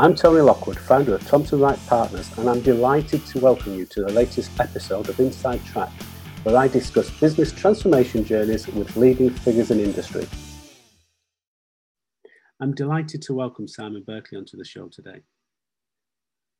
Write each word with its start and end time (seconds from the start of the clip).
I'm 0.00 0.14
Tony 0.14 0.40
Lockwood, 0.40 0.78
founder 0.78 1.14
of 1.14 1.26
Thomson 1.28 1.60
Wright 1.60 1.78
Partners, 1.86 2.30
and 2.38 2.48
I'm 2.48 2.62
delighted 2.62 3.26
to 3.26 3.38
welcome 3.38 3.74
you 3.74 3.84
to 3.84 4.00
the 4.00 4.10
latest 4.10 4.58
episode 4.58 5.10
of 5.10 5.20
Inside 5.20 5.62
Track, 5.66 5.90
where 6.42 6.56
I 6.56 6.68
discuss 6.68 7.10
business 7.20 7.52
transformation 7.52 8.24
journeys 8.24 8.66
with 8.66 8.96
leading 8.96 9.28
figures 9.28 9.70
in 9.70 9.78
industry. 9.78 10.26
I'm 12.60 12.74
delighted 12.74 13.20
to 13.20 13.34
welcome 13.34 13.68
Simon 13.68 14.02
Berkeley 14.06 14.38
onto 14.38 14.56
the 14.56 14.64
show 14.64 14.88
today. 14.88 15.20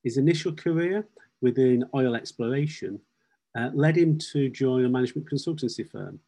His 0.05 0.19
initial 0.19 0.53
career 0.53 1.09
within 1.41 1.87
oil 1.95 2.15
exploration 2.15 3.01
uh, 3.59 3.71
led 3.73 3.97
him 3.97 4.19
to 4.33 4.51
join 4.51 4.85
a 4.85 4.91
management 4.91 5.31
consultancy 5.31 5.91
firm. 5.91 6.21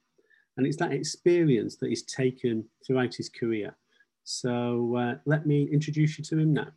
And 0.57 0.67
it's 0.67 0.79
that 0.79 0.93
experience 0.93 1.77
that 1.77 1.91
he's 1.91 2.05
taken 2.05 2.65
throughout 2.87 3.15
his 3.15 3.29
career. 3.29 3.77
So 4.25 4.97
uh, 4.97 5.15
let 5.27 5.45
me 5.45 5.69
introduce 5.71 6.17
you 6.17 6.25
to 6.25 6.39
him 6.39 6.55
now. 6.55 6.69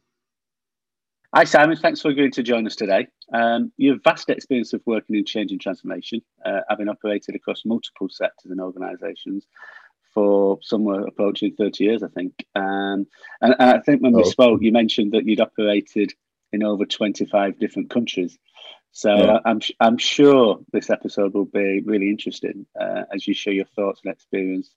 Hi, 1.35 1.43
Simon. 1.43 1.75
Thanks 1.75 1.99
for 1.99 2.11
agreeing 2.11 2.31
to 2.31 2.43
join 2.43 2.65
us 2.65 2.77
today. 2.77 3.07
Um, 3.33 3.73
you 3.75 3.91
have 3.91 4.03
vast 4.05 4.29
experience 4.29 4.71
of 4.71 4.81
working 4.85 5.17
in 5.17 5.25
change 5.25 5.51
and 5.51 5.59
transformation, 5.59 6.21
uh, 6.45 6.61
having 6.69 6.87
operated 6.87 7.35
across 7.35 7.63
multiple 7.65 8.07
sectors 8.09 8.51
and 8.51 8.61
organisations 8.61 9.45
for 10.13 10.59
somewhere 10.61 11.01
approaching 11.01 11.53
30 11.53 11.83
years, 11.83 12.03
I 12.03 12.07
think. 12.07 12.35
Um, 12.55 13.07
and, 13.41 13.53
and, 13.59 13.69
I 13.69 13.79
think 13.79 14.01
when 14.01 14.15
oh. 14.15 14.19
we 14.19 14.23
spoke, 14.23 14.61
you 14.61 14.71
mentioned 14.71 15.11
that 15.11 15.27
you'd 15.27 15.41
operated 15.41 16.13
in 16.53 16.63
over 16.63 16.85
25 16.85 17.59
different 17.59 17.89
countries. 17.89 18.37
So 18.93 19.13
yeah. 19.13 19.39
I'm 19.43 19.59
I'm 19.81 19.97
sure 19.97 20.59
this 20.71 20.89
episode 20.89 21.33
will 21.33 21.43
be 21.43 21.81
really 21.81 22.09
interesting 22.09 22.65
uh, 22.79 23.01
as 23.13 23.27
you 23.27 23.33
share 23.33 23.51
your 23.51 23.65
thoughts 23.65 23.99
and 24.05 24.13
experience 24.13 24.73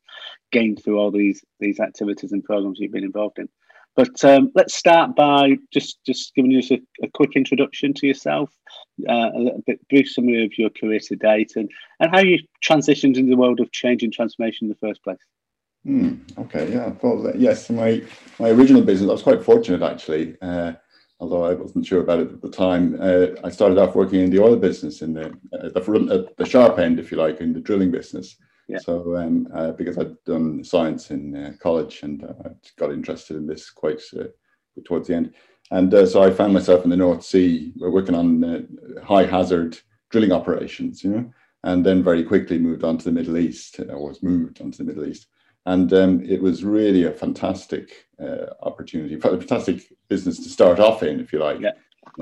gained 0.51 0.83
through 0.83 0.99
all 0.99 1.13
these 1.13 1.45
these 1.61 1.79
activities 1.79 2.33
and 2.33 2.43
programs 2.43 2.81
you've 2.81 2.91
been 2.91 3.05
involved 3.05 3.39
in. 3.39 3.49
But 3.99 4.25
um, 4.25 4.53
let's 4.55 4.77
start 4.77 5.17
by 5.17 5.57
just 5.73 5.99
just 6.07 6.33
giving 6.37 6.53
us 6.53 6.71
a, 6.71 6.79
a 7.03 7.09
quick 7.15 7.33
introduction 7.35 7.93
to 7.95 8.07
yourself, 8.07 8.49
uh, 9.09 9.31
a 9.35 9.41
little 9.41 9.63
bit 9.67 9.81
brief 9.89 10.09
summary 10.09 10.45
of 10.45 10.57
your 10.57 10.71
career 10.71 11.01
to 11.01 11.17
date, 11.17 11.55
and 11.57 11.69
and 11.99 12.13
how 12.13 12.21
you 12.21 12.39
transitioned 12.65 13.17
into 13.17 13.31
the 13.31 13.37
world 13.37 13.59
of 13.59 13.73
change 13.73 14.05
and 14.05 14.13
transformation 14.13 14.67
in 14.67 14.69
the 14.69 14.87
first 14.87 15.03
place. 15.03 15.19
Mm, 15.85 16.21
okay, 16.39 16.73
yeah. 16.73 16.93
Well, 17.03 17.33
yes, 17.37 17.71
my 17.71 18.01
my 18.39 18.51
original 18.51 18.83
business, 18.83 19.09
I 19.09 19.15
was 19.15 19.23
quite 19.25 19.43
fortunate 19.43 19.83
actually. 19.83 20.37
Uh, 20.41 20.75
although 21.19 21.43
I 21.43 21.55
wasn't 21.55 21.85
sure 21.85 22.01
about 22.01 22.21
it 22.21 22.31
at 22.31 22.41
the 22.41 22.51
time. 22.51 22.97
Uh, 23.01 23.27
I 23.43 23.51
started 23.51 23.79
off 23.79 23.97
working 23.97 24.21
in 24.21 24.31
the 24.31 24.41
oil 24.41 24.55
business, 24.55 25.03
in 25.03 25.13
the 25.13 25.37
the, 25.51 26.33
the, 26.39 26.47
sharp 26.47 26.79
end, 26.79 27.01
if 27.01 27.11
you 27.11 27.19
like, 27.19 27.41
in 27.41 27.53
the 27.53 27.61
drilling 27.61 27.91
business. 27.91 28.37
Yeah. 28.69 28.79
So, 28.79 29.17
um, 29.17 29.49
uh, 29.55 29.73
because 29.73 29.97
I'd 29.99 30.23
done 30.25 30.63
science 30.63 31.11
in 31.11 31.35
uh, 31.35 31.53
college 31.59 32.03
and 32.03 32.23
uh, 32.23 32.35
I 32.45 32.51
got 32.77 32.93
interested 32.93 33.37
in 33.37 33.47
this 33.47 33.71
quite 33.71 34.01
uh, 34.19 34.25
towards 34.85 35.09
the 35.09 35.15
end, 35.15 35.35
and 35.71 35.91
so 36.09 36.23
I 36.23 36.31
found 36.31 36.55
myself 36.55 36.85
in 36.85 36.91
the 36.91 36.97
North 36.97 37.25
Sea, 37.25 37.73
working 37.77 38.15
on 38.15 38.69
high 39.03 39.25
hazard 39.25 39.79
drilling 40.11 40.33
operations, 40.33 41.03
you 41.03 41.11
know, 41.11 41.33
and 41.65 41.85
then 41.85 42.05
very 42.05 42.23
quickly 42.23 42.59
moved 42.59 42.85
on 42.85 42.97
to 42.99 43.05
the 43.05 43.13
Middle 43.13 43.37
East. 43.37 43.81
I 43.81 43.95
was 43.95 44.23
moved 44.23 44.61
on 44.61 44.71
to 44.71 44.79
the 44.79 44.85
Middle 44.85 45.07
East 45.07 45.27
and 45.69 45.93
um, 45.93 46.23
it 46.25 46.41
was 46.41 46.65
really 46.65 47.05
a 47.05 47.13
fantastic 47.13 48.07
uh, 48.19 48.47
opportunity, 48.63 49.15
a 49.15 49.21
fantastic 49.21 49.83
business 50.09 50.39
to 50.39 50.49
start 50.49 50.81
off 50.81 51.03
in, 51.03 51.21
if 51.21 51.31
you 51.31 51.41
like, 51.41 51.61
yeah. 51.61 51.73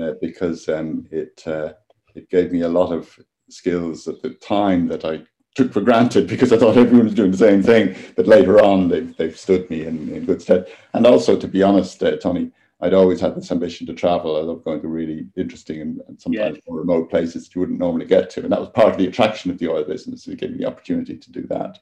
uh, 0.03 0.13
because 0.21 0.67
um, 0.67 1.07
it 1.11 1.41
uh, 1.47 1.71
it 2.13 2.29
gave 2.29 2.51
me 2.51 2.61
a 2.61 2.67
lot 2.67 2.91
of 2.91 3.17
skills 3.49 4.05
at 4.09 4.21
the 4.21 4.31
time 4.31 4.85
that 4.89 5.05
I 5.05 5.21
took 5.55 5.73
for 5.73 5.81
granted 5.81 6.27
because 6.27 6.53
I 6.53 6.57
thought 6.57 6.77
everyone 6.77 7.05
was 7.05 7.15
doing 7.15 7.31
the 7.31 7.37
same 7.37 7.63
thing. 7.63 7.95
But 8.15 8.27
later 8.27 8.63
on, 8.63 8.89
they've, 8.89 9.15
they've 9.17 9.37
stood 9.37 9.69
me 9.69 9.85
in, 9.85 10.09
in 10.09 10.25
good 10.25 10.41
stead. 10.41 10.67
And 10.93 11.05
also, 11.05 11.37
to 11.37 11.47
be 11.47 11.63
honest, 11.63 12.01
uh, 12.03 12.17
Tony, 12.17 12.51
I'd 12.79 12.93
always 12.93 13.19
had 13.19 13.35
this 13.35 13.51
ambition 13.51 13.87
to 13.87 13.93
travel. 13.93 14.37
I 14.37 14.41
love 14.41 14.63
going 14.63 14.81
to 14.81 14.87
really 14.87 15.27
interesting 15.35 15.81
and, 15.81 16.01
and 16.07 16.21
sometimes 16.21 16.57
yeah. 16.57 16.61
more 16.67 16.79
remote 16.79 17.09
places 17.09 17.49
you 17.53 17.61
wouldn't 17.61 17.79
normally 17.79 18.05
get 18.05 18.29
to. 18.31 18.43
And 18.43 18.51
that 18.51 18.59
was 18.59 18.69
part 18.69 18.89
of 18.91 18.97
the 18.97 19.07
attraction 19.07 19.49
of 19.49 19.57
the 19.57 19.69
oil 19.69 19.83
business. 19.83 20.27
It 20.27 20.39
gave 20.39 20.51
me 20.51 20.59
the 20.59 20.67
opportunity 20.67 21.17
to 21.17 21.31
do 21.31 21.47
that. 21.47 21.79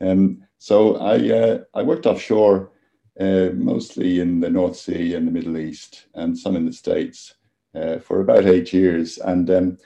Um, 0.00 0.42
so 0.58 0.96
I 0.96 1.30
uh, 1.30 1.58
I 1.74 1.82
worked 1.82 2.06
offshore, 2.06 2.72
uh, 3.20 3.50
mostly 3.54 4.18
in 4.20 4.40
the 4.40 4.50
North 4.50 4.76
Sea 4.76 5.14
and 5.14 5.26
the 5.26 5.32
Middle 5.32 5.56
East, 5.56 6.06
and 6.14 6.36
some 6.36 6.56
in 6.56 6.66
the 6.66 6.72
States, 6.72 7.34
uh, 7.74 7.98
for 7.98 8.20
about 8.20 8.46
eight 8.46 8.72
years. 8.72 9.18
And 9.18 9.48
um, 9.50 9.78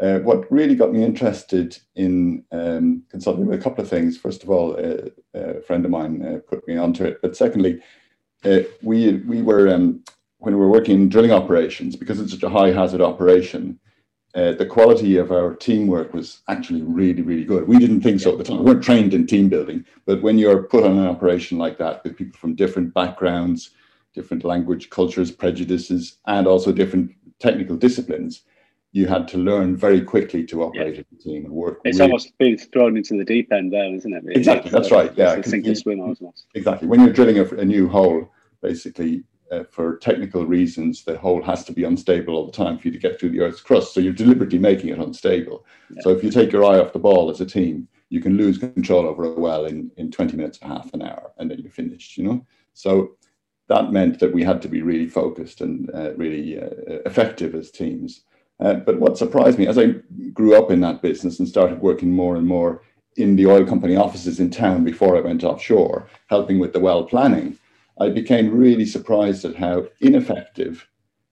uh, 0.00 0.18
what 0.20 0.50
really 0.50 0.74
got 0.74 0.92
me 0.92 1.02
interested 1.02 1.78
in 1.94 2.44
um, 2.52 3.02
consulting 3.10 3.46
with 3.46 3.58
a 3.58 3.62
couple 3.62 3.82
of 3.82 3.88
things. 3.88 4.16
First 4.18 4.42
of 4.42 4.50
all, 4.50 4.76
uh, 4.76 5.08
a 5.34 5.62
friend 5.62 5.84
of 5.84 5.90
mine 5.90 6.22
uh, 6.22 6.38
put 6.48 6.66
me 6.68 6.76
onto 6.76 7.04
it, 7.04 7.20
but 7.22 7.36
secondly, 7.36 7.80
we 8.82 9.14
we 9.26 9.42
were 9.42 9.68
um, 9.68 10.04
when 10.38 10.54
we 10.54 10.60
were 10.60 10.68
working 10.68 10.94
in 10.94 11.08
drilling 11.08 11.32
operations 11.32 11.96
because 11.96 12.20
it's 12.20 12.32
such 12.32 12.42
a 12.42 12.48
high 12.48 12.70
hazard 12.70 13.00
operation 13.00 13.78
uh, 14.36 14.52
the 14.52 14.66
quality 14.66 15.16
of 15.16 15.32
our 15.32 15.54
teamwork 15.54 16.12
was 16.12 16.42
actually 16.48 16.82
really, 16.82 17.22
really 17.22 17.44
good. 17.44 17.66
We 17.66 17.78
didn't 17.78 18.02
think 18.02 18.20
so 18.20 18.32
at 18.32 18.38
the 18.38 18.44
time. 18.44 18.58
We 18.58 18.66
weren't 18.66 18.84
trained 18.84 19.14
in 19.14 19.26
team 19.26 19.48
building, 19.48 19.86
but 20.04 20.20
when 20.20 20.36
you're 20.36 20.64
put 20.64 20.84
on 20.84 20.98
an 20.98 21.06
operation 21.06 21.56
like 21.56 21.78
that 21.78 22.04
with 22.04 22.18
people 22.18 22.38
from 22.38 22.54
different 22.54 22.92
backgrounds, 22.92 23.70
different 24.14 24.44
language, 24.44 24.90
cultures, 24.90 25.30
prejudices, 25.30 26.18
and 26.26 26.46
also 26.46 26.70
different 26.70 27.12
technical 27.38 27.76
disciplines, 27.76 28.42
you 28.96 29.06
had 29.06 29.28
to 29.28 29.36
learn 29.36 29.76
very 29.76 30.00
quickly 30.00 30.42
to 30.46 30.62
operate 30.62 30.94
yeah. 30.94 31.00
as 31.00 31.20
a 31.20 31.22
team 31.22 31.44
and 31.44 31.52
work. 31.52 31.80
It's 31.84 31.98
really. 31.98 32.10
almost 32.10 32.38
being 32.38 32.56
thrown 32.56 32.96
into 32.96 33.14
the 33.18 33.26
deep 33.26 33.52
end 33.52 33.70
there, 33.70 33.94
isn't 33.94 34.10
it? 34.10 34.24
Really? 34.24 34.38
Exactly, 34.38 34.70
that's 34.70 34.90
right. 34.90 35.12
Yeah, 35.14 35.38
sink 35.42 35.66
and 35.66 35.76
swim 35.76 36.00
almost. 36.00 36.46
Exactly. 36.54 36.88
When 36.88 37.00
you're 37.00 37.12
drilling 37.12 37.38
a, 37.38 37.44
a 37.56 37.64
new 37.64 37.88
hole, 37.90 38.32
basically 38.62 39.22
uh, 39.52 39.64
for 39.70 39.98
technical 39.98 40.46
reasons, 40.46 41.04
the 41.04 41.18
hole 41.18 41.42
has 41.42 41.62
to 41.66 41.74
be 41.74 41.84
unstable 41.84 42.34
all 42.34 42.46
the 42.46 42.52
time 42.52 42.78
for 42.78 42.88
you 42.88 42.92
to 42.92 42.98
get 42.98 43.20
through 43.20 43.30
the 43.30 43.40
Earth's 43.40 43.60
crust. 43.60 43.92
So 43.92 44.00
you're 44.00 44.14
deliberately 44.14 44.58
making 44.58 44.88
it 44.88 44.98
unstable. 44.98 45.66
Yeah. 45.90 46.00
So 46.00 46.10
if 46.10 46.24
you 46.24 46.30
take 46.30 46.50
your 46.50 46.64
eye 46.64 46.78
off 46.78 46.94
the 46.94 46.98
ball 46.98 47.30
as 47.30 47.42
a 47.42 47.46
team, 47.46 47.88
you 48.08 48.22
can 48.22 48.38
lose 48.38 48.56
control 48.56 49.06
over 49.06 49.24
a 49.24 49.38
well 49.38 49.66
in, 49.66 49.90
in 49.98 50.10
20 50.10 50.38
minutes 50.38 50.58
or 50.62 50.68
half 50.68 50.94
an 50.94 51.02
hour, 51.02 51.32
and 51.36 51.50
then 51.50 51.58
you're 51.58 51.70
finished, 51.70 52.16
you 52.16 52.24
know? 52.24 52.46
So 52.72 53.16
that 53.68 53.92
meant 53.92 54.20
that 54.20 54.32
we 54.32 54.42
had 54.42 54.62
to 54.62 54.68
be 54.68 54.80
really 54.80 55.08
focused 55.08 55.60
and 55.60 55.90
uh, 55.92 56.14
really 56.14 56.58
uh, 56.58 56.70
effective 57.04 57.54
as 57.54 57.70
teams. 57.70 58.22
Uh, 58.60 58.74
but 58.74 58.98
what 58.98 59.18
surprised 59.18 59.58
me 59.58 59.66
as 59.66 59.78
I 59.78 59.94
grew 60.32 60.56
up 60.56 60.70
in 60.70 60.80
that 60.80 61.02
business 61.02 61.38
and 61.38 61.48
started 61.48 61.80
working 61.80 62.12
more 62.12 62.36
and 62.36 62.46
more 62.46 62.82
in 63.16 63.36
the 63.36 63.46
oil 63.46 63.64
company 63.64 63.96
offices 63.96 64.40
in 64.40 64.50
town 64.50 64.84
before 64.84 65.16
I 65.16 65.20
went 65.20 65.44
offshore, 65.44 66.08
helping 66.28 66.58
with 66.58 66.72
the 66.72 66.80
well 66.80 67.04
planning, 67.04 67.58
I 68.00 68.10
became 68.10 68.56
really 68.56 68.84
surprised 68.84 69.44
at 69.44 69.56
how 69.56 69.86
ineffective 70.00 70.86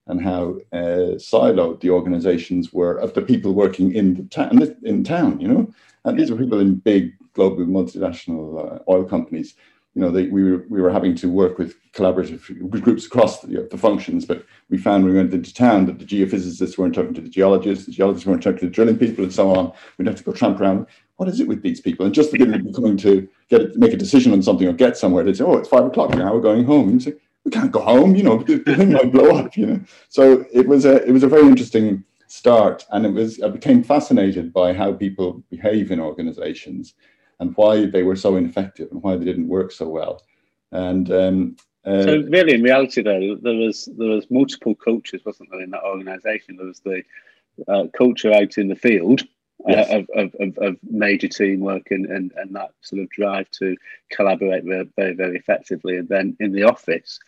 and 0.07 0.23
how 0.23 0.59
uh, 0.73 1.17
siloed 1.17 1.81
the 1.81 1.91
organizations 1.91 2.73
were 2.73 2.97
of 2.97 3.15
the 3.15 3.23
people 3.23 3.55
working 3.55 3.95
in 3.95 4.15
the 4.15 4.23
town, 4.25 4.77
in 4.83 5.05
town, 5.05 5.41
you 5.41 5.49
know. 5.49 5.73
And 6.05 6.19
these 6.19 6.31
were 6.31 6.37
people 6.37 6.61
in 6.61 6.77
big 6.77 7.15
global 7.33 7.65
multinational 7.65 8.77
uh, 8.77 8.79
oil 8.89 9.05
companies. 9.05 9.55
You 9.95 10.03
know, 10.03 10.11
they, 10.11 10.27
we, 10.27 10.43
were, 10.43 10.65
we 10.69 10.81
were 10.81 10.91
having 10.91 11.15
to 11.17 11.29
work 11.29 11.57
with 11.57 11.77
collaborative 11.93 12.69
groups 12.69 13.07
across 13.07 13.41
the, 13.41 13.69
the, 13.71 13.79
functions, 13.79 14.25
but 14.25 14.45
we 14.69 14.77
found 14.77 15.05
when 15.05 15.13
we 15.13 15.19
went 15.19 15.33
into 15.33 15.55
town 15.55 15.87
that 15.87 16.01
the 16.01 16.05
geophysicists 16.05 16.77
weren't 16.77 16.95
talking 16.95 17.15
to 17.15 17.21
the 17.21 17.29
geologists, 17.29 17.87
the 17.87 17.93
geologists 17.93 18.27
weren't 18.27 18.43
talking 18.43 18.59
to 18.59 18.67
the 18.67 18.73
drilling 18.73 18.99
people, 18.99 19.23
and 19.23 19.33
so 19.33 19.55
on. 19.55 19.73
We'd 19.97 20.09
have 20.09 20.17
to 20.17 20.25
go 20.25 20.33
tramp 20.33 20.61
around. 20.61 20.87
What 21.17 21.29
is 21.29 21.39
it 21.39 21.47
with 21.47 21.63
these 21.63 21.81
people? 21.81 22.07
And 22.07 22.15
just 22.15 22.33
the 22.33 22.39
people 22.39 22.73
coming 22.73 22.97
to 22.99 23.29
get 23.49 23.61
it, 23.61 23.77
make 23.77 23.93
a 23.93 23.97
decision 23.97 24.33
on 24.33 24.43
something 24.43 24.67
or 24.67 24.73
get 24.73 24.97
somewhere, 24.97 25.23
they'd 25.23 25.37
say, 25.37 25.45
"Oh, 25.45 25.59
it's 25.59 25.69
five 25.69 25.85
o'clock 25.85 26.11
now. 26.11 26.35
We're 26.35 26.41
going 26.41 26.65
home." 26.65 26.89
And 26.89 27.01
you 27.01 27.13
say, 27.13 27.17
"We 27.45 27.53
can't 27.53 27.71
go 27.71 27.81
home," 27.81 28.17
you 28.17 28.25
know, 28.25 28.39
the, 28.43 28.59
thing 28.59 28.93
might 28.93 29.13
blow 29.13 29.37
up, 29.37 29.57
you 29.57 29.67
know. 29.67 29.81
So 30.09 30.45
it 30.53 30.67
was 30.67 30.85
a 30.85 31.07
it 31.07 31.13
was 31.13 31.23
a 31.23 31.29
very 31.29 31.47
interesting 31.47 32.03
start, 32.27 32.85
and 32.91 33.07
it 33.07 33.13
was 33.13 33.41
I 33.41 33.49
became 33.49 33.85
fascinated 33.85 34.53
by 34.53 34.73
how 34.73 34.93
people 34.93 35.45
behave 35.51 35.93
in 35.93 36.01
organisations 36.01 36.95
and 37.45 37.57
why 37.57 37.87
they 37.87 38.03
were 38.03 38.17
so 38.17 38.37
ineffective 38.37 38.91
and 38.91 39.03
why 39.03 39.17
they 39.17 39.25
didn't 39.25 39.49
work 39.49 39.71
so 39.71 39.87
well. 39.89 40.23
And 40.73 41.11
um, 41.13 41.57
uh, 41.85 42.03
so 42.03 42.23
really, 42.29 42.55
in 42.55 42.63
reality, 42.63 43.03
though, 43.03 43.37
there 43.41 43.55
was 43.55 43.89
there 43.99 44.09
was 44.09 44.31
multiple 44.31 44.75
cultures, 44.75 45.25
wasn't 45.25 45.51
there, 45.51 45.61
in 45.61 45.71
that 45.71 45.85
organisation? 45.85 46.57
There 46.57 46.67
was 46.67 46.81
the 46.81 47.03
uh, 47.69 47.85
culture 47.97 48.33
out 48.33 48.57
in 48.57 48.69
the 48.69 48.75
field, 48.75 49.23
yes. 49.69 49.91
uh, 49.91 50.21
of, 50.21 50.35
of, 50.41 50.59
of, 50.59 50.77
major 50.91 51.29
teamwork 51.29 51.91
and, 51.91 52.07
and, 52.07 52.33
and 52.37 52.57
that 52.57 52.73
sort 52.81 53.03
of 53.03 53.11
drive 53.11 53.49
to 53.51 53.77
collaborate 54.11 54.65
very, 54.65 54.89
very, 54.97 55.15
very 55.15 55.37
effectively. 55.37 55.97
And 55.99 56.09
then 56.09 56.37
in 56.41 56.53
the 56.53 56.65
office, 56.65 57.21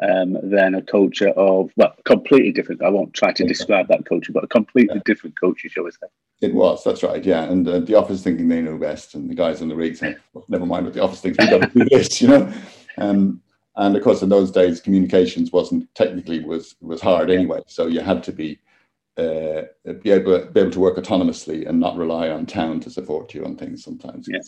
um, 0.00 0.36
then 0.42 0.74
a 0.74 0.82
culture 0.82 1.30
of, 1.30 1.70
well, 1.76 1.94
completely 2.04 2.52
different. 2.52 2.82
I 2.82 2.90
won't 2.90 3.14
try 3.14 3.32
to 3.32 3.44
describe 3.44 3.88
that 3.88 4.06
culture, 4.06 4.32
but 4.32 4.44
a 4.44 4.48
completely 4.48 4.96
yeah. 4.96 5.02
different 5.04 5.40
culture, 5.40 5.68
shall 5.68 5.84
we 5.84 5.92
say. 5.92 6.06
It 6.40 6.52
was, 6.52 6.84
that's 6.84 7.02
right, 7.02 7.24
yeah. 7.24 7.44
And 7.44 7.66
uh, 7.66 7.80
the 7.80 7.94
office 7.94 8.22
thinking 8.22 8.48
they 8.48 8.60
know 8.60 8.76
best, 8.76 9.14
and 9.14 9.30
the 9.30 9.34
guys 9.34 9.62
on 9.62 9.68
the 9.68 9.76
rig 9.76 9.96
saying, 9.96 10.16
well, 10.32 10.44
never 10.48 10.66
mind 10.66 10.84
what 10.84 10.94
the 10.94 11.02
office 11.02 11.20
thinks, 11.20 11.38
we've 11.38 11.50
got 11.50 11.72
to 11.72 11.78
do 11.78 11.84
this, 11.90 12.20
you 12.20 12.28
know. 12.28 12.52
Um, 12.98 13.40
and 13.76 13.96
of 13.96 14.02
course, 14.02 14.22
in 14.22 14.28
those 14.28 14.50
days, 14.50 14.80
communications 14.80 15.52
wasn't 15.52 15.92
technically 15.94 16.40
was 16.40 16.76
was 16.80 17.00
hard 17.00 17.30
anyway. 17.30 17.60
So 17.66 17.86
you 17.86 18.00
had 18.00 18.22
to 18.24 18.32
be 18.32 18.58
uh, 19.16 19.62
be 20.02 20.10
able 20.10 20.46
be 20.46 20.60
able 20.60 20.70
to 20.70 20.80
work 20.80 20.96
autonomously 20.96 21.68
and 21.68 21.80
not 21.80 21.96
rely 21.96 22.30
on 22.30 22.46
town 22.46 22.80
to 22.80 22.90
support 22.90 23.34
you 23.34 23.44
on 23.44 23.56
things. 23.56 23.82
Sometimes 23.82 24.28
yeah. 24.28 24.38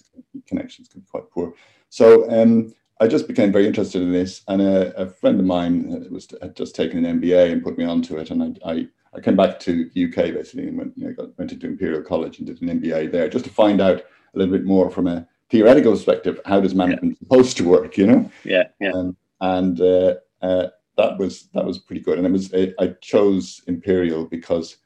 connections 0.46 0.88
can 0.88 1.00
be 1.00 1.06
quite 1.10 1.30
poor. 1.30 1.54
So 1.88 2.30
um, 2.30 2.72
I 3.00 3.06
just 3.06 3.28
became 3.28 3.52
very 3.52 3.66
interested 3.66 4.02
in 4.02 4.12
this, 4.12 4.42
and 4.48 4.62
a, 4.62 4.96
a, 4.96 5.08
friend 5.08 5.38
of 5.38 5.46
mine 5.46 6.06
was 6.10 6.28
had 6.40 6.56
just 6.56 6.74
taken 6.74 7.04
an 7.04 7.20
MBA 7.20 7.52
and 7.52 7.62
put 7.62 7.78
me 7.78 7.84
onto 7.84 8.16
it, 8.16 8.30
and 8.30 8.58
I, 8.64 8.70
I, 8.70 8.88
I 9.16 9.20
came 9.20 9.36
back 9.36 9.58
to 9.60 9.90
UK 9.96 10.34
basically 10.34 10.68
and 10.68 10.78
went, 10.78 10.92
you 10.96 11.06
know, 11.06 11.14
got, 11.14 11.38
went 11.38 11.52
into 11.52 11.66
Imperial 11.66 12.02
College 12.02 12.38
and 12.38 12.46
did 12.46 12.60
an 12.60 12.80
MBA 12.80 13.10
there 13.10 13.28
just 13.28 13.44
to 13.46 13.50
find 13.50 13.80
out 13.80 13.98
a 13.98 14.38
little 14.38 14.52
bit 14.52 14.64
more 14.64 14.90
from 14.90 15.06
a 15.06 15.26
theoretical 15.50 15.92
perspective. 15.92 16.40
How 16.44 16.60
does 16.60 16.74
management 16.74 17.16
yeah. 17.20 17.26
supposed 17.26 17.56
to 17.56 17.64
work? 17.64 17.96
You 17.96 18.06
know? 18.06 18.30
Yeah, 18.44 18.64
yeah. 18.80 18.92
Um, 18.92 19.16
and 19.40 19.80
uh, 19.80 20.14
uh, 20.42 20.68
that 20.96 21.18
was 21.18 21.48
that 21.54 21.64
was 21.64 21.78
pretty 21.78 22.02
good, 22.02 22.18
and 22.18 22.26
it 22.26 22.32
was 22.32 22.52
I 22.54 22.88
chose 23.00 23.62
Imperial 23.66 24.26
because 24.26 24.76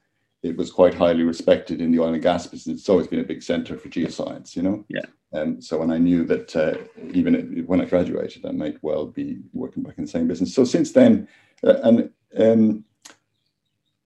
it 0.43 0.56
was 0.56 0.71
quite 0.71 0.94
highly 0.94 1.23
respected 1.23 1.81
in 1.81 1.93
the 1.93 2.00
oil 2.00 2.15
and 2.15 2.23
gas 2.23 2.47
business. 2.47 2.81
It's 2.81 2.88
always 2.88 3.06
been 3.06 3.21
a 3.21 3.25
big 3.25 3.43
center 3.43 3.76
for 3.76 3.88
geoscience, 3.88 4.56
you 4.56 4.62
know. 4.62 4.85
Yeah. 4.88 5.03
And 5.33 5.56
um, 5.56 5.62
so 5.62 5.79
when 5.79 5.93
I 5.93 5.99
knew 5.99 6.25
that 6.25 6.56
uh, 6.56 6.76
even 7.12 7.65
when 7.67 7.81
I 7.81 7.85
graduated, 7.85 8.44
I 8.44 8.50
might 8.50 8.83
well 8.83 9.06
be 9.06 9.38
working 9.53 9.83
back 9.83 9.97
in 9.97 10.05
the 10.05 10.11
same 10.11 10.26
business. 10.26 10.55
So 10.55 10.65
since 10.65 10.93
then, 10.93 11.29
uh, 11.62 11.75
and 11.85 12.11
um, 12.37 12.85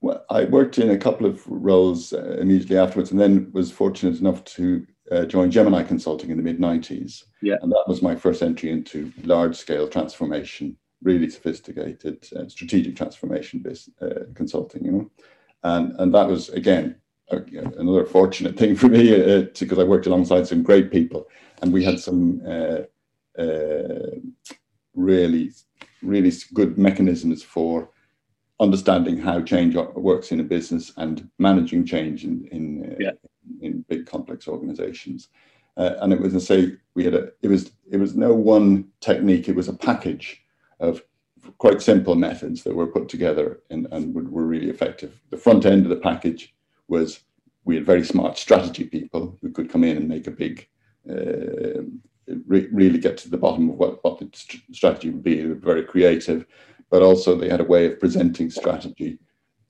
well, 0.04 0.22
I 0.28 0.44
worked 0.44 0.78
in 0.78 0.90
a 0.90 0.98
couple 0.98 1.26
of 1.26 1.42
roles 1.46 2.12
uh, 2.12 2.36
immediately 2.38 2.76
afterwards, 2.76 3.10
and 3.10 3.18
then 3.18 3.50
was 3.52 3.72
fortunate 3.72 4.20
enough 4.20 4.44
to 4.44 4.86
uh, 5.10 5.24
join 5.24 5.50
Gemini 5.50 5.82
Consulting 5.82 6.30
in 6.30 6.36
the 6.36 6.42
mid 6.42 6.58
'90s. 6.58 7.24
Yeah. 7.40 7.56
And 7.62 7.72
that 7.72 7.84
was 7.88 8.02
my 8.02 8.14
first 8.14 8.42
entry 8.42 8.70
into 8.70 9.10
large-scale 9.22 9.88
transformation, 9.88 10.76
really 11.02 11.30
sophisticated 11.30 12.26
uh, 12.36 12.46
strategic 12.48 12.96
transformation 12.96 13.60
business, 13.60 13.96
uh, 14.02 14.24
consulting. 14.34 14.84
You 14.84 14.92
know, 14.92 15.10
and 15.62 15.98
and 15.98 16.14
that 16.14 16.28
was 16.28 16.50
again 16.50 16.96
uh, 17.32 17.40
another 17.78 18.04
fortunate 18.04 18.58
thing 18.58 18.76
for 18.76 18.88
me 18.88 19.14
uh, 19.14 19.46
because 19.58 19.78
I 19.78 19.84
worked 19.84 20.06
alongside 20.06 20.46
some 20.46 20.62
great 20.62 20.90
people, 20.90 21.28
and 21.62 21.72
we 21.72 21.82
had 21.82 21.98
some 21.98 22.42
uh, 22.46 22.80
uh, 23.40 24.10
really, 24.94 25.52
really 26.02 26.32
good 26.52 26.76
mechanisms 26.76 27.42
for 27.42 27.88
understanding 28.60 29.18
how 29.18 29.42
change 29.42 29.74
works 29.94 30.32
in 30.32 30.40
a 30.40 30.44
business 30.44 30.92
and 30.96 31.28
managing 31.38 31.84
change 31.84 32.24
in 32.24 32.46
in, 32.52 32.92
uh, 32.92 32.96
yeah. 32.98 33.10
in 33.60 33.84
big 33.88 34.06
complex 34.06 34.48
organizations. 34.48 35.28
Uh, 35.76 35.94
and 36.02 36.12
it 36.12 36.20
was 36.20 36.32
to 36.32 36.40
say 36.40 36.76
we 36.94 37.04
had 37.04 37.14
a 37.14 37.30
it 37.42 37.48
was 37.48 37.72
it 37.90 37.96
was 37.96 38.14
no 38.14 38.32
one 38.32 38.88
technique; 39.00 39.48
it 39.48 39.56
was 39.56 39.68
a 39.68 39.72
package 39.72 40.40
of 40.80 41.02
quite 41.58 41.82
simple 41.82 42.14
methods 42.14 42.62
that 42.62 42.74
were 42.74 42.86
put 42.86 43.08
together 43.08 43.60
and, 43.70 43.86
and 43.90 44.14
were 44.14 44.44
really 44.44 44.70
effective. 44.70 45.20
The 45.30 45.36
front 45.36 45.66
end 45.66 45.84
of 45.84 45.90
the 45.90 45.96
package 45.96 46.54
was 46.88 47.20
we 47.64 47.74
had 47.74 47.86
very 47.86 48.04
smart 48.04 48.38
strategy 48.38 48.84
people 48.84 49.38
who 49.40 49.50
could 49.50 49.70
come 49.70 49.84
in 49.84 49.96
and 49.96 50.08
make 50.08 50.26
a 50.26 50.30
big, 50.30 50.68
uh, 51.08 51.82
re- 52.46 52.68
really 52.72 52.98
get 52.98 53.16
to 53.18 53.30
the 53.30 53.38
bottom 53.38 53.70
of 53.70 53.76
what, 53.76 54.02
what 54.04 54.18
the 54.18 54.28
st- 54.32 54.62
strategy 54.72 55.10
would 55.10 55.22
be. 55.22 55.40
They 55.40 55.48
were 55.48 55.54
very 55.54 55.84
creative, 55.84 56.46
but 56.94 57.02
also 57.02 57.34
they 57.34 57.48
had 57.48 57.60
a 57.60 57.64
way 57.64 57.86
of 57.86 57.98
presenting 57.98 58.48
strategy 58.48 59.18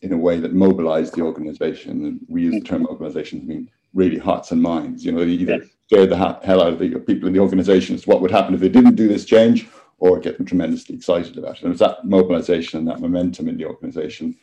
in 0.03 0.13
a 0.13 0.17
way 0.19 0.39
that 0.39 0.53
mobilized 0.53 1.15
the 1.15 1.23
organization. 1.23 2.05
And 2.05 2.21
we 2.29 2.43
use 2.43 2.53
the 2.53 2.61
term 2.61 2.83
mobilization 2.83 3.41
to 3.41 3.47
mean 3.47 3.71
really 3.95 4.19
hearts 4.19 4.51
and 4.51 4.61
minds. 4.61 5.07
You 5.07 5.13
know, 5.13 5.25
they 5.25 5.31
either 5.31 5.57
yes. 5.57 5.69
scared 5.87 6.11
the 6.11 6.19
hell 6.19 6.63
out 6.63 6.75
of 6.75 6.79
the 6.81 6.91
people 6.99 7.27
in 7.27 7.33
the 7.33 7.41
organization 7.41 7.95
as 7.95 8.03
to 8.03 8.11
what 8.11 8.21
would 8.21 8.31
happen 8.31 8.53
if 8.53 8.61
they 8.61 8.69
didn't 8.69 8.97
do 8.97 9.09
this 9.09 9.25
change 9.25 9.67
or 9.97 10.21
get 10.21 10.37
them 10.37 10.45
tremendously 10.45 10.97
excited 10.97 11.39
about 11.39 11.57
it. 11.57 11.63
And 11.63 11.69
it 11.69 11.71
was 11.71 11.79
that 11.79 12.05
mobilization 12.05 12.79
and 12.79 12.89
that 12.89 13.01
momentum 13.01 13.49
in 13.49 13.57
the 13.57 13.65
organization 13.65 14.37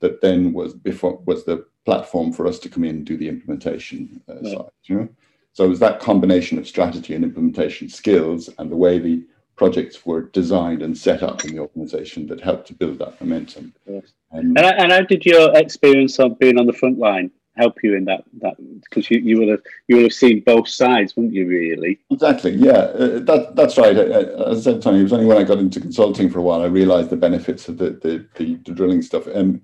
that 0.00 0.20
then 0.20 0.52
was 0.52 0.74
before 0.74 1.22
was 1.24 1.46
the 1.46 1.64
platform 1.86 2.30
for 2.30 2.46
us 2.46 2.58
to 2.58 2.68
come 2.68 2.84
in 2.84 2.96
and 2.96 3.06
do 3.06 3.16
the 3.16 3.30
implementation 3.30 4.22
uh, 4.28 4.34
yeah. 4.42 4.54
side. 4.54 4.70
You 4.82 4.96
know, 4.96 5.08
so 5.54 5.64
it 5.64 5.68
was 5.68 5.80
that 5.80 6.00
combination 6.00 6.58
of 6.58 6.68
strategy 6.68 7.14
and 7.14 7.24
implementation 7.24 7.88
skills 7.88 8.50
and 8.58 8.70
the 8.70 8.76
way 8.76 8.98
the 8.98 9.24
projects 9.58 10.06
were 10.06 10.22
designed 10.22 10.82
and 10.82 10.96
set 10.96 11.22
up 11.22 11.44
in 11.44 11.54
the 11.54 11.60
organization 11.60 12.26
that 12.28 12.40
helped 12.40 12.68
to 12.68 12.74
build 12.74 12.98
that 13.00 13.20
momentum. 13.20 13.74
Yes. 13.86 14.12
And, 14.30 14.56
and, 14.56 14.80
and 14.80 14.92
how 14.92 15.02
did 15.02 15.26
your 15.26 15.54
experience 15.56 16.18
of 16.18 16.38
being 16.38 16.58
on 16.58 16.66
the 16.66 16.72
front 16.72 16.98
line 16.98 17.30
help 17.58 17.82
you 17.82 17.96
in 17.96 18.04
that 18.04 18.22
that 18.40 18.54
because 18.84 19.10
you, 19.10 19.18
you 19.18 19.40
will 19.40 19.50
have 19.50 19.60
you 19.88 19.96
will 19.96 20.04
have 20.04 20.12
seen 20.12 20.40
both 20.46 20.68
sides, 20.68 21.16
wouldn't 21.16 21.34
you? 21.34 21.46
Really? 21.46 21.98
Exactly. 22.10 22.52
Yeah, 22.52 22.72
uh, 22.72 23.18
that 23.20 23.52
that's 23.54 23.76
right. 23.76 23.96
as 23.96 24.66
I 24.66 24.72
said, 24.72 24.82
Tony, 24.82 25.00
it 25.00 25.02
was 25.02 25.12
only 25.12 25.26
when 25.26 25.36
I 25.36 25.42
got 25.42 25.58
into 25.58 25.80
consulting 25.80 26.30
for 26.30 26.38
a 26.38 26.42
while 26.42 26.62
I 26.62 26.66
realised 26.66 27.10
the 27.10 27.16
benefits 27.16 27.68
of 27.68 27.78
the 27.78 27.90
the, 27.90 28.26
the, 28.36 28.54
the 28.64 28.72
drilling 28.72 29.02
stuff 29.02 29.26
and 29.26 29.60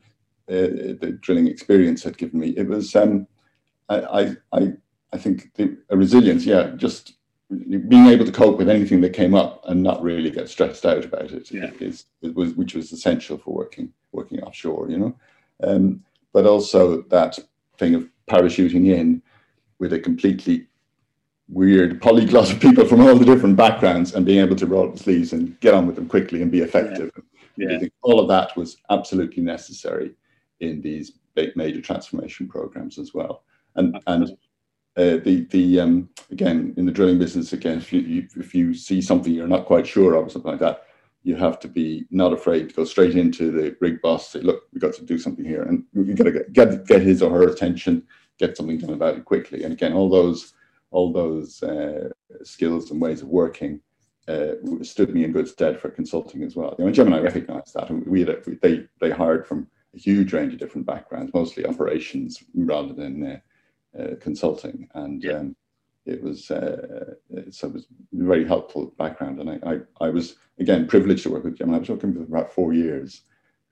uh, 0.49 0.99
the 1.01 1.19
drilling 1.23 1.47
experience 1.47 2.03
had 2.03 2.19
given 2.19 2.41
me. 2.41 2.51
It 2.51 2.67
was 2.67 2.95
um, 2.97 3.27
I 3.89 4.37
I 4.53 4.73
I 5.13 5.19
think 5.19 5.55
the 5.55 5.79
resilience. 5.91 6.45
Yeah, 6.45 6.73
just 6.77 7.14
being 7.51 8.07
able 8.07 8.25
to 8.25 8.33
cope 8.33 8.59
with 8.59 8.69
anything 8.69 9.01
that 9.03 9.13
came 9.13 9.35
up 9.35 9.63
and 9.69 9.83
not 9.83 10.03
really 10.03 10.31
get 10.31 10.49
stressed 10.49 10.87
out 10.87 11.05
about 11.05 11.31
it 11.31 11.51
yeah. 11.51 11.71
is, 11.81 12.07
it 12.23 12.35
was 12.35 12.55
which 12.55 12.75
was 12.75 12.93
essential 12.93 13.37
for 13.37 13.55
working 13.55 13.93
working 14.13 14.41
offshore. 14.41 14.89
You 14.91 14.99
know. 14.99 15.17
Um, 15.63 16.05
but 16.33 16.47
also 16.47 17.03
that 17.03 17.39
thing 17.79 17.95
of 17.95 18.09
parachuting 18.29 18.93
in 18.93 19.23
with 19.79 19.93
a 19.93 20.01
completely 20.01 20.67
weird 21.49 22.01
polyglot 22.01 22.51
of 22.51 22.61
people 22.61 22.87
from 22.87 23.01
all 23.01 23.15
the 23.15 23.25
different 23.25 23.57
backgrounds 23.57 24.15
and 24.15 24.25
being 24.25 24.41
able 24.41 24.57
to 24.57 24.67
roll 24.67 24.89
up 24.89 24.95
the 24.95 25.03
sleeves 25.03 25.33
and 25.33 25.59
get 25.61 25.75
on 25.75 25.87
with 25.87 25.97
them 25.97 26.09
quickly 26.09 26.41
and 26.41 26.51
be 26.51 26.61
effective. 26.61 27.11
Yeah. 27.57 27.79
Yeah. 27.81 27.89
all 28.03 28.19
of 28.19 28.29
that 28.29 28.57
was 28.57 28.79
absolutely 28.91 29.43
necessary 29.43 30.15
in 30.61 30.81
these 30.81 31.13
big 31.35 31.55
major 31.57 31.81
transformation 31.81 32.49
programs 32.49 32.99
as 32.99 33.13
well. 33.15 33.45
And 33.77 34.01
and 34.07 34.37
uh, 34.97 35.19
the 35.25 35.47
the 35.51 35.81
um, 35.81 36.09
again 36.31 36.75
in 36.77 36.87
the 36.87 36.93
drilling 36.93 37.19
business 37.19 37.53
again 37.53 37.79
if 37.79 37.93
you, 37.93 38.01
you, 38.01 38.29
if 38.37 38.55
you 38.55 38.75
see 38.75 39.01
something 39.01 39.33
you're 39.33 39.49
not 39.49 39.67
quite 39.67 39.87
sure 39.87 40.15
of 40.15 40.27
or 40.27 40.31
something 40.31 40.53
like 40.53 40.61
that 40.61 40.85
you 41.25 41.35
have 41.35 41.59
to 41.59 41.69
be 41.69 42.05
not 42.11 42.33
afraid 42.33 42.69
to 42.69 42.75
go 42.75 42.85
straight 42.85 43.17
into 43.17 43.51
the 43.51 43.75
rig 43.81 44.01
boss, 44.03 44.31
say, 44.31 44.41
look, 44.41 44.65
we've 44.73 44.83
got 44.83 44.93
to 44.95 45.05
do 45.05 45.19
something 45.19 45.45
here. 45.45 45.63
And 45.63 45.83
you've 45.95 46.19
got 46.19 46.25
to 46.25 46.33
get, 46.33 46.53
get, 46.53 46.87
get 46.87 47.03
his 47.03 47.23
or 47.23 47.31
her 47.31 47.49
attention, 47.49 48.07
get 48.39 48.57
something 48.57 48.79
done 48.79 48.93
about 48.93 49.17
it 49.17 49.25
quickly. 49.25 49.65
And 49.65 49.73
again, 49.73 49.95
all 49.95 50.11
those, 50.11 50.53
all 50.91 51.13
those 51.13 51.63
uh, 51.63 52.11
skills 52.43 52.91
and 52.91 53.01
ways 53.01 53.23
of 53.23 53.29
working 53.29 53.81
uh, 54.29 54.53
stood 54.83 55.15
me 55.15 55.25
in 55.25 55.33
good 55.33 55.49
stead 55.49 55.81
for 55.81 55.89
consulting 55.89 56.43
as 56.43 56.57
well. 56.57 56.77
You 56.79 56.85
know, 56.85 56.93
Gemini 56.93 57.21
recognized 57.21 57.73
that. 57.73 57.89
And 57.89 58.07
we 58.07 58.21
had 58.21 58.29
a, 58.29 58.43
they, 58.61 58.87
they 59.01 59.11
hired 59.11 59.47
from 59.47 59.67
a 59.95 59.99
huge 59.99 60.35
range 60.35 60.53
of 60.53 60.59
different 60.59 60.87
backgrounds, 60.87 61.33
mostly 61.33 61.65
operations 61.65 62.45
rather 62.55 62.93
than 62.93 63.41
uh, 63.99 64.03
uh 64.03 64.15
consulting. 64.17 64.89
And 64.95 65.23
yeah. 65.23 65.33
um, 65.33 65.57
it 66.07 66.23
was 66.23 66.51
uh, 66.51 67.15
so 67.51 67.69
it 67.69 67.73
was 67.73 67.87
very 68.13 68.47
helpful 68.47 68.95
background, 68.99 69.41
and 69.41 69.51
I, 69.51 69.59
I, 69.65 70.07
I, 70.07 70.11
was 70.11 70.37
again 70.59 70.87
privileged 70.87 71.23
to 71.23 71.31
work 71.31 71.45
with 71.45 71.57
Jim. 71.57 71.73
I 71.73 71.79
was 71.79 71.89
working 71.89 72.13
for 72.13 72.23
about 72.23 72.53
four 72.53 72.75
years, 72.75 73.23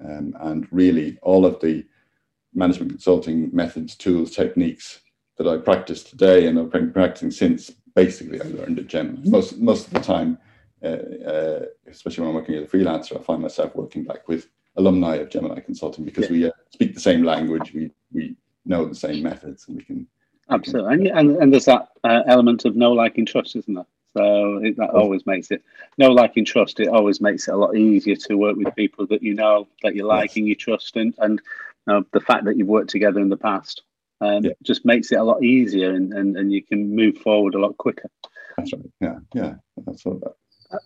um, 0.02 0.34
and 0.40 0.66
really 0.70 1.18
all 1.20 1.44
of 1.44 1.60
the 1.60 1.84
management 2.54 2.90
consulting 2.90 3.50
methods, 3.52 3.94
tools, 3.94 4.30
techniques 4.34 5.00
that 5.38 5.46
I 5.46 5.56
practice 5.58 6.02
today 6.02 6.46
and 6.46 6.58
I've 6.58 6.70
been 6.70 6.92
practicing 6.92 7.30
since, 7.30 7.70
basically 7.94 8.40
I 8.40 8.44
learned 8.44 8.78
at 8.78 8.86
Gemini. 8.86 9.28
Most 9.28 9.58
most 9.58 9.86
of 9.88 9.94
the 9.94 10.00
time, 10.00 10.38
uh, 10.82 10.86
uh, 11.26 11.60
especially 11.86 12.22
when 12.22 12.30
I'm 12.30 12.34
working 12.34 12.54
as 12.56 12.64
a 12.64 12.76
freelancer, 12.76 13.18
I 13.18 13.22
find 13.22 13.42
myself 13.42 13.74
working 13.74 14.04
back 14.04 14.28
with 14.28 14.48
alumni 14.76 15.16
of 15.16 15.30
Gemini 15.30 15.60
Consulting 15.60 16.04
because 16.04 16.24
yeah. 16.24 16.32
we 16.32 16.46
uh, 16.46 16.52
speak 16.70 16.94
the 16.94 17.00
same 17.00 17.22
language, 17.22 17.72
we 17.74 17.90
we 18.12 18.36
know 18.64 18.84
the 18.84 18.94
same 18.94 19.22
methods, 19.22 19.66
and 19.68 19.76
we 19.76 19.84
can 19.84 20.06
Absolutely, 20.50 21.08
and, 21.08 21.18
and, 21.18 21.36
and 21.36 21.52
there's 21.52 21.64
that 21.66 21.88
uh, 22.04 22.22
element 22.26 22.64
of 22.64 22.76
know, 22.76 22.92
like, 22.92 23.16
and 23.16 23.26
trust, 23.26 23.56
isn't 23.56 23.74
there? 23.74 23.86
So 24.16 24.56
it, 24.58 24.76
that 24.76 24.90
always 24.90 25.24
makes 25.24 25.50
it 25.50 25.62
know, 25.96 26.10
like, 26.10 26.36
and 26.36 26.46
trust. 26.46 26.80
It 26.80 26.88
always 26.88 27.20
makes 27.20 27.48
it 27.48 27.54
a 27.54 27.56
lot 27.56 27.76
easier 27.76 28.16
to 28.16 28.36
work 28.36 28.56
with 28.56 28.74
people 28.76 29.06
that 29.06 29.22
you 29.22 29.34
know, 29.34 29.68
that 29.82 29.94
you 29.94 30.04
like, 30.04 30.30
yes. 30.30 30.36
and 30.36 30.48
you 30.48 30.54
trust, 30.54 30.96
and 30.96 31.14
and 31.18 31.40
you 31.86 31.92
know, 31.92 32.04
the 32.12 32.20
fact 32.20 32.44
that 32.44 32.56
you've 32.56 32.68
worked 32.68 32.90
together 32.90 33.20
in 33.20 33.30
the 33.30 33.36
past 33.36 33.82
um, 34.20 34.44
yeah. 34.44 34.52
just 34.62 34.84
makes 34.84 35.12
it 35.12 35.18
a 35.18 35.24
lot 35.24 35.42
easier, 35.42 35.90
and, 35.90 36.12
and 36.12 36.36
and 36.36 36.52
you 36.52 36.62
can 36.62 36.94
move 36.94 37.16
forward 37.18 37.54
a 37.54 37.58
lot 37.58 37.76
quicker. 37.78 38.10
That's 38.56 38.72
right. 38.72 38.82
Yeah, 39.00 39.18
yeah, 39.34 39.54
that's 39.86 40.04
all 40.04 40.20
that. 40.22 40.34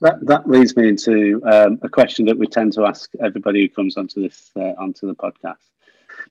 That, 0.01 0.27
that 0.27 0.49
leads 0.49 0.77
me 0.77 0.89
into 0.89 1.41
um, 1.45 1.79
a 1.83 1.89
question 1.89 2.27
that 2.27 2.39
we 2.39 2.49
tend 2.49 2.73
to 2.73 2.87
ask 2.87 3.09
everybody 3.23 3.63
who 3.63 3.69
comes 3.69 3.97
onto 3.97 4.23
this 4.23 4.51
uh, 4.57 4.75
onto 4.79 5.07
the 5.07 5.15
podcast. 5.15 5.57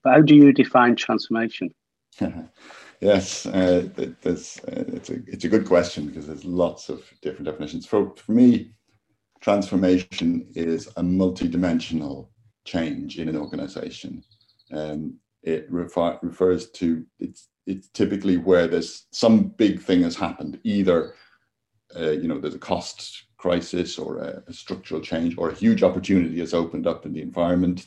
But 0.02 0.14
how 0.14 0.20
do 0.22 0.34
you 0.34 0.52
define 0.52 0.96
transformation? 0.96 1.74
Yes, 3.00 3.44
uh, 3.44 3.88
there's, 4.22 4.58
uh, 4.60 4.84
it's, 4.88 5.10
a, 5.10 5.16
it's 5.26 5.44
a 5.44 5.48
good 5.50 5.66
question 5.66 6.06
because 6.06 6.26
there's 6.26 6.46
lots 6.46 6.88
of 6.88 7.04
different 7.20 7.44
definitions. 7.44 7.84
For, 7.84 8.14
for 8.16 8.32
me, 8.32 8.70
transformation 9.40 10.46
is 10.54 10.86
a 10.96 11.02
multidimensional 11.02 12.28
change 12.64 13.18
in 13.18 13.28
an 13.28 13.36
organization. 13.36 14.24
Um, 14.72 15.18
it 15.42 15.70
refers 15.70 16.70
to 16.70 17.06
it's 17.20 17.48
it's 17.66 17.88
typically 17.88 18.36
where 18.36 18.66
there's 18.66 19.06
some 19.12 19.44
big 19.44 19.80
thing 19.80 20.02
has 20.02 20.16
happened. 20.16 20.58
Either 20.64 21.14
uh, 21.94 22.10
you 22.10 22.26
know 22.26 22.40
there's 22.40 22.56
a 22.56 22.58
cost 22.58 23.26
crisis 23.36 23.98
or 23.98 24.18
a, 24.18 24.42
a, 24.48 24.52
structural 24.52 25.00
change, 25.00 25.36
or 25.38 25.50
a 25.50 25.54
huge 25.54 25.82
opportunity 25.82 26.40
has 26.40 26.54
opened 26.54 26.86
up 26.86 27.06
in 27.06 27.12
the 27.12 27.22
environment, 27.22 27.86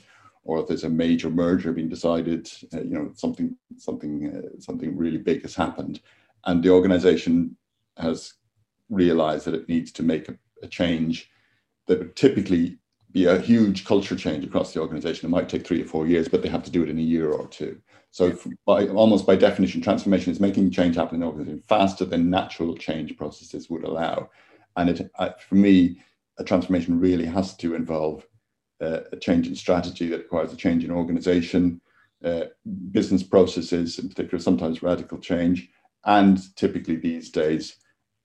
or 0.50 0.60
if 0.60 0.68
there's 0.68 0.84
a 0.84 0.89
major 0.89 1.29
merger 1.29 1.72
being 1.72 1.88
decided, 1.88 2.50
uh, 2.74 2.82
you 2.82 2.96
know, 2.96 3.12
something 3.13 3.56
something 3.77 4.13
uh, 4.36 4.60
something 4.60 4.98
really 4.98 5.20
big 5.20 5.44
has 5.44 5.53
happened, 5.53 6.01
and 6.46 6.63
the 6.63 6.72
organization 6.72 7.56
has 7.98 8.34
realized 8.89 9.46
that 9.46 9.53
it 9.53 9.70
needs 9.70 9.91
to 9.91 10.01
make 10.01 10.27
a, 10.27 10.36
a 10.63 10.68
change 10.68 11.29
that 11.86 12.00
would 12.00 12.15
typically 12.15 12.79
be 13.12 13.25
a 13.25 13.39
huge 13.39 13.86
culture 13.86 14.15
change 14.15 14.44
across 14.44 14.74
the 14.74 14.82
organization. 14.82 15.27
It 15.27 15.29
might 15.29 15.50
take 15.50 15.68
three 15.68 15.84
or 15.84 15.86
four 15.86 16.08
years, 16.08 16.27
but 16.27 16.41
they 16.41 16.50
have 16.50 16.63
to 16.63 16.72
do 16.72 16.82
it 16.82 16.89
in 16.89 16.98
a 16.98 17.12
year 17.15 17.32
or 17.32 17.48
two. 17.48 17.79
So, 18.10 18.36
by 18.65 18.88
almost 18.88 19.27
by 19.27 19.36
definition, 19.36 19.82
transformation 19.82 20.32
is 20.32 20.39
making 20.39 20.72
change 20.72 20.96
happen 20.96 21.15
in 21.18 21.22
the 21.22 21.27
organization 21.27 21.63
faster 21.68 22.06
than 22.06 22.32
natural 22.32 22.75
change 22.75 23.15
processes 23.18 23.70
would 23.70 23.84
allow. 23.84 24.32
And 24.77 24.89
it, 24.89 25.12
for 25.48 25.56
me, 25.56 26.01
a 26.39 26.44
transformation 26.44 27.00
really 27.00 27.25
has 27.25 27.56
to 27.58 27.75
involve 27.75 28.25
uh, 28.81 29.01
a 29.12 29.17
change 29.17 29.48
in 29.48 29.55
strategy 29.55 30.07
that 30.07 30.19
requires 30.19 30.53
a 30.53 30.57
change 30.57 30.83
in 30.83 30.91
organization, 30.91 31.81
uh, 32.24 32.45
business 32.91 33.24
processes, 33.24 34.00
in 34.00 34.09
particular, 34.09 34.41
sometimes 34.41 34.83
radical 34.83 35.17
change, 35.17 35.69
and 36.05 36.55
typically 36.55 36.95
these 36.95 37.29
days, 37.29 37.75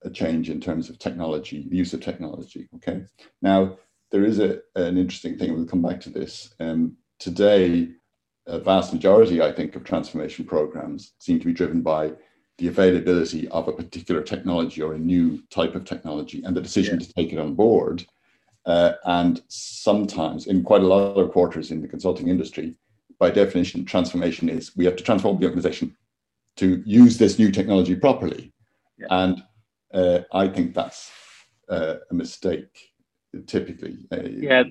a 0.02 0.11
change 0.11 0.50
in 0.50 0.61
terms 0.61 0.90
of 0.90 0.99
technology, 0.99 1.66
the 1.68 1.76
use 1.76 1.94
of 1.94 2.00
technology. 2.00 2.68
Okay. 2.76 3.04
Now, 3.40 3.78
there 4.11 4.25
is 4.25 4.38
a, 4.38 4.61
an 4.76 4.99
interesting 4.99 5.38
thing, 5.38 5.54
we'll 5.54 5.64
come 5.66 5.82
back 5.82 6.00
to 6.02 6.11
this. 6.11 6.54
Um, 6.61 6.96
today, 7.18 7.88
a 8.46 8.58
vast 8.58 8.92
majority, 8.92 9.40
I 9.42 9.50
think, 9.50 9.75
of 9.75 9.84
transformation 9.84 10.44
programs 10.44 11.14
seem 11.18 11.40
to 11.40 11.46
be 11.46 11.52
driven 11.52 11.80
by 11.80 12.12
the 12.58 12.68
availability 12.68 13.49
of 13.49 13.66
a 13.66 13.73
particular 13.73 14.23
technology 14.23 14.80
or 14.82 14.94
a 14.94 14.99
new 14.99 15.42
type 15.50 15.75
of 15.75 15.84
technology 15.84 16.42
and 16.44 16.56
the 16.56 16.61
decision 16.61 17.00
yeah. 17.00 17.06
to 17.06 17.12
take 17.14 17.32
it 17.32 17.38
on 17.38 17.54
board. 17.54 18.06
Uh, 18.66 18.92
and 19.04 19.42
sometimes, 19.49 20.47
in 20.47 20.62
quite 20.62 20.83
a 20.83 20.87
lot 20.87 21.16
of 21.18 21.30
quarters 21.33 21.71
in 21.71 21.83
the 21.83 21.88
consulting 21.88 22.28
industry, 22.28 22.75
by 23.18 23.30
definition, 23.30 23.85
transformation 23.85 24.49
is 24.49 24.75
we 24.76 24.85
have 24.85 24.97
to 24.97 25.04
transform 25.04 25.38
the 25.38 25.47
organization 25.47 25.97
to 26.56 26.83
use 26.87 27.18
this 27.18 27.38
new 27.38 27.50
technology 27.50 27.94
properly. 27.94 28.52
Yeah. 28.99 29.06
And 29.11 29.42
uh, 29.92 30.21
I 30.33 30.49
think 30.49 30.75
that's 30.75 31.11
uh, 31.68 31.97
a 32.11 32.14
mistake, 32.14 32.92
typically. 33.47 34.06
Uh, 34.11 34.23
yeah, 34.23 34.64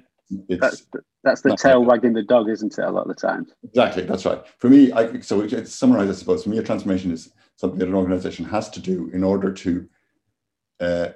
that's 0.50 0.86
the, 0.92 1.02
that's 1.24 1.42
the 1.42 1.56
tail 1.56 1.84
wagging 1.84 2.14
the 2.14 2.24
dog, 2.24 2.50
isn't 2.50 2.78
it? 2.78 2.84
A 2.84 2.90
lot 2.90 3.08
of 3.08 3.08
the 3.10 3.14
time. 3.14 3.46
Exactly, 3.64 4.04
that's 4.04 4.26
right. 4.26 4.44
For 4.58 4.70
me, 4.70 4.92
I, 4.92 5.20
so 5.20 5.42
it's 5.42 5.74
summarized, 5.74 6.10
I 6.10 6.14
suppose. 6.14 6.44
For 6.44 6.50
me, 6.50 6.58
a 6.58 6.64
transformation 6.64 7.12
is 7.12 7.32
something 7.56 7.80
that 7.80 7.88
an 7.88 7.96
organization 7.96 8.46
has 8.46 8.70
to 8.72 8.80
do 8.80 9.10
in 9.14 9.24
order 9.24 9.52
to 9.54 9.88
uh, 10.80 11.08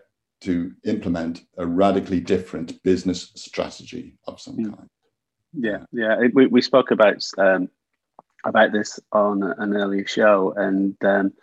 to 0.42 0.72
implement 0.86 1.42
a 1.58 1.66
radically 1.66 2.20
different 2.20 2.82
business 2.84 3.32
strategy 3.36 4.18
of 4.28 4.40
some 4.40 4.58
mm. 4.58 4.76
kind. 4.76 4.90
Yeah, 5.54 5.86
yeah. 5.92 6.18
We, 6.34 6.48
we 6.48 6.62
spoke 6.62 6.92
about 6.92 7.24
um, 7.38 7.70
about 8.46 8.72
this 8.72 9.00
on 9.12 9.44
an 9.44 9.76
earlier 9.76 10.06
show, 10.06 10.54
and 10.56 10.96
um, 11.04 11.34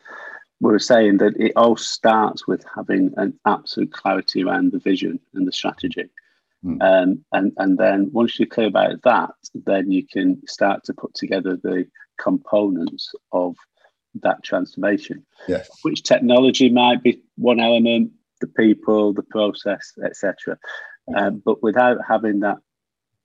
we 0.60 0.70
were 0.70 0.78
saying 0.78 1.18
that 1.18 1.36
it 1.36 1.52
all 1.56 1.76
starts 1.76 2.46
with 2.46 2.64
having 2.74 3.12
an 3.16 3.38
absolute 3.44 3.92
clarity 3.92 4.42
around 4.42 4.72
the 4.72 4.78
vision 4.78 5.20
and 5.34 5.46
the 5.46 5.52
strategy. 5.52 6.08
Mm. 6.64 6.82
Um, 6.82 7.24
and, 7.32 7.52
and 7.58 7.76
then 7.76 8.10
once 8.12 8.38
you're 8.38 8.46
clear 8.46 8.68
about 8.68 9.02
that, 9.02 9.34
then 9.54 9.90
you 9.90 10.06
can 10.06 10.40
start 10.46 10.84
to 10.84 10.94
put 10.94 11.14
together 11.14 11.56
the 11.56 11.86
components 12.18 13.12
of 13.32 13.56
that 14.22 14.42
transformation. 14.42 15.26
Yes. 15.48 15.68
Which 15.82 16.02
technology 16.02 16.70
might 16.70 17.02
be 17.02 17.20
one 17.36 17.60
element, 17.60 18.12
the 18.44 18.62
people, 18.62 19.12
the 19.12 19.22
process, 19.22 19.92
etc. 20.04 20.58
Um, 21.16 21.42
but 21.44 21.62
without 21.62 21.98
having 22.06 22.40
that, 22.40 22.58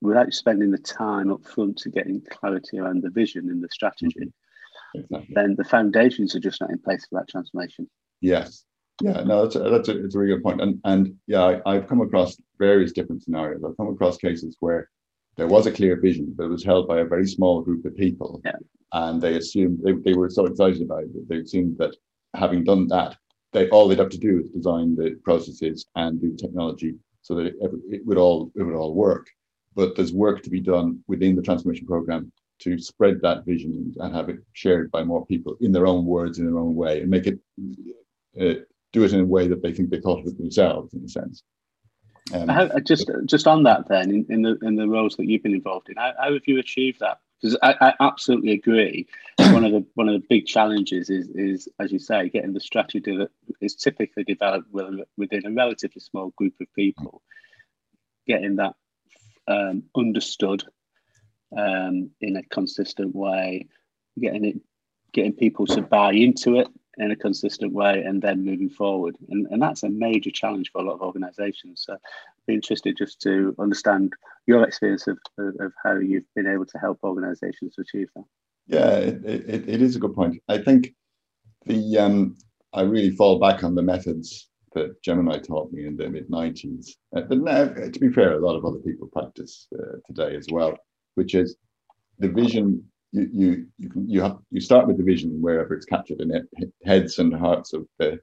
without 0.02 0.34
spending 0.34 0.72
the 0.72 0.78
time 0.78 1.32
up 1.32 1.46
front 1.46 1.78
to 1.80 1.90
getting 1.90 2.22
clarity 2.30 2.80
around 2.80 3.04
the 3.04 3.10
vision 3.10 3.50
and 3.50 3.64
the 3.64 3.70
strategy, 3.70 4.14
mm-hmm. 4.18 5.00
exactly. 5.00 5.34
then 5.36 5.56
the 5.58 5.64
foundations 5.64 6.36
are 6.36 6.40
just 6.40 6.62
not 6.62 6.70
in 6.70 6.80
place 6.80 7.06
for 7.10 7.20
that 7.20 7.30
transformation. 7.30 7.90
Yes, 8.22 8.64
yeah, 9.02 9.24
no, 9.24 9.44
that's 9.44 9.56
a, 9.56 9.60
that's 9.60 9.90
a, 9.90 10.04
it's 10.04 10.16
a 10.16 10.20
really 10.20 10.34
good 10.34 10.44
point. 10.44 10.62
And 10.62 10.80
and 10.84 11.16
yeah, 11.28 11.60
I, 11.66 11.76
have 11.76 11.88
come 11.88 12.02
across 12.02 12.38
various 12.58 12.92
different 12.92 13.24
scenarios. 13.24 13.64
I've 13.64 13.78
come 13.78 13.90
across 13.90 14.18
cases 14.18 14.58
where 14.60 14.90
there 15.38 15.48
was 15.48 15.68
a 15.68 15.72
clear 15.72 16.00
vision 16.00 16.34
that 16.38 16.50
was 16.50 16.66
held 16.66 16.88
by 16.88 17.00
a 17.00 17.06
very 17.06 17.28
small 17.28 17.62
group 17.62 17.86
of 17.86 17.96
people, 17.96 18.42
yeah. 18.44 18.58
and 18.94 19.22
they 19.22 19.36
assumed 19.36 19.80
they, 19.84 19.94
they 19.94 20.14
were 20.14 20.30
so 20.30 20.46
excited 20.46 20.82
about 20.82 21.04
it. 21.04 21.30
They 21.30 21.38
assumed 21.38 21.78
that 21.78 21.96
having 22.34 22.64
done 22.64 22.88
that, 22.88 23.16
they 23.52 23.70
all 23.70 23.88
they'd 23.88 24.00
have 24.00 24.10
to 24.10 24.18
do 24.18 24.40
is 24.40 24.50
design 24.50 24.96
the 24.96 25.18
processes 25.24 25.88
and 25.96 26.22
do 26.22 26.32
the 26.32 26.38
technology 26.38 26.96
so 27.22 27.36
that 27.36 27.48
it, 27.48 27.56
it 27.90 28.06
would 28.06 28.18
all 28.18 28.52
it 28.56 28.64
would 28.64 28.76
all 28.76 28.94
work. 28.94 29.28
But 29.76 29.96
there's 29.96 30.14
work 30.14 30.44
to 30.44 30.50
be 30.50 30.60
done 30.60 31.04
within 31.08 31.36
the 31.36 31.42
transformation 31.42 31.88
program 31.88 32.32
to 32.60 32.78
spread 32.78 33.22
that 33.22 33.46
vision 33.46 33.94
and 33.98 34.14
have 34.14 34.30
it 34.30 34.40
shared 34.54 34.92
by 34.92 35.04
more 35.04 35.26
people 35.26 35.56
in 35.62 35.72
their 35.72 35.88
own 35.88 36.06
words 36.06 36.40
in 36.40 36.46
their 36.46 36.60
own 36.60 36.76
way 36.76 37.02
and 37.02 37.10
make 37.10 37.28
it 37.28 37.40
uh, 38.40 38.62
do 38.92 39.04
it 39.04 39.14
in 39.14 39.22
a 39.22 39.26
way 39.26 39.48
that 39.48 39.62
they 39.62 39.74
think 39.74 39.90
they 39.90 40.00
thought 40.00 40.20
of 40.20 40.28
it 40.28 40.38
themselves, 40.38 40.94
in 40.94 41.04
a 41.04 41.10
sense. 41.10 41.44
Um, 42.34 42.48
how, 42.48 42.68
just 42.80 43.10
just 43.26 43.48
on 43.48 43.64
that, 43.64 43.88
then, 43.88 44.12
in, 44.12 44.26
in, 44.30 44.42
the 44.44 44.58
in 44.62 44.76
the 44.76 44.88
roles 44.88 45.16
that 45.18 45.26
you've 45.26 45.44
been 45.44 45.54
involved 45.54 45.90
in, 45.90 45.96
how, 45.96 46.14
how 46.20 46.34
have 46.34 46.42
you 46.46 46.60
achieved 46.60 47.00
that? 47.00 47.20
Because 47.42 47.58
I, 47.62 47.76
I, 47.80 47.94
absolutely 48.02 48.52
agree. 48.52 49.08
one 49.38 49.64
of 49.64 49.72
the 49.72 49.86
one 49.96 50.10
of 50.10 50.14
the 50.14 50.28
big 50.30 50.46
challenges 50.46 51.10
is 51.10 51.30
is 51.30 51.70
as 51.80 51.92
you 51.92 52.00
say, 52.00 52.30
getting 52.30 52.54
the 52.54 52.60
strategy 52.60 53.16
that 53.16 53.30
is 53.62 53.76
typically 53.76 54.24
developed 54.24 54.68
within 54.72 55.46
a 55.46 55.52
relatively 55.52 56.02
small 56.02 56.34
group 56.38 56.54
of 56.60 56.68
people, 56.74 57.22
getting 58.28 58.58
that 58.58 58.76
um, 59.48 59.84
understood 59.96 60.64
um, 61.58 62.12
in 62.22 62.36
a 62.36 62.44
consistent 62.44 63.16
way, 63.16 63.68
getting 64.20 64.46
it, 64.46 64.56
getting 65.14 65.34
people 65.34 65.66
to 65.68 65.82
buy 65.82 66.12
into 66.12 66.60
it 66.60 66.68
in 67.00 67.12
a 67.12 67.16
consistent 67.16 67.74
way 67.74 68.04
and 68.04 68.22
then 68.22 68.46
moving 68.46 68.70
forward. 68.70 69.16
And, 69.30 69.48
and 69.48 69.62
that's 69.62 69.84
a 69.84 69.90
major 69.90 70.32
challenge 70.32 70.72
for 70.72 70.82
a 70.82 70.86
lot 70.86 70.96
of 70.96 71.02
organizations. 71.02 71.84
So 71.86 71.94
I'd 71.94 72.46
be 72.48 72.54
interested 72.54 72.98
just 72.98 73.22
to 73.22 73.56
understand 73.60 74.14
your 74.48 74.64
experience 74.64 75.08
of, 75.08 75.18
of, 75.38 75.56
of 75.60 75.74
how 75.84 75.96
you've 75.96 76.32
been 76.36 76.48
able 76.48 76.66
to 76.66 76.78
help 76.78 77.00
organizations 77.04 77.76
achieve 77.80 78.10
that. 78.16 78.26
Yeah, 78.68 78.98
it, 78.98 79.26
it, 79.26 79.70
it 79.70 79.82
is 79.82 79.96
a 79.96 80.00
good 80.00 80.14
point. 80.14 80.42
I 80.48 80.60
think 80.60 80.94
the 81.66 81.98
um, 81.98 82.38
I 82.74 82.82
really 82.82 83.12
fall 83.12 83.40
back 83.40 83.64
on 83.64 83.76
the 83.76 83.82
methods 83.82 84.50
that 84.74 85.02
Gemini 85.02 85.40
taught 85.40 85.72
me 85.72 85.88
in 85.88 85.98
the 85.98 86.08
mid 86.10 86.30
90s. 86.30 86.90
Uh, 87.16 87.22
but 87.22 87.40
now, 87.40 87.66
to 87.66 88.00
be 88.00 88.12
fair, 88.12 88.34
a 88.34 88.46
lot 88.46 88.56
of 88.56 88.66
other 88.66 88.78
people 88.78 89.08
practice 89.08 89.68
uh, 89.74 89.98
today 90.06 90.36
as 90.36 90.48
well, 90.52 90.78
which 91.16 91.34
is 91.34 91.56
the 92.20 92.30
vision 92.30 92.84
you 93.12 93.30
you 93.32 93.66
you, 93.78 93.90
can, 93.90 94.10
you 94.10 94.22
have 94.22 94.38
you 94.52 94.62
start 94.62 94.88
with 94.88 94.98
the 94.98 95.04
vision 95.04 95.42
wherever 95.42 95.74
it's 95.74 95.86
captured 95.86 96.22
in 96.22 96.34
it, 96.34 96.48
heads 96.86 97.20
and 97.20 97.34
hearts 97.34 97.74
of 97.74 97.86
the 97.98 98.20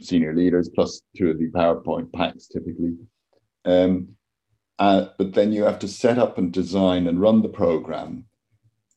senior 0.00 0.34
leaders 0.34 0.68
plus 0.74 1.02
two 1.16 1.30
of 1.30 1.38
the 1.38 1.50
PowerPoint 1.50 2.12
packs 2.12 2.48
typically. 2.48 2.96
Um, 3.64 4.08
uh, 4.78 5.06
but 5.16 5.32
then 5.32 5.52
you 5.52 5.64
have 5.64 5.78
to 5.78 5.88
set 5.88 6.18
up 6.18 6.36
and 6.36 6.52
design 6.52 7.06
and 7.06 7.20
run 7.20 7.40
the 7.40 7.48
program 7.48 8.26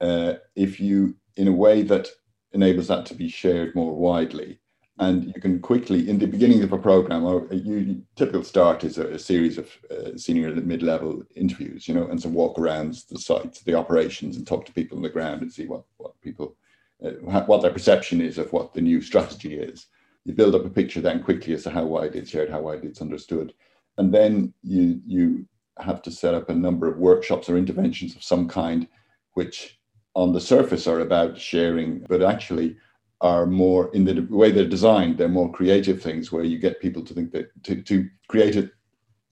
uh, 0.01 0.33
if 0.55 0.79
you 0.79 1.15
in 1.38 1.48
a 1.48 1.53
way 1.53 1.83
that 1.83 2.09
enables 2.51 2.88
that 2.88 3.05
to 3.05 3.13
be 3.13 3.29
shared 3.29 3.75
more 3.75 3.95
widely 3.95 4.59
and 5.00 5.32
you 5.34 5.41
can 5.41 5.60
quickly 5.60 6.10
in 6.10 6.20
the 6.20 6.27
beginning 6.27 6.62
of 6.62 6.74
a 6.74 6.77
program 6.77 7.25
or 7.25 7.48
you 7.53 8.01
typical 8.15 8.44
start 8.44 8.84
is 8.84 8.98
a, 8.98 9.08
a 9.08 9.20
series 9.20 9.58
of 9.58 9.70
uh, 9.89 10.15
senior 10.18 10.50
and 10.50 10.65
mid-level 10.65 11.24
interviews 11.36 11.88
you 11.88 11.94
know 11.94 12.08
and 12.08 12.22
some 12.22 12.34
walk 12.34 12.60
around 12.60 13.01
the 13.10 13.18
sites 13.18 13.62
the 13.62 13.74
operations 13.74 14.36
and 14.36 14.46
talk 14.46 14.65
to 14.65 14.74
people 14.74 14.98
on 14.98 15.03
the 15.03 15.10
ground 15.10 15.41
and 15.41 15.51
see 15.51 15.65
what 15.65 15.84
what 15.98 16.20
people 16.22 16.56
uh, 17.03 17.12
what 17.12 17.62
their 17.62 17.72
perception 17.72 18.22
is 18.22 18.38
of 18.38 18.51
what 18.51 18.74
the 18.74 18.82
new 18.82 19.01
strategy 19.01 19.58
is. 19.58 19.88
You 20.25 20.34
build 20.34 20.56
up 20.56 20.65
a 20.65 20.70
picture 20.70 21.01
then 21.01 21.24
quickly 21.24 21.53
as 21.53 21.63
to 21.63 21.70
how 21.70 21.86
widely 21.86 22.20
it's 22.20 22.29
shared 22.29 22.50
how 22.50 22.62
widely 22.62 22.89
it's 22.89 23.01
understood. 23.01 23.53
And 23.98 24.13
then 24.13 24.53
you 24.63 25.01
you 25.06 25.48
have 25.77 26.01
to 26.03 26.12
set 26.12 26.34
up 26.34 26.50
a 26.50 26.53
number 26.53 26.88
of 26.88 26.98
workshops 26.98 27.50
or 27.50 27.58
interventions 27.58 28.15
of 28.15 28.24
some 28.24 28.48
kind 28.48 28.88
which 29.34 29.79
on 30.13 30.34
the 30.34 30.41
surface 30.41 30.88
are 30.88 31.00
about 31.00 31.39
sharing 31.39 32.00
but 32.10 32.22
actually 32.22 32.75
are 33.21 33.45
more 33.45 33.93
in 33.93 34.05
the 34.05 34.21
way 34.29 34.51
they're 34.51 34.65
designed 34.65 35.17
they're 35.17 35.27
more 35.27 35.51
creative 35.51 36.01
things 36.01 36.31
where 36.31 36.43
you 36.43 36.57
get 36.57 36.79
people 36.81 37.03
to 37.03 37.13
think 37.13 37.31
that 37.31 37.51
to, 37.63 37.81
to 37.81 38.09
create 38.27 38.55
it 38.55 38.71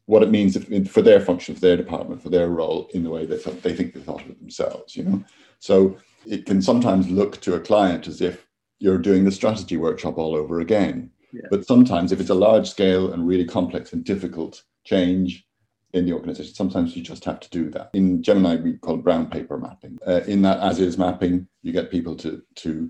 what 0.06 0.24
it 0.24 0.32
means 0.32 0.56
if, 0.56 0.92
for 0.92 1.02
their 1.02 1.20
function 1.20 1.56
for 1.56 1.62
their 1.62 1.78
department 1.78 2.22
for 2.22 2.30
their 2.30 2.50
role 2.50 2.90
in 2.94 3.04
the 3.04 3.10
way 3.10 3.26
that 3.26 3.44
they 3.64 3.76
think 3.76 3.94
they 3.94 4.02
thought 4.02 4.22
of 4.22 4.30
it 4.30 4.40
themselves 4.40 4.96
you 4.96 5.04
know? 5.04 5.24
So 5.60 5.98
it 6.26 6.46
can 6.46 6.62
sometimes 6.62 7.10
look 7.10 7.40
to 7.42 7.56
a 7.56 7.60
client 7.60 8.08
as 8.08 8.22
if 8.22 8.46
you're 8.80 8.98
doing 8.98 9.24
the 9.24 9.32
strategy 9.32 9.78
workshop 9.78 10.18
all 10.18 10.36
over 10.36 10.60
again. 10.60 11.12
Yeah. 11.34 11.48
but 11.52 11.66
sometimes 11.68 12.12
if 12.14 12.22
it's 12.22 12.30
a 12.30 12.36
large 12.36 12.70
scale 12.70 13.12
and 13.12 13.28
really 13.28 13.44
complex 13.46 13.92
and 13.92 14.04
difficult 14.04 14.64
change 14.86 15.46
in 15.94 16.06
the 16.06 16.14
organization 16.14 16.54
sometimes 16.54 16.96
you 16.96 17.04
just 17.04 17.26
have 17.26 17.42
to 17.42 17.50
do 17.50 17.70
that. 17.72 17.90
In 17.94 18.24
Gemini 18.24 18.56
we 18.56 18.78
call 18.78 18.98
brown 18.98 19.30
paper 19.30 19.58
mapping. 19.58 19.98
Uh, 20.08 20.22
in 20.26 20.42
that 20.44 20.60
as 20.62 20.80
is 20.80 20.98
mapping 20.98 21.48
you 21.64 21.74
get 21.74 21.92
people 21.92 22.16
to 22.18 22.42
to 22.56 22.90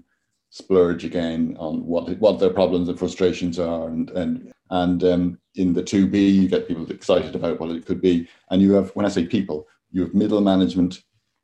splurge 0.49 1.03
again 1.03 1.55
on 1.59 1.85
what 1.85 2.17
what 2.19 2.39
their 2.39 2.49
problems 2.49 2.89
and 2.89 2.97
frustrations 2.97 3.59
are 3.59 3.89
and 3.89 4.09
and 4.11 4.53
and 4.69 5.03
um, 5.03 5.39
in 5.55 5.73
the 5.73 5.83
2b 5.83 6.13
you 6.13 6.47
get 6.47 6.67
people 6.67 6.89
excited 6.91 7.35
about 7.35 7.59
what 7.59 7.69
it 7.69 7.85
could 7.85 8.01
be 8.01 8.27
and 8.49 8.61
you 8.61 8.71
have 8.73 8.89
when 8.95 9.05
i 9.05 9.09
say 9.09 9.25
people 9.25 9.67
you 9.91 10.01
have 10.01 10.13
middle 10.13 10.41
management 10.41 11.03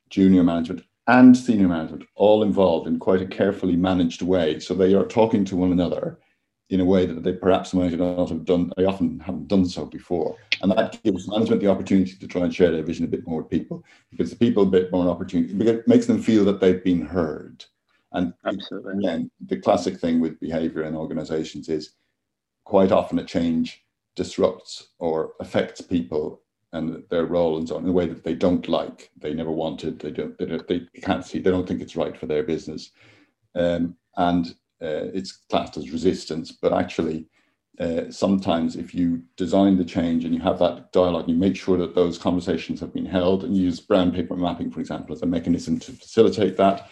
junior 0.10 0.44
management 0.44 0.84
and 1.08 1.36
senior 1.36 1.68
management 1.68 2.04
all 2.16 2.44
involved 2.44 2.88
in 2.88 2.98
quite 2.98 3.22
a 3.22 3.28
carefully 3.28 3.76
managed 3.76 4.22
way 4.22 4.60
so 4.60 4.74
they 4.74 4.94
are 4.94 5.06
talking 5.06 5.44
to 5.44 5.58
one 5.58 5.72
another 5.72 6.18
in 6.74 6.80
a 6.80 6.86
way 6.86 7.06
that 7.06 7.24
they 7.24 7.34
perhaps 7.34 7.74
might 7.74 7.92
not 7.98 8.30
have 8.30 8.46
done, 8.46 8.72
they 8.78 8.86
often 8.86 9.20
haven't 9.20 9.48
done 9.48 9.64
so 9.64 9.86
before. 9.86 10.36
And 10.62 10.72
that 10.72 11.02
gives 11.04 11.28
management 11.28 11.62
the 11.62 11.70
opportunity 11.70 12.16
to 12.16 12.28
try 12.28 12.42
and 12.42 12.56
share 12.56 12.72
their 12.72 12.82
vision 12.82 13.06
a 13.06 13.10
bit 13.10 13.28
more 13.28 13.42
with 13.42 13.52
people, 13.52 13.84
because 14.10 14.32
the 14.32 14.36
people 14.36 14.64
a 14.64 14.68
bit 14.68 14.92
more 14.92 15.08
opportunity, 15.08 15.54
because 15.54 15.80
it 15.80 15.88
makes 15.88 16.08
them 16.08 16.22
feel 16.22 16.44
that 16.46 16.60
they've 16.60 16.84
been 16.84 17.06
heard. 17.06 17.64
And 18.14 18.34
Absolutely. 18.46 19.00
again, 19.00 19.32
the 19.48 19.58
classic 19.58 20.00
thing 20.00 20.20
with 20.20 20.40
behavior 20.40 20.84
in 20.84 20.96
organizations 20.96 21.70
is 21.70 21.96
quite 22.64 22.92
often 22.92 23.20
a 23.20 23.24
change 23.24 23.84
disrupts 24.16 24.90
or 25.00 25.34
affects 25.40 25.82
people 25.82 26.42
and 26.72 27.04
their 27.10 27.26
role 27.26 27.58
and 27.58 27.68
so 27.68 27.76
on 27.76 27.84
in 27.84 27.90
a 27.90 27.94
way 27.94 28.08
that 28.08 28.24
they 28.24 28.34
don't 28.34 28.68
like, 28.68 29.12
they 29.18 29.34
never 29.34 29.52
wanted, 29.52 30.00
they 30.00 30.12
don't, 30.12 30.38
they, 30.38 30.46
don't, 30.46 30.68
they 30.68 30.82
can't 31.02 31.26
see, 31.26 31.40
they 31.40 31.52
don't 31.52 31.68
think 31.68 31.82
it's 31.82 31.96
right 31.96 32.18
for 32.18 32.26
their 32.26 32.44
business. 32.44 32.92
Um, 33.56 33.96
and 34.18 34.48
uh, 34.82 35.10
it's 35.14 35.32
classed 35.32 35.78
as 35.78 35.92
resistance, 35.92 36.52
but 36.52 36.74
actually, 36.74 37.28
uh, 37.80 38.10
sometimes 38.12 38.76
if 38.76 38.94
you 38.94 39.24
design 39.36 39.78
the 39.78 39.86
change 39.86 40.26
and 40.26 40.34
you 40.34 40.42
have 40.42 40.60
that 40.60 40.92
dialogue, 40.92 41.28
you 41.28 41.36
make 41.36 41.56
sure 41.56 41.78
that 41.78 41.96
those 41.96 42.20
conversations 42.20 42.80
have 42.80 42.94
been 42.94 43.06
held 43.06 43.44
and 43.44 43.58
use 43.58 43.80
brown 43.80 44.12
paper 44.12 44.36
mapping, 44.36 44.70
for 44.70 44.80
example, 44.80 45.14
as 45.16 45.24
a 45.24 45.26
mechanism 45.26 45.80
to 45.80 45.92
facilitate 45.92 46.58
that, 46.58 46.90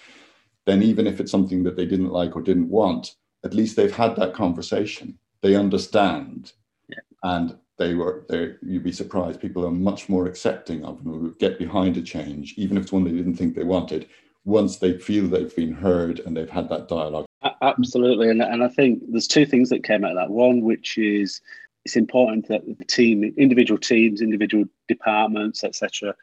then 0.66 0.84
even 0.84 1.08
if 1.08 1.20
it's 1.20 1.32
something 1.32 1.64
that 1.64 1.76
they 1.76 1.86
didn't 1.86 2.12
like 2.12 2.36
or 2.36 2.42
didn't 2.42 2.70
want, 2.70 3.16
at 3.44 3.54
least 3.54 3.76
they've 3.76 3.96
had 3.96 4.16
that 4.16 4.34
conversation. 4.34 5.18
They 5.42 5.56
understand. 5.56 6.54
Yeah. 6.88 7.00
And 7.24 7.58
they 7.82 7.96
were 7.96 8.24
there 8.30 8.58
you'd 8.62 8.84
be 8.84 8.92
surprised 8.92 9.42
people 9.42 9.66
are 9.66 9.72
much 9.72 10.08
more 10.08 10.28
accepting 10.28 10.86
of 10.86 11.04
them 11.04 11.36
get 11.40 11.58
behind 11.58 11.98
a 11.98 12.02
change 12.02 12.54
even 12.56 12.78
if 12.78 12.84
it's 12.84 12.92
one 12.92 13.04
they 13.04 13.12
didn't 13.12 13.36
think 13.36 13.56
they 13.56 13.64
wanted 13.64 14.08
once 14.46 14.78
they 14.78 14.98
feel 15.00 15.28
they've 15.28 15.56
been 15.56 15.74
heard 15.74 16.20
and 16.20 16.38
they've 16.38 16.50
had 16.50 16.70
that 16.70 16.88
dialogue 16.88 17.26
absolutely 17.64 18.30
and, 18.30 18.40
and 18.42 18.64
i 18.64 18.68
think 18.68 19.02
there's 19.10 19.28
two 19.28 19.48
things 19.48 19.70
that 19.70 19.84
came 19.84 20.06
out 20.06 20.12
of 20.12 20.18
that 20.18 20.30
one 20.30 20.62
which 20.62 20.96
is 21.00 21.42
it's 21.84 21.96
important 21.96 22.48
that 22.48 22.62
the 22.78 22.86
team 22.86 23.24
individual 23.36 23.80
teams 23.80 24.22
individual 24.22 24.66
departments 24.88 25.64
etc 25.64 26.14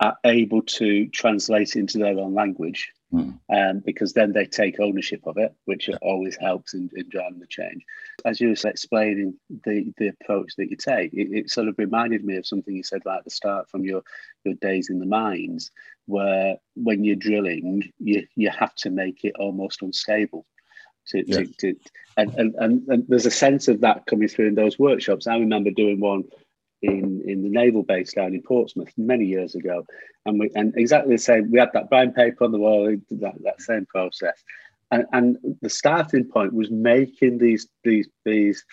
are 0.00 0.16
able 0.24 0.62
to 0.62 1.06
translate 1.08 1.76
into 1.76 1.98
their 1.98 2.18
own 2.18 2.32
language 2.32 2.90
mm. 3.12 3.38
um, 3.52 3.82
because 3.84 4.12
then 4.12 4.32
they 4.32 4.46
take 4.46 4.80
ownership 4.80 5.20
of 5.26 5.36
it, 5.36 5.54
which 5.64 5.88
yeah. 5.88 5.96
always 6.02 6.36
helps 6.36 6.74
in, 6.74 6.90
in, 6.94 7.08
driving 7.08 7.38
the 7.38 7.46
change. 7.46 7.84
As 8.24 8.40
you 8.40 8.48
were 8.48 8.68
explaining 8.68 9.34
the, 9.64 9.92
the 9.98 10.08
approach 10.08 10.52
that 10.56 10.70
you 10.70 10.76
take, 10.76 11.12
it, 11.12 11.28
it, 11.30 11.50
sort 11.50 11.68
of 11.68 11.74
reminded 11.78 12.24
me 12.24 12.36
of 12.36 12.46
something 12.46 12.74
you 12.74 12.82
said 12.82 13.02
right 13.04 13.18
at 13.18 13.24
the 13.24 13.30
start 13.30 13.68
from 13.70 13.84
your, 13.84 14.02
your 14.44 14.54
days 14.54 14.90
in 14.90 14.98
the 14.98 15.06
mines, 15.06 15.70
where 16.06 16.56
when 16.74 17.04
you're 17.04 17.16
drilling, 17.16 17.90
you, 17.98 18.26
you 18.34 18.50
have 18.50 18.74
to 18.76 18.90
make 18.90 19.24
it 19.24 19.34
almost 19.38 19.82
unstable. 19.82 20.46
To, 21.08 21.24
yes. 21.26 21.36
to, 21.58 21.72
to 21.72 21.80
and, 22.16 22.34
and, 22.34 22.54
and, 22.54 22.88
and 22.88 23.04
there's 23.08 23.26
a 23.26 23.30
sense 23.30 23.68
of 23.68 23.80
that 23.80 24.06
coming 24.06 24.28
through 24.28 24.48
in 24.48 24.54
those 24.54 24.78
workshops. 24.78 25.26
I 25.26 25.36
remember 25.36 25.70
doing 25.70 25.98
one 25.98 26.24
in, 26.82 27.22
in 27.26 27.42
the 27.42 27.48
naval 27.48 27.82
base 27.82 28.12
down 28.12 28.34
in 28.34 28.42
Portsmouth 28.42 28.92
many 28.96 29.24
years 29.24 29.54
ago, 29.54 29.86
and 30.26 30.38
we 30.38 30.50
and 30.54 30.74
exactly 30.76 31.14
the 31.14 31.22
same. 31.22 31.50
We 31.50 31.58
had 31.58 31.72
that 31.74 31.88
brown 31.88 32.12
paper 32.12 32.44
on 32.44 32.52
the 32.52 32.58
wall, 32.58 32.94
that, 33.10 33.34
that 33.42 33.60
same 33.62 33.86
process, 33.86 34.42
and, 34.90 35.04
and 35.12 35.36
the 35.62 35.70
starting 35.70 36.24
point 36.24 36.52
was 36.52 36.70
making 36.70 37.38
these 37.38 37.68
these 37.84 38.08
these 38.24 38.64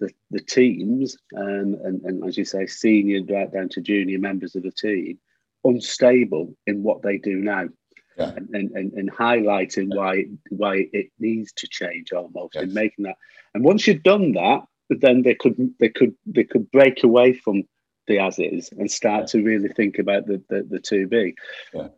the, 0.00 0.10
the 0.30 0.40
teams 0.40 1.16
and, 1.32 1.74
and 1.74 2.02
and 2.02 2.24
as 2.24 2.38
you 2.38 2.44
say, 2.44 2.66
senior 2.66 3.20
right 3.28 3.52
down 3.52 3.68
to 3.70 3.80
junior 3.80 4.18
members 4.18 4.54
of 4.54 4.62
the 4.62 4.70
team 4.70 5.18
unstable 5.64 6.54
in 6.66 6.82
what 6.82 7.02
they 7.02 7.18
do 7.18 7.36
now. 7.36 7.68
Yeah. 8.16 8.32
And, 8.36 8.74
and, 8.74 8.92
and, 8.94 9.12
highlighting 9.12 9.94
why 9.94 10.24
why 10.50 10.88
it 10.92 11.06
needs 11.20 11.52
to 11.52 11.68
change 11.68 12.12
almost 12.12 12.56
yes. 12.56 12.64
in 12.64 12.74
making 12.74 13.04
that. 13.04 13.14
And 13.54 13.62
once 13.62 13.86
you've 13.86 14.02
done 14.02 14.32
that, 14.32 14.64
then 14.88 15.22
they 15.22 15.34
could 15.34 15.56
they 15.78 15.88
could 15.88 16.14
they 16.26 16.44
could 16.44 16.70
break 16.70 17.04
away 17.04 17.32
from 17.32 17.64
the 18.06 18.18
as 18.18 18.38
is 18.38 18.70
and 18.78 18.90
start 18.90 19.22
yeah. 19.22 19.26
to 19.26 19.42
really 19.42 19.68
think 19.68 19.98
about 19.98 20.26
the 20.26 20.42
the, 20.48 20.66
the 20.68 20.80
to 20.80 21.06
be. 21.06 21.34
Yeah. 21.72 21.88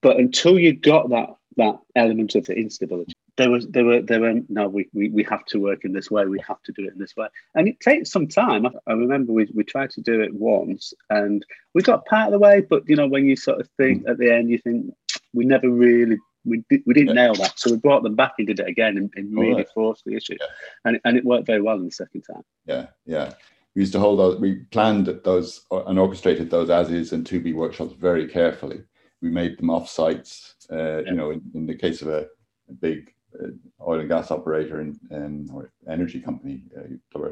But 0.00 0.18
until 0.18 0.58
you 0.58 0.74
got 0.74 1.10
that 1.10 1.34
that 1.56 1.78
element 1.96 2.34
of 2.34 2.46
the 2.46 2.54
instability, 2.54 3.12
there 3.36 3.50
was 3.50 3.66
there 3.68 3.84
were 3.84 4.00
there 4.00 4.20
were 4.20 4.34
no 4.48 4.68
we, 4.68 4.88
we 4.92 5.08
we 5.10 5.22
have 5.24 5.44
to 5.46 5.60
work 5.60 5.84
in 5.84 5.92
this 5.92 6.10
way, 6.10 6.24
we 6.26 6.42
have 6.46 6.62
to 6.64 6.72
do 6.72 6.84
it 6.84 6.92
in 6.92 6.98
this 6.98 7.16
way. 7.16 7.28
And 7.54 7.68
it 7.68 7.80
takes 7.80 8.10
some 8.10 8.28
time. 8.28 8.66
I, 8.66 8.70
I 8.86 8.92
remember 8.92 9.32
we, 9.32 9.48
we 9.54 9.64
tried 9.64 9.90
to 9.90 10.00
do 10.00 10.20
it 10.20 10.34
once 10.34 10.94
and 11.10 11.44
we 11.74 11.82
got 11.82 12.06
part 12.06 12.28
of 12.28 12.32
the 12.32 12.38
way, 12.38 12.60
but 12.60 12.88
you 12.88 12.96
know, 12.96 13.06
when 13.06 13.26
you 13.26 13.36
sort 13.36 13.60
of 13.60 13.68
think 13.76 14.04
mm. 14.04 14.10
at 14.10 14.18
the 14.18 14.32
end 14.32 14.50
you 14.50 14.58
think 14.58 14.94
we 15.34 15.44
never 15.44 15.68
really 15.68 16.18
we, 16.44 16.62
we 16.70 16.94
didn't 16.94 17.08
yeah. 17.08 17.26
nail 17.26 17.34
that. 17.34 17.58
So 17.58 17.70
we 17.70 17.76
brought 17.78 18.02
them 18.02 18.14
back 18.14 18.34
and 18.38 18.46
did 18.46 18.60
it 18.60 18.68
again 18.68 18.96
and, 18.96 19.12
and 19.16 19.36
really 19.38 19.54
right. 19.54 19.68
forced 19.74 20.04
the 20.04 20.14
issue. 20.14 20.36
Yeah. 20.40 20.46
And, 20.84 21.00
and 21.04 21.16
it 21.16 21.24
worked 21.24 21.46
very 21.46 21.60
well 21.60 21.76
in 21.76 21.84
the 21.84 21.90
second 21.90 22.22
time. 22.22 22.42
Yeah, 22.66 22.86
yeah. 23.06 23.34
We 23.74 23.82
used 23.82 23.92
to 23.92 24.00
hold 24.00 24.18
those, 24.18 24.40
we 24.40 24.56
planned 24.70 25.06
those 25.24 25.64
and 25.70 25.98
orchestrated 25.98 26.50
those 26.50 26.70
as 26.70 26.90
is 26.90 27.12
and 27.12 27.26
to 27.26 27.40
be 27.40 27.52
workshops 27.52 27.94
very 27.94 28.26
carefully. 28.26 28.82
We 29.20 29.30
made 29.30 29.58
them 29.58 29.70
off 29.70 29.88
sites, 29.88 30.54
uh, 30.70 30.76
yeah. 30.76 31.10
you 31.10 31.12
know, 31.12 31.30
in, 31.30 31.42
in, 31.54 31.66
the 31.66 31.74
case 31.74 32.02
of 32.02 32.08
a, 32.08 32.26
a 32.68 32.72
big 32.72 33.12
uh, 33.40 33.48
oil 33.86 34.00
and 34.00 34.08
gas 34.08 34.30
operator 34.30 34.80
in, 34.80 34.98
in 35.10 35.48
or 35.52 35.72
energy 35.88 36.20
company, 36.20 36.62
uh, 36.76 36.82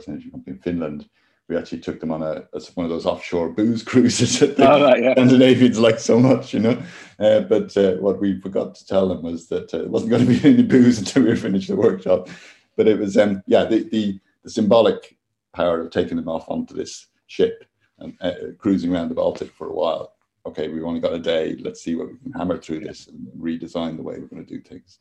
Energy 0.08 0.30
Company 0.30 0.56
in 0.56 0.58
Finland 0.58 1.08
we 1.48 1.56
actually 1.56 1.80
took 1.80 2.00
them 2.00 2.10
on 2.10 2.22
a, 2.22 2.44
a 2.52 2.60
one 2.74 2.84
of 2.84 2.90
those 2.90 3.06
offshore 3.06 3.50
booze 3.50 3.82
cruises 3.84 4.40
that 4.40 4.56
the 4.56 4.70
oh, 4.70 4.82
right, 4.82 5.02
yeah. 5.02 5.12
Scandinavians 5.12 5.78
like 5.78 5.98
so 5.98 6.18
much, 6.18 6.52
you 6.52 6.60
know. 6.60 6.82
Uh, 7.18 7.40
but 7.40 7.76
uh, 7.76 7.94
what 7.96 8.20
we 8.20 8.40
forgot 8.40 8.74
to 8.74 8.86
tell 8.86 9.08
them 9.08 9.22
was 9.22 9.48
that 9.48 9.72
uh, 9.72 9.78
it 9.78 9.90
wasn't 9.90 10.10
going 10.10 10.26
to 10.26 10.32
be 10.32 10.48
any 10.48 10.62
booze 10.62 10.98
until 10.98 11.22
we 11.22 11.36
finished 11.36 11.68
the 11.68 11.76
workshop. 11.76 12.28
But 12.76 12.88
it 12.88 12.98
was, 12.98 13.16
um, 13.16 13.42
yeah, 13.46 13.64
the, 13.64 13.88
the, 13.88 14.20
the 14.42 14.50
symbolic 14.50 15.16
power 15.54 15.80
of 15.80 15.90
taking 15.90 16.16
them 16.16 16.28
off 16.28 16.44
onto 16.48 16.74
this 16.74 17.06
ship 17.26 17.64
and 17.98 18.14
uh, 18.20 18.32
cruising 18.58 18.92
around 18.92 19.08
the 19.08 19.14
Baltic 19.14 19.50
for 19.52 19.68
a 19.68 19.74
while. 19.74 20.14
Okay, 20.44 20.68
we've 20.68 20.84
only 20.84 21.00
got 21.00 21.14
a 21.14 21.18
day. 21.18 21.56
Let's 21.60 21.82
see 21.82 21.94
what 21.94 22.08
we 22.08 22.18
can 22.18 22.32
hammer 22.32 22.58
through 22.58 22.80
this 22.80 23.08
and 23.08 23.26
redesign 23.38 23.96
the 23.96 24.02
way 24.02 24.18
we're 24.18 24.28
going 24.28 24.44
to 24.44 24.54
do 24.54 24.60
things. 24.60 24.98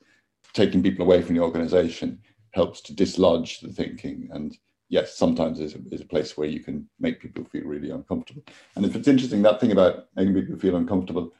Taking 0.54 0.82
people 0.82 1.06
away 1.06 1.22
from 1.22 1.36
the 1.36 1.42
organization 1.42 2.20
helps 2.52 2.82
to 2.82 2.94
dislodge 2.94 3.60
the 3.60 3.72
thinking 3.72 4.30
and 4.32 4.58
yes, 4.89 5.15
sometimes 5.15 5.60
is 5.60 5.76
a, 5.76 5.80
is 5.91 6.02
a 6.02 6.06
place 6.06 6.38
where 6.38 6.48
you 6.48 6.60
can 6.60 6.88
make 7.00 7.21
people 7.21 7.43
feel 7.45 7.65
really 7.65 7.91
uncomfortable. 7.91 8.43
And 8.76 8.86
if 8.86 8.95
it's 8.95 9.08
interesting, 9.08 9.41
that 9.41 9.60
thing 9.60 9.71
about 9.71 10.08
making 10.15 10.36
people 10.36 10.58
feel 10.58 10.76
uncomfortable, 10.76 11.34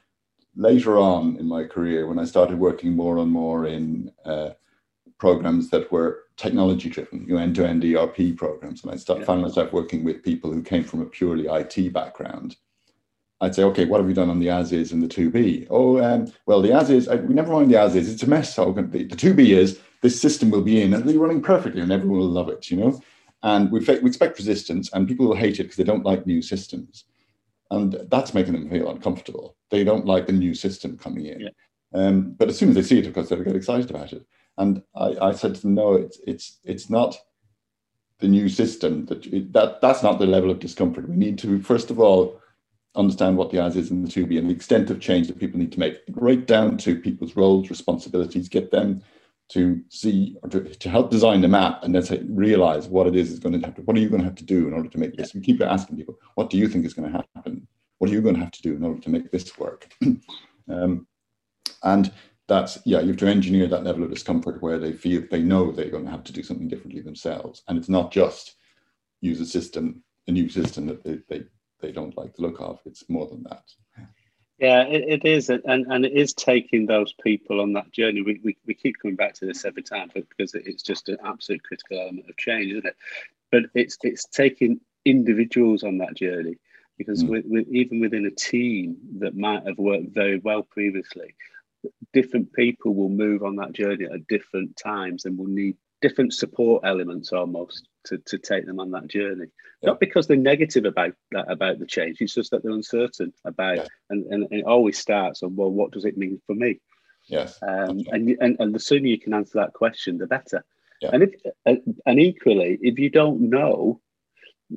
later 0.55 0.97
on 0.97 1.38
in 1.38 1.47
my 1.47 1.65
career, 1.65 2.08
when 2.08 2.19
I 2.19 2.25
started 2.25 2.60
working 2.60 2.93
more 2.93 3.17
and 3.17 3.31
more 3.31 3.65
in 3.65 4.12
uh, 4.25 4.51
programs 5.17 5.69
that 5.69 5.91
were 5.91 6.23
technology 6.38 6.89
driven, 6.89 7.25
you 7.27 7.36
know, 7.36 7.41
end 7.41 7.55
to 7.55 7.67
end 7.67 7.84
ERP 7.84 8.36
programs, 8.38 8.84
and 8.84 8.91
I 8.91 8.97
start, 8.97 9.19
yeah. 9.19 9.25
found 9.25 9.41
myself 9.41 9.71
working 9.71 10.03
with 10.03 10.23
people 10.23 10.51
who 10.51 10.62
came 10.62 10.84
from 10.84 11.01
a 11.01 11.05
purely 11.05 11.47
IT 11.47 11.93
background. 11.93 12.58
I'd 13.41 13.53
say, 13.53 13.63
okay, 13.63 13.86
what 13.86 13.99
have 13.99 14.08
you 14.08 14.15
done 14.15 14.29
on 14.29 14.39
the 14.39 14.49
as 14.49 14.71
is 14.71 14.91
and 14.91 15.03
the 15.03 15.08
to 15.10 15.29
be? 15.29 15.67
Oh, 15.69 16.01
um, 16.01 16.31
well, 16.45 16.62
the 16.62 16.71
as 16.71 16.89
is, 16.89 17.08
I, 17.08 17.15
we 17.15 17.34
never 17.34 17.51
mind 17.51 17.69
the 17.69 17.79
as 17.79 17.95
is, 17.95 18.12
it's 18.12 18.23
a 18.23 18.27
mess. 18.27 18.55
So 18.55 18.71
the, 18.71 18.81
the 19.03 19.15
to 19.15 19.34
be 19.34 19.53
is 19.53 19.79
this 20.01 20.19
system 20.19 20.51
will 20.51 20.62
be 20.62 20.81
in 20.81 20.93
and 20.93 21.01
it'll 21.01 21.13
be 21.13 21.17
running 21.17 21.41
perfectly 21.41 21.81
and 21.81 21.91
everyone 21.91 22.19
will 22.19 22.27
love 22.27 22.47
it, 22.47 22.71
you 22.71 22.77
know? 22.77 23.01
And 23.45 23.71
we, 23.71 23.79
we 23.79 24.10
expect 24.10 24.39
resistance, 24.39 24.89
and 24.91 25.08
people 25.08 25.27
will 25.27 25.36
hate 25.36 25.60
it 25.60 25.63
because 25.65 25.77
they 25.77 25.84
don't 25.84 26.03
like 26.03 26.25
new 26.25 26.41
systems. 26.41 27.05
And 27.69 27.93
that's 28.10 28.34
making 28.34 28.53
them 28.53 28.69
feel 28.69 28.89
uncomfortable. 28.89 29.55
They 29.69 29.84
don't 29.84 30.08
like 30.08 30.25
the 30.25 30.34
new 30.34 30.55
system 30.55 30.97
coming 30.97 31.27
in. 31.27 31.39
Yeah. 31.41 31.49
Um, 31.93 32.31
but 32.31 32.49
as 32.49 32.58
soon 32.58 32.69
as 32.69 32.75
they 32.75 32.81
see 32.81 32.97
it, 32.99 33.05
of 33.05 33.13
course, 33.13 33.29
they'll 33.29 33.43
get 33.43 33.55
excited 33.55 33.91
about 33.91 34.13
it. 34.13 34.25
And 34.58 34.81
I, 34.95 35.15
I 35.21 35.31
said 35.34 35.53
to 35.53 35.62
them, 35.62 35.75
no, 35.75 35.93
it's, 35.93 36.19
it's, 36.25 36.58
it's 36.63 36.89
not 36.89 37.17
the 38.19 38.27
new 38.27 38.49
system 38.49 39.05
that, 39.05 39.25
it, 39.27 39.53
that 39.53 39.79
that's 39.79 40.01
not 40.01 40.17
the 40.17 40.25
level 40.25 40.49
of 40.49 40.60
discomfort. 40.60 41.08
We 41.08 41.15
need 41.15 41.38
to, 41.39 41.62
first 41.62 41.91
of 41.91 41.99
all, 41.99 42.41
understand 42.95 43.38
what 43.38 43.51
the 43.51 43.62
as 43.62 43.75
is 43.75 43.91
and 43.91 44.08
the 44.08 44.12
to 44.12 44.25
be 44.25 44.39
and 44.39 44.49
the 44.49 44.55
extent 44.55 44.89
of 44.89 44.99
change 44.99 45.27
that 45.27 45.39
people 45.39 45.60
need 45.60 45.73
to 45.73 45.79
make, 45.79 45.99
right 46.13 46.47
down 46.47 46.77
to 46.77 46.99
people's 46.99 47.36
roles, 47.36 47.69
responsibilities, 47.69 48.49
get 48.49 48.71
them 48.71 49.03
to 49.49 49.81
see 49.89 50.36
or 50.41 50.49
to, 50.49 50.63
to 50.63 50.89
help 50.89 51.12
design 51.12 51.41
the 51.41 51.47
map 51.47 51.84
and 51.84 51.93
then 51.93 52.01
say 52.01 52.23
realize 52.29 52.88
what 52.88 53.08
it 53.08 53.15
is 53.15 53.31
is 53.31 53.39
going 53.39 53.60
to 53.60 53.65
have 53.65 53.75
to 53.75 53.81
what 53.84 53.95
are 53.95 53.99
you 53.99 54.10
going 54.10 54.21
to 54.21 54.27
have 54.27 54.36
to 54.36 54.43
do 54.43 54.67
in 54.67 54.73
order 54.73 54.89
to 54.89 54.97
make 54.97 55.15
this? 55.15 55.34
We 55.34 55.41
keep 55.41 55.62
asking 55.62 55.97
people 55.97 56.17
what 56.36 56.49
do 56.49 56.58
you 56.58 56.67
think 56.67 56.86
is 56.86 56.93
going 56.93 57.12
to 57.12 57.23
happen? 57.36 57.67
What 57.99 58.10
are 58.10 58.13
you 58.13 58.21
going 58.21 58.36
to 58.36 58.41
have 58.41 58.51
to 58.51 58.62
do 58.62 58.75
in 58.75 58.84
order 58.84 58.99
to 59.01 59.10
make 59.10 59.31
this 59.31 59.58
work? 59.58 59.91
Um, 60.67 61.05
and 61.84 62.12
that's 62.47 62.79
yeah 62.86 62.99
you 63.01 63.10
have 63.10 63.17
to 63.17 63.27
engineer 63.27 63.67
that 63.67 63.84
level 63.84 64.03
of 64.03 64.10
discomfort 64.10 64.63
where 64.63 64.79
they 64.79 64.93
feel 64.93 65.21
they 65.29 65.43
know 65.43 65.71
they're 65.71 65.91
going 65.91 66.05
to 66.05 66.10
have 66.10 66.23
to 66.23 66.34
do 66.34 66.41
something 66.41 66.67
differently 66.67 67.01
themselves. 67.01 67.62
And 67.67 67.77
it's 67.77 67.88
not 67.88 68.12
just 68.12 68.55
use 69.21 69.39
a 69.39 69.45
system 69.45 70.03
a 70.27 70.31
new 70.31 70.49
system 70.49 70.88
that 70.88 71.03
they, 71.03 71.19
they, 71.29 71.43
they 71.81 71.91
don't 71.91 72.17
like 72.17 72.34
the 72.36 72.41
look 72.41 72.60
of. 72.60 72.79
It's 72.86 73.08
more 73.10 73.27
than 73.27 73.43
that 73.43 73.63
yeah, 74.58 74.84
it, 74.84 75.24
it 75.24 75.26
is, 75.26 75.50
and 75.50 75.63
and 75.65 76.06
it 76.06 76.13
is 76.13 76.34
taking 76.34 76.86
those 76.86 77.13
people 77.22 77.60
on 77.60 77.74
that 77.74 77.91
journey. 77.91 78.22
We, 78.22 78.39
we, 78.44 78.58
we 78.65 78.74
keep 78.74 78.96
coming 79.02 79.18
back 79.18 79.34
to 79.36 79.46
this 79.46 79.65
every 79.65 79.84
time, 79.84 80.10
but 80.13 80.30
because 80.30 80.54
it's 80.54 80.84
just 80.84 81.10
an 81.10 81.18
absolute 81.26 81.63
critical 81.63 82.00
element 82.00 82.30
of 82.30 82.38
change, 82.38 82.72
isn't 82.72 82.86
it? 82.86 82.96
But 83.52 83.63
it's 83.74 83.98
it's 84.04 84.26
taking 84.26 84.80
individuals 85.04 85.84
on 85.84 85.98
that 86.00 86.15
journey 86.15 86.58
because 86.98 87.24
mm. 87.24 87.30
with, 87.30 87.46
with, 87.48 87.68
even 87.68 88.00
within 88.00 88.26
a 88.26 88.32
team 88.32 88.98
that 89.20 89.36
might 89.36 89.68
have 89.68 89.78
worked 89.78 90.13
very 90.13 90.39
well 90.39 90.63
previously, 90.63 91.36
different 92.13 92.54
people 92.54 92.96
will 92.96 93.10
move 93.10 93.44
on 93.44 93.58
that 93.58 93.74
journey 93.74 94.06
at 94.06 94.28
different 94.28 94.78
times 94.78 95.26
and 95.26 95.38
will 95.38 95.48
need 95.48 95.76
different 96.02 96.34
support 96.34 96.84
elements 96.86 97.34
almost 97.34 97.88
to, 98.06 98.18
to 98.20 98.38
take 98.38 98.65
them 98.65 98.80
on 98.80 98.91
that 98.91 99.08
journey. 99.08 99.48
Yeah. 99.82 99.89
Not 99.89 100.00
because 100.00 100.28
they're 100.28 100.38
negative 100.38 100.86
about 100.86 101.13
that 101.32 101.52
about 101.52 101.80
the 101.80 101.86
change, 101.86 102.18
it's 102.22 102.34
just 102.34 102.52
that 102.52 102.63
they're 102.63 102.72
uncertain 102.72 103.34
about 103.46 103.78
yeah. 103.78 103.88
and, 104.10 104.26
and, 104.28 104.44
and, 104.44 104.60
it 104.62 104.65
always 104.65 104.98
starts 104.98 105.44
on 105.44 105.56
well, 105.56 105.70
what 105.70 105.91
does 105.91 106.06
it 106.06 106.18
mean 106.18 106.41
for 106.48 106.56
me? 106.56 106.80
Yes. 107.28 107.60
Um, 107.62 108.02
and, 108.12 108.30
and 108.39 108.58
and 108.60 108.74
the 108.76 108.80
sooner 108.80 109.08
you 109.08 109.20
can 109.20 109.34
answer 109.34 109.60
that 109.60 109.74
question, 109.74 110.18
the 110.18 110.28
better. 110.28 110.63
Yeah. 111.02 111.10
And 111.13 111.24
if 111.24 111.34
and 112.06 112.20
equally, 112.20 112.80
if 112.82 113.00
you 113.00 113.10
don't 113.10 113.50
know, 113.50 114.00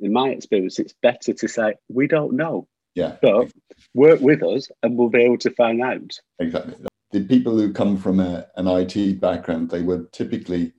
in 0.01 0.11
my 0.11 0.29
experience, 0.29 0.79
it's 0.79 0.93
better 1.01 1.33
to 1.33 1.47
say 1.47 1.75
we 1.89 2.07
don't 2.07 2.33
know. 2.33 2.67
Yeah. 2.95 3.15
But 3.21 3.51
work 3.93 4.19
with 4.19 4.43
us, 4.43 4.69
and 4.83 4.97
we'll 4.97 5.09
be 5.09 5.23
able 5.23 5.37
to 5.39 5.51
find 5.51 5.81
out. 5.81 6.19
Exactly. 6.39 6.75
The 7.11 7.23
people 7.23 7.57
who 7.57 7.73
come 7.73 7.97
from 7.97 8.19
a, 8.19 8.47
an 8.55 8.67
IT 8.67 9.19
background, 9.19 9.69
they 9.69 9.81
would 9.81 10.11
typically 10.11 10.73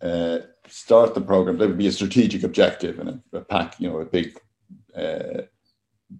uh, 0.00 0.38
start 0.68 1.14
the 1.14 1.20
program. 1.20 1.58
There 1.58 1.68
would 1.68 1.78
be 1.78 1.86
a 1.86 1.92
strategic 1.92 2.42
objective 2.42 2.98
and 2.98 3.08
a, 3.08 3.38
a 3.38 3.40
pack, 3.40 3.78
you 3.78 3.88
know, 3.88 3.98
a 4.00 4.04
big 4.04 4.38
uh, 4.96 5.42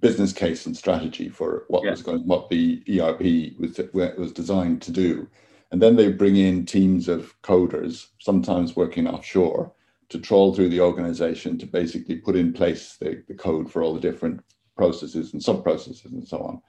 business 0.01 0.33
case 0.33 0.67
and 0.67 0.77
strategy 0.77 1.29
for 1.29 1.65
what 1.69 1.85
yeah. 1.85 1.91
was 1.91 2.03
going, 2.03 2.27
what 2.27 2.49
the 2.49 2.83
ERP 2.89 3.59
was 3.59 3.81
was 3.95 4.33
designed 4.33 4.83
to 4.83 4.91
do, 4.91 5.29
and 5.71 5.81
then 5.81 5.97
they 5.97 6.11
bring 6.11 6.37
in 6.37 6.67
teams 6.67 7.09
of 7.09 7.41
coders, 7.43 8.09
sometimes 8.19 8.77
working 8.77 9.07
offshore, 9.07 9.73
to 10.09 10.19
trawl 10.19 10.55
through 10.55 10.69
the 10.69 10.81
organization 10.81 11.59
to 11.59 11.67
basically 11.67 12.17
put 12.17 12.37
in 12.37 12.53
place 12.53 12.97
the, 13.01 13.23
the 13.29 13.35
code 13.35 13.71
for 13.71 13.83
all 13.83 13.95
the 13.95 14.01
different 14.01 14.41
processes 14.77 15.33
and 15.33 15.43
sub 15.43 15.63
processes 15.63 16.13
and 16.13 16.27
so 16.27 16.39
on. 16.39 16.63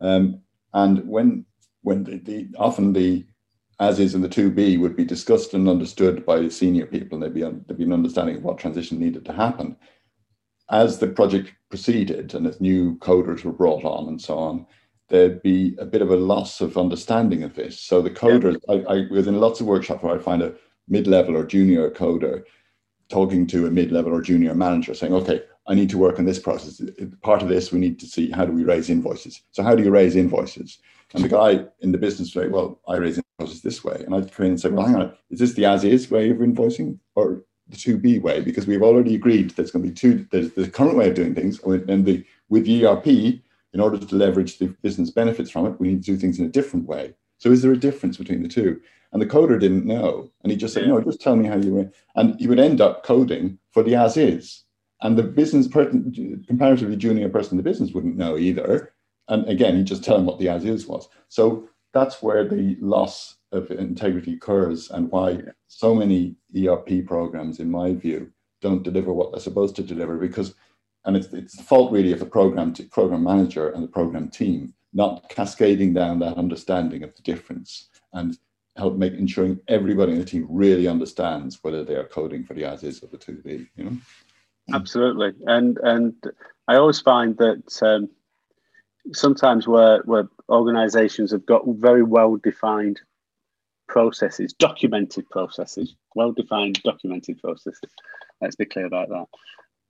Um, 0.00 0.40
and 0.74 1.06
when 1.08 1.44
when 1.82 2.04
the, 2.04 2.18
the, 2.18 2.48
often 2.58 2.92
the 2.92 3.26
as 3.80 3.98
is 3.98 4.14
in 4.14 4.22
the 4.22 4.28
2B 4.28 4.78
would 4.80 4.96
be 4.96 5.04
discussed 5.04 5.54
and 5.54 5.68
understood 5.68 6.24
by 6.24 6.48
senior 6.48 6.86
people 6.86 7.16
and 7.16 7.22
there'd 7.22 7.34
be, 7.34 7.40
there'd 7.40 7.78
be 7.78 7.84
an 7.84 7.92
understanding 7.92 8.36
of 8.36 8.42
what 8.42 8.58
transition 8.58 8.98
needed 8.98 9.24
to 9.24 9.32
happen. 9.32 9.76
As 10.70 10.98
the 10.98 11.08
project 11.08 11.52
proceeded 11.68 12.34
and 12.34 12.46
as 12.46 12.60
new 12.60 12.96
coders 12.98 13.44
were 13.44 13.52
brought 13.52 13.84
on 13.84 14.08
and 14.08 14.20
so 14.20 14.38
on, 14.38 14.66
there'd 15.08 15.42
be 15.42 15.76
a 15.78 15.84
bit 15.84 16.02
of 16.02 16.10
a 16.10 16.16
loss 16.16 16.60
of 16.60 16.78
understanding 16.78 17.42
of 17.42 17.54
this. 17.54 17.78
So 17.78 18.00
the 18.00 18.10
coders, 18.10 18.56
yeah. 18.68 18.82
I, 18.88 18.94
I 18.94 19.06
within 19.10 19.40
lots 19.40 19.60
of 19.60 19.66
workshops 19.66 20.02
where 20.02 20.14
I 20.14 20.18
find 20.18 20.42
a 20.42 20.54
mid-level 20.88 21.36
or 21.36 21.44
junior 21.44 21.90
coder 21.90 22.44
talking 23.08 23.46
to 23.48 23.66
a 23.66 23.70
mid-level 23.70 24.12
or 24.12 24.22
junior 24.22 24.54
manager 24.54 24.94
saying, 24.94 25.12
okay, 25.12 25.42
I 25.68 25.74
need 25.74 25.90
to 25.90 25.98
work 25.98 26.18
on 26.18 26.24
this 26.24 26.38
process. 26.38 26.80
Part 27.20 27.42
of 27.42 27.48
this, 27.48 27.70
we 27.70 27.78
need 27.78 28.00
to 28.00 28.06
see 28.06 28.30
how 28.30 28.44
do 28.44 28.52
we 28.52 28.64
raise 28.64 28.90
invoices. 28.90 29.42
So 29.50 29.62
how 29.62 29.74
do 29.74 29.82
you 29.82 29.90
raise 29.90 30.16
invoices? 30.16 30.78
And 31.14 31.24
the 31.24 31.28
guy 31.28 31.64
in 31.80 31.92
the 31.92 31.98
business 31.98 32.34
way, 32.34 32.48
well, 32.48 32.80
I 32.88 32.96
raise 32.96 33.20
invoices 33.38 33.62
this 33.62 33.84
way. 33.84 34.02
And 34.04 34.14
I'd 34.14 34.32
come 34.32 34.46
in 34.46 34.52
and 34.52 34.60
say, 34.60 34.70
well, 34.70 34.86
hang 34.86 34.96
on, 34.96 35.16
is 35.30 35.38
this 35.40 35.54
the 35.54 35.66
as 35.66 35.84
is 35.84 36.10
way 36.10 36.30
of 36.30 36.38
invoicing 36.38 36.98
or 37.14 37.42
the 37.68 37.76
2B 37.76 38.22
way? 38.22 38.40
Because 38.40 38.66
we've 38.66 38.82
already 38.82 39.14
agreed 39.14 39.50
there's 39.50 39.70
going 39.70 39.84
to 39.84 39.88
be 39.90 39.94
two, 39.94 40.26
there's 40.30 40.52
the 40.52 40.68
current 40.68 40.96
way 40.96 41.08
of 41.08 41.14
doing 41.14 41.34
things. 41.34 41.60
And 41.62 42.04
the 42.06 42.24
with 42.48 42.68
ERP, 42.68 43.06
in 43.06 43.80
order 43.80 43.98
to 43.98 44.14
leverage 44.16 44.58
the 44.58 44.66
business 44.82 45.10
benefits 45.10 45.50
from 45.50 45.66
it, 45.66 45.80
we 45.80 45.88
need 45.88 46.04
to 46.04 46.12
do 46.12 46.16
things 46.16 46.38
in 46.38 46.44
a 46.44 46.50
different 46.50 46.86
way. 46.86 47.14
So 47.38 47.50
is 47.50 47.62
there 47.62 47.72
a 47.72 47.76
difference 47.76 48.16
between 48.16 48.42
the 48.42 48.48
two? 48.48 48.80
And 49.12 49.20
the 49.20 49.26
coder 49.26 49.58
didn't 49.58 49.86
know. 49.86 50.30
And 50.42 50.50
he 50.50 50.56
just 50.56 50.72
said, 50.72 50.86
no, 50.86 51.00
just 51.00 51.20
tell 51.20 51.36
me 51.36 51.48
how 51.48 51.56
you, 51.56 51.90
and 52.14 52.38
he 52.38 52.46
would 52.46 52.60
end 52.60 52.80
up 52.80 53.04
coding 53.04 53.58
for 53.72 53.82
the 53.82 53.94
as 53.94 54.16
is. 54.16 54.64
And 55.00 55.18
the 55.18 55.22
business 55.22 55.66
person, 55.66 56.44
comparatively 56.46 56.96
junior 56.96 57.28
person 57.28 57.52
in 57.52 57.56
the 57.56 57.68
business 57.68 57.92
wouldn't 57.92 58.16
know 58.16 58.38
either. 58.38 58.92
And 59.28 59.48
again, 59.48 59.76
he 59.76 59.84
just 59.84 60.04
tell 60.04 60.18
him 60.18 60.26
what 60.26 60.38
the 60.38 60.48
as 60.48 60.64
is 60.64 60.86
was. 60.86 61.08
So 61.28 61.68
that's 61.92 62.22
where 62.22 62.46
the 62.46 62.76
loss 62.80 63.36
of 63.52 63.70
integrity 63.70 64.34
occurs 64.34 64.90
and 64.90 65.10
why 65.10 65.40
so 65.68 65.94
many 65.94 66.36
ERP 66.56 67.06
programs, 67.06 67.60
in 67.60 67.70
my 67.70 67.92
view, 67.92 68.32
don't 68.60 68.82
deliver 68.82 69.12
what 69.12 69.32
they're 69.32 69.40
supposed 69.40 69.76
to 69.76 69.82
deliver 69.82 70.16
because, 70.16 70.54
and 71.04 71.16
it's, 71.16 71.32
it's 71.32 71.56
the 71.56 71.62
fault 71.62 71.92
really 71.92 72.12
of 72.12 72.18
the 72.18 72.26
program, 72.26 72.72
t- 72.72 72.84
program 72.84 73.24
manager 73.24 73.70
and 73.70 73.82
the 73.82 73.88
program 73.88 74.28
team, 74.28 74.72
not 74.92 75.28
cascading 75.28 75.92
down 75.92 76.18
that 76.20 76.38
understanding 76.38 77.02
of 77.02 77.14
the 77.14 77.22
difference 77.22 77.88
and 78.12 78.38
help 78.76 78.96
make 78.96 79.12
ensuring 79.12 79.60
everybody 79.68 80.12
in 80.12 80.18
the 80.18 80.24
team 80.24 80.46
really 80.48 80.88
understands 80.88 81.58
whether 81.62 81.84
they 81.84 81.94
are 81.94 82.08
coding 82.08 82.44
for 82.44 82.54
the 82.54 82.64
as 82.64 82.82
is 82.82 83.02
or 83.02 83.08
the 83.08 83.18
2B, 83.18 83.68
you 83.76 83.84
know? 83.84 83.96
Absolutely. 84.72 85.32
And, 85.46 85.78
and 85.82 86.14
I 86.68 86.76
always 86.76 87.00
find 87.00 87.36
that, 87.38 87.82
um, 87.82 88.08
sometimes 89.12 89.66
where 89.66 90.02
where 90.04 90.28
organizations 90.48 91.32
have 91.32 91.46
got 91.46 91.62
very 91.66 92.02
well 92.02 92.36
defined 92.36 93.00
processes, 93.88 94.52
documented 94.54 95.28
processes, 95.30 95.94
well 96.14 96.32
defined 96.32 96.80
documented 96.82 97.40
processes. 97.40 97.90
Let's 98.40 98.56
be 98.56 98.64
clear 98.64 98.86
about 98.86 99.08
that. 99.10 99.26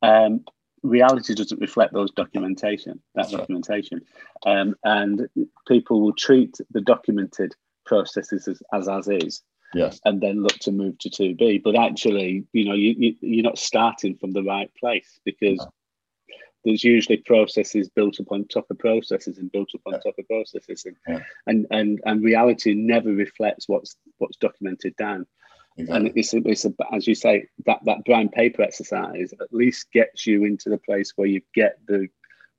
Um, 0.02 0.44
reality 0.82 1.34
doesn't 1.34 1.60
reflect 1.60 1.92
those 1.92 2.10
documentation, 2.10 3.00
that 3.14 3.22
That's 3.22 3.32
documentation. 3.32 4.00
Right. 4.44 4.58
Um, 4.58 4.74
and 4.84 5.28
people 5.68 6.00
will 6.00 6.14
treat 6.14 6.58
the 6.70 6.80
documented 6.80 7.54
processes 7.86 8.48
as, 8.48 8.62
as 8.72 8.88
as 8.88 9.08
is. 9.08 9.42
Yes. 9.74 10.00
And 10.04 10.20
then 10.20 10.42
look 10.42 10.58
to 10.60 10.72
move 10.72 10.98
to 10.98 11.08
2B. 11.08 11.62
But 11.62 11.78
actually, 11.78 12.44
you 12.52 12.64
know, 12.66 12.74
you, 12.74 12.94
you, 12.98 13.14
you're 13.20 13.42
not 13.42 13.58
starting 13.58 14.16
from 14.16 14.32
the 14.32 14.42
right 14.42 14.70
place 14.78 15.18
because 15.24 15.58
no 15.58 15.70
there's 16.64 16.84
usually 16.84 17.16
processes 17.18 17.88
built 17.88 18.18
upon 18.18 18.46
top 18.46 18.70
of 18.70 18.78
processes 18.78 19.38
and 19.38 19.50
built 19.52 19.70
upon 19.74 19.94
yeah. 19.94 19.98
top 19.98 20.14
of 20.18 20.26
processes 20.26 20.84
and, 20.84 20.96
yeah. 21.08 21.20
and 21.46 21.66
and 21.70 22.00
and 22.04 22.22
reality 22.22 22.74
never 22.74 23.12
reflects 23.12 23.68
what's 23.68 23.96
what's 24.18 24.36
documented 24.36 24.94
down 24.96 25.26
exactly. 25.76 26.08
and 26.08 26.16
it's, 26.16 26.34
it's 26.34 26.64
a, 26.64 26.72
as 26.92 27.06
you 27.06 27.14
say 27.14 27.46
that 27.66 27.80
that 27.84 28.04
brown 28.04 28.28
paper 28.28 28.62
exercise 28.62 29.32
at 29.40 29.52
least 29.52 29.90
gets 29.92 30.26
you 30.26 30.44
into 30.44 30.68
the 30.68 30.78
place 30.78 31.12
where 31.16 31.28
you 31.28 31.40
get 31.54 31.78
the 31.86 32.08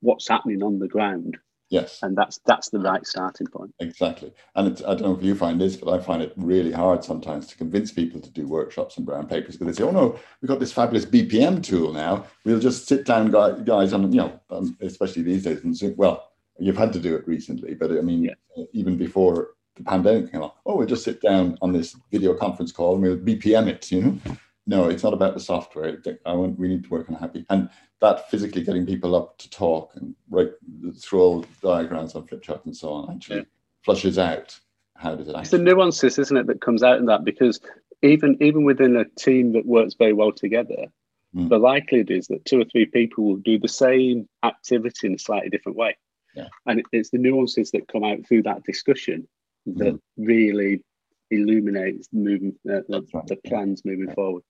what's 0.02 0.28
happening 0.28 0.62
on 0.62 0.80
the 0.80 0.88
ground 0.88 1.38
Yes. 1.70 2.00
And 2.04 2.16
that's 2.16 2.40
that's 2.46 2.70
the 2.70 2.80
right 2.80 3.06
starting 3.06 3.48
point. 3.48 3.74
Exactly. 3.80 4.32
And 4.56 4.68
it's, 4.68 4.82
I 4.82 4.90
don't 4.94 5.02
know 5.02 5.18
if 5.18 5.24
you 5.24 5.34
find 5.36 5.60
this, 5.60 5.76
but 5.76 5.92
I 5.92 6.04
find 6.04 6.22
it 6.22 6.34
really 6.38 6.72
hard 6.72 7.04
sometimes 7.04 7.48
to 7.48 7.58
convince 7.58 7.92
people 7.92 8.22
to 8.22 8.30
do 8.30 8.48
workshops 8.48 8.98
and 8.98 9.06
brown 9.06 9.28
papers 9.28 9.58
because 9.58 9.76
they 9.76 9.84
say, 9.84 9.88
oh 9.88 9.92
no, 9.92 10.20
we've 10.42 10.50
got 10.50 10.60
this 10.60 10.74
fabulous 10.74 11.06
BPM 11.06 11.64
tool 11.64 11.92
now. 11.92 12.26
We'll 12.46 12.60
just 12.60 12.88
sit 12.88 13.06
down, 13.06 13.32
guys, 13.32 13.94
on, 13.94 14.12
you 14.12 14.20
know, 14.20 14.40
um, 14.50 14.78
especially 14.82 15.24
these 15.24 15.44
days. 15.44 15.64
And 15.64 15.76
say, 15.76 15.94
well, 15.98 16.32
you've 16.60 16.78
had 16.78 16.94
to 16.94 17.00
do 17.00 17.16
it 17.16 17.28
recently, 17.28 17.74
but 17.74 17.92
I 17.92 18.02
mean, 18.02 18.24
yeah. 18.24 18.66
even 18.74 18.98
before 18.98 19.50
the 19.76 19.84
pandemic 19.84 20.32
came 20.32 20.44
on, 20.44 20.52
oh, 20.66 20.78
we'll 20.78 20.88
just 20.88 21.04
sit 21.04 21.22
down 21.22 21.58
on 21.62 21.74
this 21.74 21.96
video 22.12 22.36
conference 22.36 22.72
call 22.72 22.94
and 22.94 23.04
we'll 23.04 23.18
BPM 23.18 23.68
it, 23.68 23.92
you 23.92 24.02
know? 24.02 24.18
No, 24.66 24.88
it's 24.88 25.04
not 25.04 25.14
about 25.14 25.34
the 25.34 25.42
software. 25.42 26.02
I 26.26 26.34
want, 26.34 26.58
we 26.58 26.70
need 26.70 26.86
to 26.86 26.90
work 26.90 27.10
on 27.10 27.16
happy. 27.16 27.46
And 27.50 27.70
that 28.04 28.30
physically 28.30 28.62
getting 28.62 28.86
people 28.86 29.16
up 29.16 29.38
to 29.38 29.50
talk 29.50 29.94
and 29.96 30.14
write 30.30 30.52
through 31.00 31.22
all 31.22 31.46
diagrams 31.62 32.16
on 32.16 32.28
flip 32.28 32.42
chart 32.42 32.64
and 32.66 32.76
so 32.76 32.92
on 32.92 33.10
actually 33.10 33.38
yeah. 33.38 33.44
flushes 33.82 34.20
out 34.20 34.60
how 34.98 35.16
does 35.16 35.30
it 35.30 35.32
actually 35.32 35.42
it's 35.42 35.52
the 35.52 35.58
nuances 35.58 36.20
isn't 36.20 36.36
it 36.36 36.46
that 36.46 36.60
comes 36.60 36.84
out 36.84 36.98
in 36.98 37.06
that 37.06 37.24
because 37.24 37.62
even 38.02 38.38
even 38.42 38.66
within 38.66 38.98
a 38.98 39.06
team 39.18 39.54
that 39.54 39.66
works 39.66 39.94
very 39.94 40.12
well 40.12 40.34
together 40.34 40.88
mm. 41.34 41.48
the 41.48 41.58
likelihood 41.58 42.12
is 42.12 42.28
that 42.28 42.44
two 42.44 42.60
or 42.60 42.66
three 42.66 42.86
people 42.86 43.24
will 43.24 43.38
do 43.38 43.58
the 43.58 43.70
same 43.70 44.28
activity 44.44 45.08
in 45.08 45.14
a 45.14 45.20
slightly 45.20 45.50
different 45.50 45.78
way 45.78 45.98
yeah. 46.36 46.50
and 46.66 46.84
it's 46.92 47.10
the 47.12 47.18
nuances 47.18 47.72
that 47.72 47.88
come 47.88 48.04
out 48.04 48.20
through 48.28 48.44
that 48.44 48.66
discussion 48.66 49.26
that 49.66 49.94
mm. 49.94 50.00
really 50.18 50.84
illuminates 51.32 52.10
moving 52.12 52.54
uh, 52.70 52.82
the, 52.90 53.02
right. 53.14 53.28
the, 53.28 53.38
plans 53.48 53.84
moving 53.86 54.10
yeah. 54.10 54.14
forward 54.14 54.44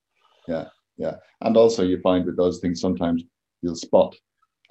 yeah 0.48 0.66
yeah 0.98 1.16
and 1.42 1.58
also 1.58 1.84
you 1.84 2.00
find 2.02 2.26
with 2.26 2.38
those 2.38 2.60
things 2.60 2.80
sometimes 2.80 3.24
you'll 3.64 3.76
spot. 3.76 4.16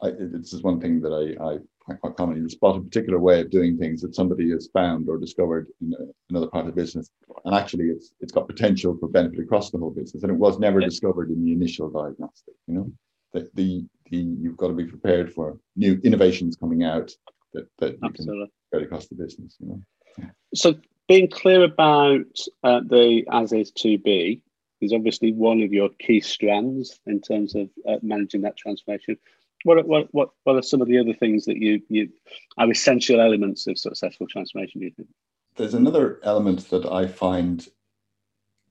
I, 0.03 0.11
this 0.19 0.53
is 0.53 0.63
one 0.63 0.81
thing 0.81 1.01
that 1.01 1.13
I, 1.13 1.55
I 1.55 1.59
quite 1.97 2.17
commonly 2.17 2.49
spot 2.49 2.77
a 2.77 2.81
particular 2.81 3.19
way 3.19 3.41
of 3.41 3.51
doing 3.51 3.77
things 3.77 4.01
that 4.03 4.15
somebody 4.15 4.51
has 4.51 4.69
found 4.73 5.09
or 5.09 5.19
discovered 5.19 5.69
in 5.81 5.93
a, 5.95 6.05
another 6.31 6.47
part 6.47 6.67
of 6.67 6.75
the 6.75 6.81
business, 6.81 7.11
and 7.45 7.55
actually, 7.55 7.87
it's 7.87 8.13
it's 8.21 8.33
got 8.33 8.49
potential 8.49 8.97
for 9.01 9.09
benefit 9.09 9.41
across 9.41 9.71
the 9.71 9.79
whole 9.79 9.91
business, 9.91 10.23
and 10.23 10.31
it 10.31 10.39
was 10.39 10.59
never 10.59 10.81
discovered 10.81 11.31
in 11.31 11.45
the 11.45 11.53
initial 11.53 11.89
diagnostic. 11.89 12.55
You 12.67 12.75
know, 12.75 12.93
that 13.33 13.55
the 13.57 13.85
the 14.11 14.19
you've 14.19 14.57
got 14.57 14.69
to 14.69 14.75
be 14.75 14.85
prepared 14.85 15.33
for 15.33 15.59
new 15.77 16.01
innovations 16.05 16.57
coming 16.57 16.85
out 16.85 17.11
that 17.55 17.67
that 17.79 17.93
you 17.93 18.09
Absolutely. 18.09 18.47
can 18.47 18.53
spread 18.69 18.83
across 18.83 19.07
the 19.09 19.15
business. 19.15 19.57
You 19.61 19.69
know. 19.69 20.31
So 20.55 20.75
being 21.09 21.29
clear 21.29 21.63
about 21.65 22.27
uh, 22.63 22.81
the 22.81 23.25
as 23.31 23.53
is 23.53 23.71
to 23.73 23.99
be 23.99 24.43
is 24.83 24.93
obviously 24.93 25.33
one 25.33 25.63
of 25.63 25.73
your 25.73 25.89
key 25.99 26.21
strands 26.21 26.99
in 27.07 27.21
terms 27.21 27.55
of 27.55 27.69
uh, 27.89 27.97
managing 28.03 28.43
that 28.43 28.57
transformation. 28.57 29.17
What, 29.65 29.87
what, 29.87 30.09
what, 30.13 30.31
what 30.45 30.57
are 30.57 30.63
some 30.63 30.83
of 30.83 30.89
the 30.89 30.99
other 30.99 31.15
things 31.15 31.45
that 31.45 31.57
you, 31.57 31.81
you 31.89 32.11
are 32.59 32.71
essential 32.71 33.21
elements 33.21 33.67
of 33.67 33.79
successful 33.79 34.27
transformation, 34.27 34.81
do 34.81 34.87
you 34.87 34.93
think? 34.93 35.09
There's 35.57 35.75
another 35.75 36.19
element 36.25 36.69
that 36.71 36.87
I 36.87 37.07
find 37.07 37.67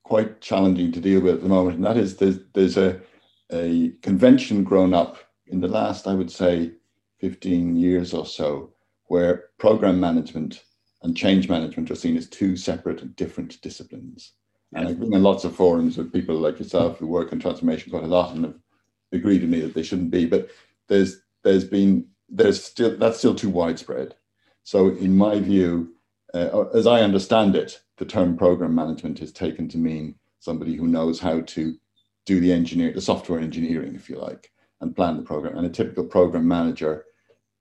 quite 0.03 0.41
challenging 0.41 0.91
to 0.91 0.99
deal 0.99 1.21
with 1.21 1.35
at 1.35 1.41
the 1.41 1.47
moment, 1.47 1.77
and 1.77 1.85
that 1.85 1.97
is 1.97 2.17
there's, 2.17 2.39
there's 2.53 2.77
a, 2.77 2.99
a 3.51 3.93
convention 4.01 4.63
grown 4.63 4.93
up 4.93 5.17
in 5.47 5.61
the 5.61 5.67
last, 5.67 6.07
I 6.07 6.13
would 6.13 6.31
say, 6.31 6.71
15 7.19 7.75
years 7.75 8.13
or 8.13 8.25
so, 8.25 8.73
where 9.05 9.45
program 9.59 9.99
management 9.99 10.63
and 11.03 11.15
change 11.15 11.47
management 11.47 11.91
are 11.91 11.95
seen 11.95 12.17
as 12.17 12.27
two 12.27 12.55
separate 12.55 13.01
and 13.01 13.15
different 13.15 13.61
disciplines. 13.61 14.33
And 14.73 14.87
I've 14.87 14.99
been 14.99 15.13
in 15.13 15.23
lots 15.23 15.43
of 15.43 15.55
forums 15.55 15.97
with 15.97 16.13
people 16.13 16.35
like 16.35 16.59
yourself 16.59 16.99
who 16.99 17.07
work 17.07 17.31
in 17.31 17.39
transformation 17.39 17.91
quite 17.91 18.03
a 18.03 18.07
lot 18.07 18.33
and 18.33 18.45
have 18.45 18.55
agreed 19.11 19.41
with 19.41 19.49
me 19.49 19.59
that 19.61 19.73
they 19.73 19.83
shouldn't 19.83 20.11
be. 20.11 20.25
But 20.25 20.49
there's 20.87 21.21
there's 21.43 21.65
been 21.65 22.07
there's 22.29 22.63
still 22.63 22.97
that's 22.97 23.17
still 23.17 23.35
too 23.35 23.49
widespread. 23.49 24.15
So 24.63 24.89
in 24.89 25.17
my 25.17 25.39
view, 25.39 25.93
uh, 26.33 26.65
as 26.73 26.87
I 26.87 27.01
understand 27.01 27.55
it, 27.55 27.81
the 27.97 28.05
term 28.05 28.37
program 28.37 28.73
management 28.73 29.21
is 29.21 29.31
taken 29.31 29.67
to 29.69 29.77
mean 29.77 30.15
somebody 30.39 30.75
who 30.75 30.87
knows 30.87 31.19
how 31.19 31.41
to 31.41 31.75
do 32.25 32.39
the 32.39 32.53
engineer, 32.53 32.93
the 32.93 33.01
software 33.01 33.39
engineering, 33.39 33.95
if 33.95 34.09
you 34.09 34.17
like, 34.17 34.51
and 34.79 34.95
plan 34.95 35.17
the 35.17 35.23
program. 35.23 35.57
And 35.57 35.65
a 35.65 35.69
typical 35.69 36.05
program 36.05 36.47
manager 36.47 37.05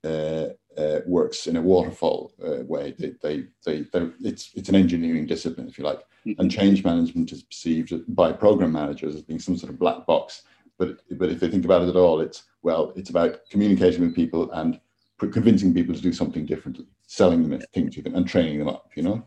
uh, 0.03 0.47
uh, 0.77 0.99
works 1.05 1.47
in 1.47 1.57
a 1.57 1.61
waterfall 1.61 2.31
uh, 2.43 2.63
way. 2.63 2.95
They, 2.97 3.13
they, 3.21 3.45
they, 3.65 3.85
it's, 4.21 4.51
it's 4.55 4.69
an 4.69 4.75
engineering 4.75 5.25
discipline, 5.25 5.67
if 5.67 5.77
you 5.77 5.83
like. 5.83 5.99
Mm-hmm. 6.25 6.39
And 6.39 6.51
change 6.51 6.83
management 6.83 7.31
is 7.31 7.43
perceived 7.43 7.93
by 8.15 8.31
program 8.31 8.71
managers 8.71 9.15
as 9.15 9.21
being 9.21 9.39
some 9.39 9.57
sort 9.57 9.71
of 9.71 9.79
black 9.79 10.05
box. 10.05 10.43
But, 10.77 10.97
but 11.11 11.29
if 11.29 11.39
they 11.39 11.49
think 11.49 11.65
about 11.65 11.83
it 11.83 11.89
at 11.89 11.95
all, 11.95 12.21
it's, 12.21 12.43
well, 12.63 12.93
it's 12.95 13.09
about 13.09 13.41
communicating 13.49 14.01
with 14.01 14.15
people 14.15 14.51
and 14.51 14.79
convincing 15.19 15.73
people 15.73 15.93
to 15.93 16.01
do 16.01 16.13
something 16.13 16.45
differently, 16.45 16.85
selling 17.05 17.43
them 17.43 17.53
a 17.53 17.59
thing 17.67 17.89
to 17.91 18.01
them 18.01 18.15
and 18.15 18.27
training 18.27 18.59
them 18.59 18.67
up, 18.67 18.89
you 18.95 19.03
know? 19.03 19.23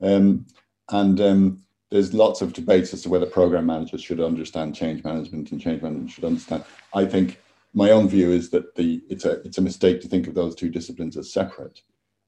Um, 0.00 0.46
and 0.90 1.20
um, 1.20 1.62
there's 1.90 2.14
lots 2.14 2.42
of 2.42 2.52
debates 2.52 2.92
as 2.94 3.02
to 3.02 3.08
whether 3.08 3.26
program 3.26 3.66
managers 3.66 4.02
should 4.02 4.20
understand 4.20 4.74
change 4.74 5.04
management 5.04 5.52
and 5.52 5.60
change 5.60 5.82
management 5.82 6.10
should 6.10 6.24
understand. 6.24 6.64
I 6.94 7.04
think 7.04 7.40
my 7.74 7.90
own 7.90 8.08
view 8.08 8.30
is 8.30 8.50
that 8.50 8.74
the 8.76 9.02
it's 9.08 9.24
a 9.24 9.40
it's 9.42 9.58
a 9.58 9.62
mistake 9.62 10.00
to 10.00 10.08
think 10.08 10.26
of 10.26 10.34
those 10.34 10.54
two 10.54 10.70
disciplines 10.70 11.16
as 11.16 11.32
separate. 11.32 11.82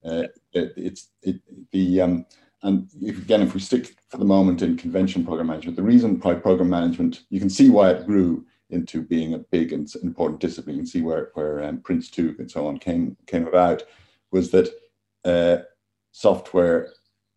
Uh, 0.05 0.25
it, 0.53 0.73
it's 0.77 1.11
it, 1.23 1.41
the 1.73 2.01
um, 2.01 2.27
and 2.63 2.89
if, 3.01 3.19
again, 3.19 3.43
if 3.43 3.55
we 3.55 3.61
stick 3.61 3.95
for 4.09 4.19
the 4.19 4.25
moment 4.25 4.63
in 4.63 4.77
convention 4.77 5.25
program 5.25 5.47
management, 5.47 5.77
the 5.77 5.83
reason 5.83 6.19
why 6.21 6.35
program 6.35 6.69
management 6.69 7.23
you 7.31 7.41
can 7.41 7.51
see 7.51 7.71
why 7.71 7.91
it 7.91 8.07
grew 8.07 8.45
into 8.71 9.01
being 9.01 9.35
a 9.35 9.39
big 9.39 9.73
and 9.73 9.93
important 10.03 10.41
discipline. 10.41 10.75
You 10.75 10.83
can 10.83 10.87
see 10.87 11.03
where 11.03 11.31
where 11.35 11.63
um, 11.63 11.79
Prince2 11.79 12.39
and 12.39 12.51
so 12.51 12.67
on 12.67 12.79
came 12.79 13.17
came 13.27 13.47
about 13.47 13.85
was 14.33 14.51
that 14.51 14.69
uh, 15.25 15.63
software 16.11 16.93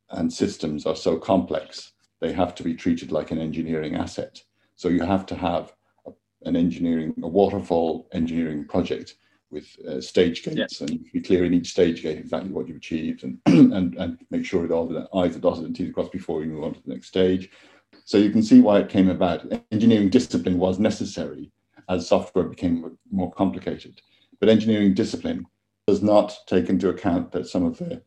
and 0.10 0.34
systems 0.34 0.86
are 0.88 0.96
so 0.96 1.18
complex 1.18 1.92
they 2.20 2.34
have 2.34 2.54
to 2.56 2.64
be 2.64 2.76
treated 2.76 3.12
like 3.12 3.32
an 3.32 3.40
engineering 3.40 3.96
asset. 3.96 4.44
So 4.76 4.90
you 4.90 5.04
have 5.04 5.26
to 5.28 5.36
have 5.36 5.74
an 6.44 6.56
engineering, 6.56 7.14
a 7.24 7.28
waterfall 7.28 8.08
engineering 8.14 8.66
project 8.66 9.16
with 9.52 9.76
uh, 9.88 10.00
stage 10.00 10.44
gates 10.44 10.80
yeah. 10.80 10.88
and 10.88 11.06
be 11.12 11.22
clear 11.22 11.44
in 11.44 11.54
each 11.54 11.72
stage 11.72 12.04
gate 12.04 12.20
exactly 12.20 12.52
what 12.52 12.68
you've 12.68 12.78
achieved 12.78 13.24
and, 13.24 13.40
and, 13.74 13.96
and 13.96 14.18
make 14.30 14.46
sure 14.46 14.68
that 14.68 14.74
all 14.74 14.88
the 14.88 15.08
I's 15.14 15.36
are 15.36 15.40
dotted 15.40 15.66
and 15.66 15.76
T's 15.76 15.92
crossed 15.92 16.12
before 16.12 16.44
you 16.44 16.52
move 16.52 16.64
on 16.64 16.74
to 16.74 16.84
the 16.84 16.94
next 16.94 17.08
stage. 17.08 17.50
So 18.06 18.18
you 18.18 18.30
can 18.30 18.44
see 18.44 18.62
why 18.62 18.80
it 18.80 18.90
came 18.90 19.10
about. 19.10 19.46
Engineering 19.72 20.10
discipline 20.10 20.60
was 20.60 20.80
necessary 20.80 21.52
as 21.90 22.08
software 22.08 22.46
became 22.46 22.98
more 23.12 23.32
complicated. 23.32 24.02
But 24.40 24.50
engineering 24.50 24.94
discipline 24.94 25.46
does 25.88 26.04
not 26.04 26.38
take 26.46 26.70
into 26.70 26.90
account 26.90 27.32
that 27.32 27.48
some 27.48 27.66
of 27.66 27.78
the, 27.80 28.04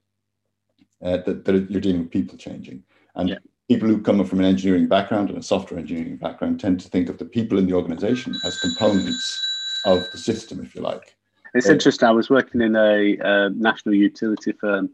uh, 1.02 1.18
that, 1.26 1.44
that 1.44 1.70
you're 1.70 1.80
dealing 1.80 2.02
with 2.02 2.10
people 2.10 2.38
changing. 2.38 2.84
And 3.16 3.30
yeah 3.30 3.38
people 3.72 3.88
who 3.88 4.02
come 4.02 4.22
from 4.24 4.38
an 4.38 4.44
engineering 4.44 4.87
background 4.87 5.30
and 5.30 5.38
a 5.38 5.42
software 5.42 5.80
engineering 5.80 6.16
background 6.16 6.61
tend 6.61 6.78
to 6.78 6.88
think 6.90 7.08
of 7.08 7.16
the 7.16 7.24
people 7.24 7.58
in 7.58 7.66
the 7.66 7.72
organization 7.72 8.35
as 8.44 8.61
components 8.61 9.40
of 9.87 10.04
the 10.12 10.18
system, 10.18 10.61
if 10.62 10.74
you 10.74 10.82
like. 10.82 11.16
It's 11.54 11.70
uh, 11.70 11.72
interesting. 11.72 12.06
I 12.06 12.12
was 12.12 12.28
working 12.28 12.61
in 12.61 12.76
a 12.76 13.18
uh, 13.18 13.48
national 13.54 13.94
utility 13.94 14.52
firm 14.52 14.90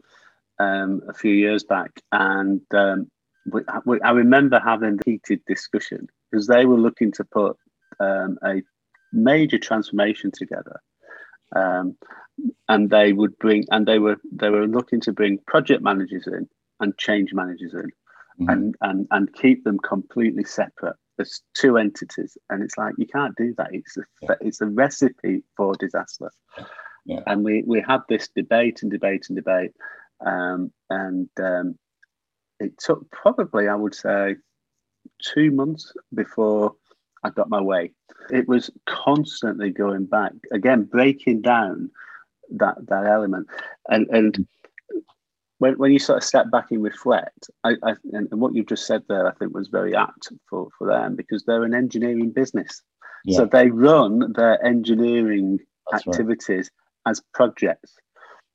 um, 0.59 1.01
a 1.09 1.13
few 1.13 1.33
years 1.33 1.61
back, 1.61 2.01
and 2.13 2.61
um, 2.73 3.11
we, 3.51 3.61
we, 3.85 3.99
I 3.99 4.11
remember 4.11 4.61
having 4.61 4.97
a 5.05 5.09
heated 5.09 5.41
discussion 5.45 6.07
because 6.31 6.47
they 6.47 6.65
were 6.65 6.79
looking 6.79 7.11
to 7.13 7.25
put 7.25 7.57
um, 7.99 8.37
a 8.45 8.61
major 9.11 9.57
transformation 9.57 10.31
together. 10.31 10.79
Um, 11.53 11.97
and 12.69 12.89
they 12.89 13.11
would 13.11 13.37
bring, 13.39 13.65
and 13.71 13.85
they 13.85 13.99
were 13.99 14.17
they 14.31 14.49
were 14.49 14.67
looking 14.67 15.01
to 15.01 15.11
bring 15.11 15.39
project 15.47 15.83
managers 15.83 16.27
in 16.27 16.47
and 16.79 16.97
change 16.97 17.33
managers 17.33 17.73
in, 17.73 17.89
mm-hmm. 18.39 18.49
and, 18.49 18.75
and 18.81 19.07
and 19.11 19.33
keep 19.33 19.63
them 19.63 19.79
completely 19.79 20.43
separate 20.43 20.95
as 21.19 21.41
two 21.53 21.77
entities. 21.77 22.37
And 22.49 22.63
it's 22.63 22.77
like 22.77 22.95
you 22.97 23.05
can't 23.05 23.35
do 23.35 23.53
that. 23.57 23.69
It's 23.71 23.97
a 23.97 24.01
yeah. 24.21 24.35
it's 24.41 24.61
a 24.61 24.65
recipe 24.65 25.43
for 25.55 25.75
disaster. 25.75 26.31
Yeah. 27.05 27.21
And 27.27 27.43
we 27.43 27.63
we 27.65 27.83
had 27.85 28.01
this 28.07 28.29
debate 28.35 28.81
and 28.81 28.91
debate 28.91 29.25
and 29.29 29.35
debate, 29.35 29.71
um, 30.25 30.71
and 30.89 31.29
um, 31.41 31.77
it 32.59 32.77
took 32.77 33.09
probably 33.11 33.67
I 33.67 33.75
would 33.75 33.95
say 33.95 34.35
two 35.21 35.51
months 35.51 35.93
before 36.13 36.75
I 37.23 37.29
got 37.29 37.49
my 37.49 37.61
way. 37.61 37.91
It 38.31 38.47
was 38.47 38.69
constantly 38.85 39.71
going 39.71 40.05
back 40.05 40.33
again, 40.51 40.83
breaking 40.83 41.41
down 41.41 41.91
that 42.51 42.75
that 42.87 43.05
element, 43.05 43.47
and 43.89 44.07
and 44.09 44.33
mm 44.33 44.45
when, 45.59 45.75
when 45.75 45.91
you 45.91 45.99
sort 45.99 46.17
of 46.17 46.23
step 46.23 46.49
back 46.51 46.71
and 46.71 46.81
reflect, 46.81 47.49
I, 47.63 47.75
I, 47.83 47.93
and, 48.13 48.27
what 48.31 48.55
you've 48.55 48.67
just 48.67 48.87
said 48.87 49.03
there, 49.07 49.27
I 49.27 49.33
think 49.33 49.53
was 49.53 49.67
very 49.67 49.95
apt 49.95 50.29
for, 50.49 50.69
for 50.77 50.87
them 50.87 51.15
because 51.15 51.43
they're 51.43 51.63
an 51.63 51.75
engineering 51.75 52.31
business. 52.31 52.81
Yeah. 53.25 53.37
So 53.37 53.45
they 53.45 53.69
run 53.69 54.33
their 54.33 54.63
engineering 54.65 55.59
That's 55.91 56.07
activities 56.07 56.71
right. 57.05 57.11
as 57.11 57.21
projects. 57.33 57.93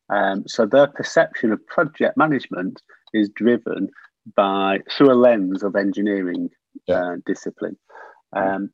Um, 0.08 0.44
so 0.46 0.66
their 0.66 0.86
perception 0.86 1.52
of 1.52 1.66
project 1.66 2.16
management 2.16 2.82
is 3.12 3.28
driven 3.28 3.88
by 4.34 4.80
through 4.90 5.12
a 5.12 5.14
lens 5.14 5.62
of 5.62 5.76
engineering 5.76 6.48
yeah. 6.86 7.02
uh, 7.02 7.16
discipline. 7.26 7.76
Um, 8.34 8.70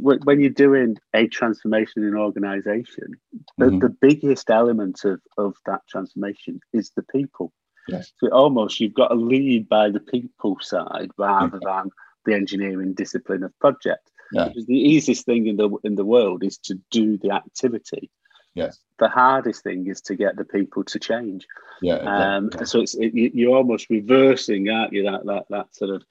when 0.00 0.40
you're 0.40 0.50
doing 0.50 0.96
a 1.14 1.26
transformation 1.26 2.02
in 2.02 2.08
an 2.08 2.16
organization, 2.16 3.14
the, 3.58 3.66
mm-hmm. 3.66 3.78
the 3.78 3.88
biggest 3.88 4.50
element 4.50 5.04
of, 5.04 5.20
of 5.38 5.54
that 5.66 5.80
transformation 5.88 6.60
is 6.72 6.90
the 6.96 7.02
people. 7.02 7.52
Yes. 7.88 8.12
So 8.18 8.28
almost 8.30 8.80
you've 8.80 8.94
got 8.94 9.08
to 9.08 9.14
lead 9.14 9.68
by 9.68 9.90
the 9.90 10.00
people 10.00 10.58
side 10.60 11.10
rather 11.16 11.58
mm-hmm. 11.58 11.66
than 11.66 11.90
the 12.24 12.34
engineering 12.34 12.94
discipline 12.94 13.42
of 13.44 13.58
project. 13.60 14.10
Yeah. 14.32 14.48
Because 14.48 14.66
the 14.66 14.74
easiest 14.74 15.24
thing 15.24 15.46
in 15.46 15.56
the 15.56 15.70
in 15.84 15.94
the 15.94 16.04
world 16.04 16.42
is 16.42 16.58
to 16.58 16.78
do 16.90 17.16
the 17.16 17.30
activity. 17.30 18.10
Yes. 18.54 18.80
The 18.98 19.08
hardest 19.08 19.62
thing 19.62 19.86
is 19.86 20.00
to 20.02 20.16
get 20.16 20.36
the 20.36 20.44
people 20.44 20.82
to 20.84 20.98
change. 20.98 21.46
Yeah. 21.80 21.96
Exactly. 21.96 22.58
Um, 22.58 22.66
so 22.66 22.80
it's 22.80 22.94
it, 22.94 23.12
you're 23.14 23.54
almost 23.54 23.88
reversing, 23.90 24.68
aren't 24.68 24.92
you? 24.92 25.04
That 25.04 25.24
that 25.26 25.44
that 25.50 25.74
sort 25.74 25.90
of 25.90 26.02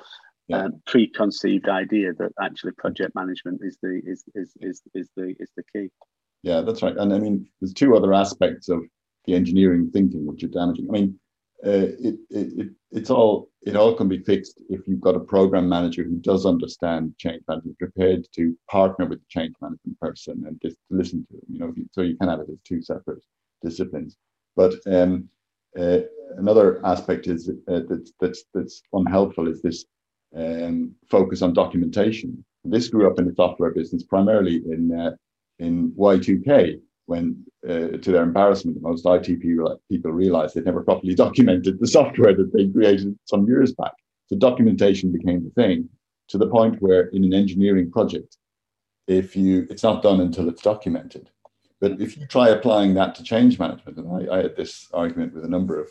yeah. 0.48 0.66
um, 0.66 0.82
preconceived 0.86 1.70
idea 1.70 2.14
that 2.14 2.32
actually 2.42 2.74
project 2.74 3.16
management 3.16 3.62
is 3.64 3.78
the 3.82 4.02
is, 4.06 4.24
is 4.36 4.54
is 4.62 4.82
is 4.94 5.10
the 5.16 5.36
is 5.40 5.52
the 5.56 5.64
key. 5.74 5.90
Yeah, 6.44 6.62
that's 6.62 6.84
right. 6.84 6.96
And 6.96 7.14
I 7.14 7.20
mean, 7.20 7.48
there's 7.60 7.74
two 7.74 7.96
other 7.96 8.14
aspects 8.14 8.70
of 8.70 8.82
the 9.26 9.34
engineering 9.34 9.90
thinking 9.92 10.26
which 10.26 10.44
are 10.44 10.48
damaging. 10.48 10.88
I 10.90 10.92
mean, 10.92 11.20
uh, 11.66 11.90
it, 12.00 12.16
it, 12.30 12.70
it's 12.92 13.10
all 13.10 13.50
it 13.64 13.76
all 13.76 13.96
can 13.96 14.08
be 14.08 14.20
fixed 14.20 14.62
if 14.70 14.88
you've 14.88 15.02
got 15.02 15.16
a 15.16 15.20
program 15.20 15.68
manager 15.68 16.04
who 16.04 16.18
does 16.18 16.46
understand 16.46 17.16
change 17.18 17.42
management, 17.48 17.80
prepared 17.80 18.28
to 18.36 18.56
partner 18.70 19.06
with 19.06 19.20
the 19.20 19.26
change 19.30 19.56
management 19.62 20.00
person 20.00 20.44
and 20.46 20.62
just 20.62 20.78
listen 20.92 21.26
to 21.26 21.34
them. 21.34 21.42
You 21.50 21.60
know, 21.60 21.74
so 21.92 22.02
you 22.02 22.18
can 22.18 22.30
have 22.30 22.42
it 22.42 22.50
as 22.52 22.60
two 22.64 22.82
separate 22.82 23.24
disciplines. 23.64 24.18
But 24.56 24.76
um, 24.86 25.28
uh, 25.80 26.02
another 26.38 26.86
aspect 26.86 27.28
is 27.28 27.50
uh, 27.68 27.80
that's 27.90 28.14
that's 28.20 28.44
that's 28.54 28.84
unhelpful 28.94 29.48
is 29.48 29.62
this 29.62 29.86
um, 30.36 30.94
focus 31.10 31.42
on 31.42 31.54
documentation. 31.54 32.44
This 32.64 32.90
grew 32.90 33.10
up 33.10 33.20
in 33.20 33.26
the 33.26 33.36
software 33.36 33.72
business 33.72 34.04
primarily 34.04 34.58
in 34.58 34.92
uh, 34.98 35.12
in 35.60 35.92
Y2K 35.92 36.80
when, 37.06 37.44
uh, 37.68 37.98
to 37.98 38.12
their 38.12 38.24
embarrassment, 38.24 38.82
most 38.82 39.06
IT 39.06 39.40
people 39.40 40.12
realized 40.12 40.56
they'd 40.56 40.66
never 40.66 40.84
properly 40.84 41.16
documented 41.26 41.80
the 41.80 41.88
software 41.88 42.36
that 42.36 42.52
they 42.54 42.68
created 42.68 43.18
some 43.26 43.48
years 43.48 43.74
back. 43.74 43.94
So 44.28 44.36
documentation 44.36 45.12
became 45.12 45.44
the 45.44 45.52
thing 45.52 45.88
to 46.30 46.38
the 46.38 46.48
point 46.48 46.82
where 46.82 47.08
in 47.10 47.24
an 47.24 47.34
engineering 47.34 47.92
project, 47.92 48.38
if 49.08 49.36
you 49.36 49.68
it's 49.70 49.84
not 49.84 50.02
done 50.02 50.20
until 50.20 50.50
it's 50.50 50.64
documented. 50.64 51.30
But 51.80 52.02
if 52.02 52.18
you 52.18 52.26
try 52.26 52.50
applying 52.50 52.96
that 52.96 53.14
to 53.16 53.24
change 53.24 53.60
management, 53.60 53.98
and 53.98 54.30
I, 54.30 54.36
I 54.36 54.42
had 54.44 54.56
this 54.56 54.88
argument 54.94 55.36
with 55.36 55.46
a 55.46 55.50
number 55.50 55.80
of 55.80 55.90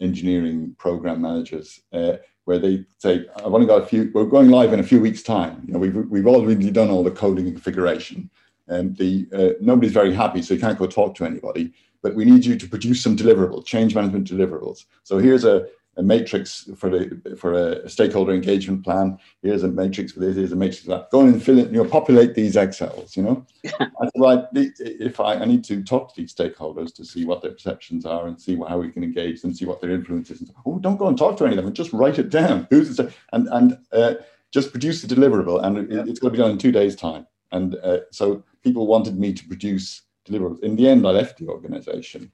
engineering 0.00 0.74
program 0.78 1.20
managers, 1.20 1.80
uh, 1.92 2.14
where 2.44 2.58
they 2.58 2.84
say, 2.98 3.26
I've 3.38 3.54
only 3.54 3.66
got 3.66 3.82
a 3.82 3.86
few, 3.86 4.10
we're 4.14 4.24
going 4.24 4.50
live 4.50 4.72
in 4.72 4.80
a 4.80 4.84
few 4.84 5.00
weeks' 5.00 5.22
time. 5.22 5.62
You 5.66 5.72
know, 5.72 5.78
we've, 5.78 5.96
we've 5.96 6.26
already 6.26 6.70
done 6.70 6.90
all 6.90 7.02
the 7.02 7.10
coding 7.10 7.46
and 7.46 7.54
configuration. 7.54 8.30
And 8.68 8.96
the 8.96 9.28
uh, 9.32 9.52
nobody's 9.60 9.92
very 9.92 10.12
happy, 10.12 10.42
so 10.42 10.54
you 10.54 10.60
can't 10.60 10.78
go 10.78 10.86
talk 10.86 11.14
to 11.16 11.24
anybody. 11.24 11.72
But 12.02 12.14
we 12.14 12.24
need 12.24 12.44
you 12.44 12.56
to 12.56 12.68
produce 12.68 13.02
some 13.02 13.16
deliverables, 13.16 13.64
change 13.64 13.94
management 13.94 14.28
deliverables. 14.28 14.86
So 15.04 15.18
here's 15.18 15.44
a 15.44 15.68
a 15.98 16.02
matrix 16.02 16.68
for 16.76 16.90
the 16.90 17.36
for 17.38 17.52
a 17.54 17.88
stakeholder 17.88 18.34
engagement 18.34 18.84
plan. 18.84 19.18
Here's 19.42 19.62
a 19.62 19.68
matrix 19.68 20.12
for 20.12 20.20
this. 20.20 20.36
Here's 20.36 20.52
a 20.52 20.56
matrix 20.56 20.84
for 20.84 20.90
that. 20.90 21.10
Go 21.10 21.20
and 21.20 21.42
fill 21.42 21.58
it. 21.58 21.70
You 21.70 21.82
know, 21.82 21.88
populate 21.88 22.34
these 22.34 22.56
Excels. 22.56 23.16
You 23.16 23.22
know, 23.22 23.46
I 23.80 24.08
like 24.16 24.44
if 24.52 25.20
I, 25.20 25.34
I 25.34 25.44
need 25.46 25.64
to 25.64 25.82
talk 25.82 26.14
to 26.14 26.20
these 26.20 26.34
stakeholders 26.34 26.94
to 26.96 27.04
see 27.04 27.24
what 27.24 27.40
their 27.40 27.52
perceptions 27.52 28.04
are 28.04 28.26
and 28.26 28.40
see 28.40 28.56
what, 28.56 28.68
how 28.68 28.78
we 28.78 28.90
can 28.90 29.02
engage 29.02 29.40
them, 29.40 29.54
see 29.54 29.64
what 29.64 29.80
their 29.80 29.90
influence 29.90 30.30
is. 30.30 30.50
Oh, 30.66 30.78
don't 30.78 30.98
go 30.98 31.08
and 31.08 31.16
talk 31.16 31.38
to 31.38 31.46
any 31.46 31.56
of 31.56 31.64
them. 31.64 31.72
Just 31.72 31.92
write 31.92 32.18
it 32.18 32.28
down. 32.28 32.66
Who's 32.70 32.98
it? 32.98 33.12
And 33.32 33.48
and 33.48 33.78
uh, 33.92 34.14
just 34.52 34.70
produce 34.70 35.02
the 35.02 35.14
deliverable, 35.14 35.64
and 35.64 35.78
it, 35.78 36.08
it's 36.08 36.20
going 36.20 36.32
to 36.32 36.36
be 36.36 36.42
done 36.42 36.52
in 36.52 36.58
two 36.58 36.72
days' 36.72 36.96
time. 36.96 37.26
And 37.52 37.76
uh, 37.76 38.00
so 38.10 38.44
people 38.62 38.86
wanted 38.86 39.18
me 39.18 39.32
to 39.32 39.48
produce 39.48 40.02
deliverables. 40.28 40.62
In 40.62 40.76
the 40.76 40.88
end, 40.88 41.06
I 41.06 41.10
left 41.10 41.38
the 41.38 41.48
organization. 41.48 42.30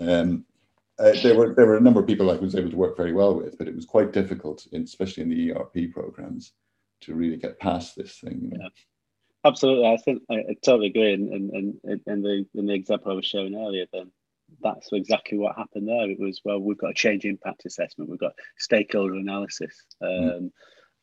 Um, 0.00 0.44
uh, 1.02 1.12
there 1.22 1.36
were 1.36 1.54
there 1.54 1.66
were 1.66 1.76
a 1.76 1.80
number 1.80 2.00
of 2.00 2.06
people 2.06 2.30
I 2.30 2.36
was 2.36 2.54
able 2.54 2.70
to 2.70 2.76
work 2.76 2.96
very 2.96 3.12
well 3.12 3.34
with, 3.34 3.58
but 3.58 3.66
it 3.66 3.74
was 3.74 3.84
quite 3.84 4.12
difficult, 4.12 4.66
in, 4.72 4.82
especially 4.82 5.24
in 5.24 5.30
the 5.30 5.52
ERP 5.52 5.92
programs, 5.92 6.52
to 7.02 7.14
really 7.14 7.36
get 7.36 7.58
past 7.58 7.96
this 7.96 8.18
thing. 8.18 8.40
You 8.42 8.58
know? 8.58 8.64
yeah. 8.64 8.68
Absolutely, 9.44 9.88
I 9.88 9.96
think 9.96 10.22
I, 10.30 10.34
I 10.34 10.56
totally 10.64 10.88
agree. 10.88 11.12
And 11.12 11.32
and 11.32 12.00
and 12.06 12.24
the 12.24 12.46
in 12.54 12.66
the 12.66 12.74
example 12.74 13.10
I 13.10 13.16
was 13.16 13.26
showing 13.26 13.56
earlier, 13.56 13.86
then 13.92 14.12
that's 14.62 14.90
exactly 14.92 15.38
what 15.38 15.56
happened 15.56 15.88
there. 15.88 16.08
It 16.08 16.20
was 16.20 16.40
well, 16.44 16.60
we've 16.60 16.78
got 16.78 16.90
a 16.90 16.94
change 16.94 17.24
impact 17.24 17.66
assessment, 17.66 18.08
we've 18.08 18.20
got 18.20 18.34
stakeholder 18.58 19.14
analysis. 19.14 19.74
Mm. 20.02 20.06
Um, 20.06 20.40
mm. 20.40 20.50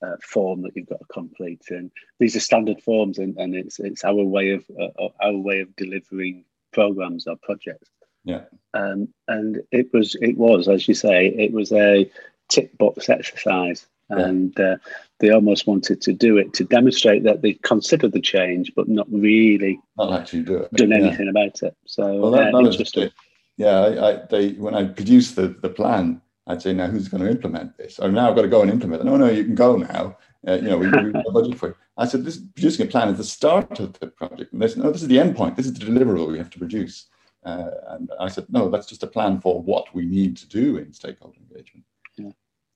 Uh, 0.02 0.16
form 0.24 0.62
that 0.62 0.72
you've 0.78 0.88
got 0.88 1.00
to 1.00 1.06
complete, 1.12 1.62
and 1.72 1.92
these 2.20 2.34
are 2.34 2.40
standard 2.40 2.82
forms, 2.82 3.18
and, 3.18 3.36
and 3.38 3.54
it's 3.54 3.82
it's 3.82 4.06
our 4.06 4.14
way 4.14 4.52
of 4.52 4.64
uh, 4.80 5.10
our 5.22 5.36
way 5.36 5.60
of 5.60 5.76
delivering 5.76 6.46
programs 6.72 7.28
or 7.28 7.36
projects. 7.44 7.90
Yeah. 8.24 8.42
Um, 8.74 9.08
and 9.28 9.62
it 9.72 9.92
was, 9.94 10.16
it 10.22 10.38
was, 10.38 10.68
as 10.68 10.88
you 10.88 10.94
say, 10.94 11.28
it 11.28 11.52
was 11.52 11.72
a 11.72 12.10
tick 12.50 12.78
box 12.78 13.10
exercise. 13.10 13.88
Yeah. 14.12 14.20
And 14.26 14.60
uh, 14.60 14.78
they 15.20 15.30
almost 15.30 15.68
wanted 15.68 16.02
to 16.02 16.14
do 16.14 16.38
it 16.38 16.54
to 16.54 16.64
demonstrate 16.64 17.24
that 17.24 17.44
they 17.44 17.54
considered 17.54 18.12
the 18.12 18.20
change, 18.20 18.72
but 18.76 18.88
not 18.88 19.06
really 19.12 19.80
not 19.98 20.20
actually 20.20 20.44
do 20.44 20.58
it, 20.58 20.74
done 20.74 20.94
anything 20.94 21.26
yeah. 21.26 21.30
about 21.30 21.62
it. 21.62 21.78
So 21.86 22.20
well, 22.20 22.32
that, 22.32 22.54
uh, 22.54 22.60
interesting. 22.60 23.12
yeah, 23.58 23.80
I, 23.82 24.10
I, 24.10 24.26
they 24.30 24.52
when 24.54 24.74
I 24.74 24.86
produced 24.86 25.36
the, 25.36 25.50
the 25.62 25.70
plan, 25.70 26.22
I'd 26.48 26.62
say, 26.62 26.74
now 26.74 26.88
who's 26.88 27.08
going 27.08 27.22
to 27.24 27.30
implement 27.30 27.78
this? 27.78 28.00
Oh, 28.00 28.10
now 28.10 28.30
I've 28.30 28.36
got 28.36 28.42
to 28.42 28.48
go 28.48 28.64
and 28.64 28.72
implement 28.72 29.04
it. 29.04 29.06
No, 29.06 29.16
no, 29.16 29.30
you 29.30 29.44
can 29.44 29.54
go 29.54 29.78
now. 29.78 30.18
Uh, 30.48 30.54
you 30.54 30.62
know, 30.62 30.78
we, 30.78 30.90
we 30.90 30.98
have 31.14 31.26
a 31.28 31.32
budget 31.32 31.60
for 31.60 31.70
it. 31.70 31.76
I 31.98 32.08
said, 32.08 32.26
this 32.26 32.38
producing 32.56 32.88
a 32.88 32.90
plan 32.90 33.10
is 33.10 33.18
the 33.18 33.24
start 33.24 33.80
of 33.80 33.94
the 34.00 34.08
project. 34.08 34.54
And 34.54 34.62
this, 34.62 34.76
no, 34.76 34.92
this 34.92 35.04
is 35.04 35.08
the 35.08 35.20
end 35.20 35.36
point. 35.36 35.56
This 35.56 35.68
is 35.68 35.74
the 35.74 35.86
deliverable 35.86 36.32
we 36.32 36.40
have 36.40 36.50
to 36.50 36.58
produce. 36.58 37.06
Uh, 37.44 37.70
and 37.90 38.12
I 38.20 38.28
said, 38.28 38.46
no, 38.50 38.70
that's 38.70 38.88
just 38.88 39.04
a 39.04 39.08
plan 39.08 39.40
for 39.40 39.62
what 39.62 39.94
we 39.94 40.06
need 40.06 40.38
to 40.38 40.48
do 40.48 40.78
in 40.78 40.94
stakeholder 40.94 41.38
engagement. 41.38 41.86
Yeah. 42.18 42.32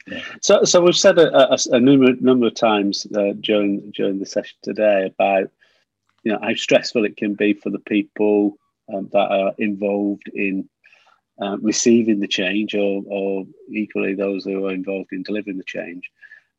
yeah. 0.07 0.23
So, 0.41 0.63
so 0.63 0.81
we've 0.81 0.95
said 0.95 1.19
a, 1.19 1.53
a, 1.53 1.57
a 1.71 1.79
number, 1.79 2.13
number 2.21 2.47
of 2.47 2.55
times 2.55 3.05
uh, 3.15 3.33
during 3.39 3.91
during 3.91 4.19
the 4.19 4.25
session 4.25 4.57
today 4.61 5.05
about 5.05 5.51
you 6.23 6.31
know 6.31 6.39
how 6.41 6.53
stressful 6.53 7.05
it 7.05 7.17
can 7.17 7.33
be 7.33 7.53
for 7.53 7.69
the 7.69 7.79
people 7.79 8.57
um, 8.93 9.09
that 9.11 9.29
are 9.29 9.53
involved 9.57 10.29
in 10.33 10.69
uh, 11.41 11.57
receiving 11.61 12.19
the 12.19 12.27
change, 12.27 12.75
or, 12.75 13.03
or 13.07 13.45
equally 13.69 14.13
those 14.13 14.45
who 14.45 14.65
are 14.65 14.73
involved 14.73 15.11
in 15.11 15.23
delivering 15.23 15.57
the 15.57 15.63
change. 15.63 16.09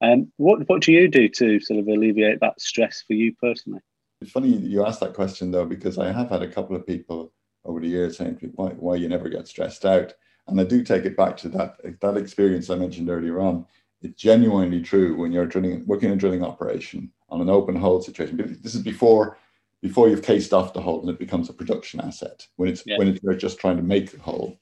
Um, 0.02 0.30
what 0.36 0.68
what 0.68 0.82
do 0.82 0.92
you 0.92 1.08
do 1.08 1.28
to 1.28 1.60
sort 1.60 1.80
of 1.80 1.88
alleviate 1.88 2.40
that 2.40 2.60
stress 2.60 3.02
for 3.06 3.14
you 3.14 3.34
personally? 3.40 3.80
It's 4.20 4.30
funny 4.30 4.48
you 4.48 4.84
asked 4.84 5.00
that 5.00 5.14
question 5.14 5.50
though, 5.50 5.64
because 5.64 5.98
I 5.98 6.12
have 6.12 6.28
had 6.28 6.42
a 6.42 6.50
couple 6.50 6.76
of 6.76 6.86
people 6.86 7.32
over 7.64 7.80
the 7.80 7.88
years 7.88 8.18
saying 8.18 8.38
why, 8.54 8.70
why 8.70 8.96
you 8.96 9.08
never 9.08 9.28
get 9.28 9.48
stressed 9.48 9.84
out. 9.84 10.12
And 10.46 10.60
I 10.60 10.64
do 10.64 10.82
take 10.82 11.04
it 11.04 11.16
back 11.16 11.36
to 11.38 11.48
that, 11.50 11.76
that 12.00 12.16
experience 12.16 12.68
I 12.68 12.76
mentioned 12.76 13.08
earlier 13.08 13.40
on. 13.40 13.66
It's 14.02 14.20
genuinely 14.20 14.82
true 14.82 15.16
when 15.16 15.32
you're 15.32 15.46
drilling, 15.46 15.86
working 15.86 16.10
a 16.10 16.16
drilling 16.16 16.44
operation 16.44 17.10
on 17.30 17.40
an 17.40 17.48
open 17.48 17.74
hole 17.74 18.02
situation. 18.02 18.58
This 18.62 18.74
is 18.74 18.82
before 18.82 19.38
before 19.80 20.08
you've 20.08 20.22
cased 20.22 20.54
off 20.54 20.72
the 20.72 20.80
hole 20.80 21.00
and 21.00 21.10
it 21.10 21.18
becomes 21.18 21.50
a 21.50 21.52
production 21.52 22.00
asset. 22.00 22.46
When 22.56 22.70
it's 22.70 22.82
yeah. 22.86 22.96
when 22.96 23.08
it's, 23.08 23.22
you're 23.22 23.34
just 23.34 23.58
trying 23.58 23.76
to 23.76 23.82
make 23.82 24.10
the 24.10 24.18
hole, 24.18 24.58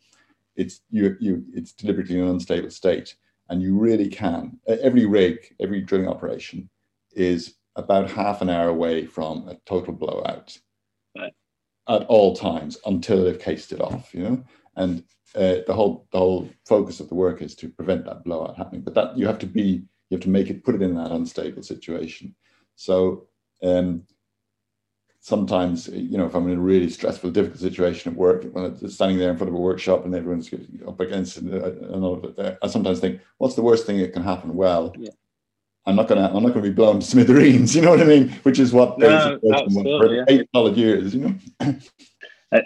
it's 0.57 0.81
you 0.91 1.17
you 1.21 1.45
it's 1.55 1.73
deliberately 1.73 2.17
in 2.19 2.25
an 2.25 2.31
unstable 2.31 2.71
state, 2.71 3.15
and 3.49 3.63
you 3.63 3.79
really 3.79 4.09
can. 4.09 4.59
Every 4.67 5.07
rig, 5.07 5.55
every 5.61 5.81
drilling 5.81 6.09
operation, 6.09 6.69
is 7.13 7.55
about 7.77 8.11
half 8.11 8.43
an 8.43 8.51
hour 8.51 8.69
away 8.69 9.07
from 9.07 9.49
a 9.49 9.55
total 9.67 9.93
blowout 9.93 10.59
at 11.89 12.03
all 12.03 12.37
times 12.37 12.79
until 12.87 13.25
they've 13.25 13.39
cased 13.39 13.73
it 13.73 13.81
off, 13.81 14.15
you 14.15 14.23
know. 14.23 14.45
And 14.77 15.05
uh, 15.35 15.59
the 15.67 15.75
whole 15.75 16.07
the 16.13 16.19
whole 16.19 16.49
focus 16.67 17.01
of 17.01 17.09
the 17.09 17.15
work 17.15 17.43
is 17.43 17.55
to 17.57 17.69
prevent 17.69 18.05
that 18.05 18.25
blowout 18.25 18.57
happening. 18.57 18.83
But 18.83 18.95
that 18.95 19.17
you 19.17 19.27
have 19.27 19.39
to 19.41 19.47
be 19.47 19.85
you 20.11 20.17
have 20.17 20.21
to 20.21 20.31
make 20.31 20.51
it 20.51 20.65
put 20.65 20.75
it 20.75 20.83
in 20.83 20.95
that 20.95 21.11
unstable 21.11 21.63
situation. 21.63 22.35
So 22.77 23.29
um, 23.63 24.05
sometimes 25.21 25.89
you 25.89 26.19
know 26.19 26.27
if 26.27 26.35
I'm 26.35 26.49
in 26.49 26.59
a 26.59 26.63
really 26.63 26.91
stressful, 26.91 27.31
difficult 27.31 27.61
situation 27.61 28.13
at 28.13 28.19
work, 28.19 28.45
when 28.53 28.65
I'm 28.65 28.89
standing 28.89 29.19
there 29.19 29.31
in 29.31 29.37
front 29.37 29.49
of 29.49 29.55
a 29.55 29.61
workshop 29.61 30.05
and 30.05 30.15
everyone's 30.15 30.53
up 30.87 31.01
against 31.01 31.39
another, 31.39 32.33
uh, 32.39 32.55
I 32.63 32.69
sometimes 32.69 33.01
think, 33.01 33.21
what's 33.39 33.55
the 33.55 33.63
worst 33.63 33.87
thing 33.87 33.99
that 33.99 34.13
can 34.13 34.23
happen? 34.23 34.55
Well. 34.55 34.95
Yeah 34.99 35.11
I'm 35.87 35.97
not 35.97 36.09
gonna 36.09 36.31
I'm 36.33 36.43
not 36.43 36.51
gonna 36.51 36.63
be 36.63 36.71
blown 36.71 37.01
to 37.01 37.07
smithereens. 37.07 37.75
You 37.75 37.83
know 37.83 37.91
what 37.91 38.01
I 38.01 38.05
mean? 38.05 38.29
Which 38.45 38.59
is 38.59 38.73
what 38.73 38.99
no, 38.99 39.39
for 39.43 40.15
yeah. 40.15 40.25
eight 40.29 40.49
solid 40.55 40.77
years. 40.77 41.15
You 41.15 41.21
know. 41.21 41.35
and 41.61 41.81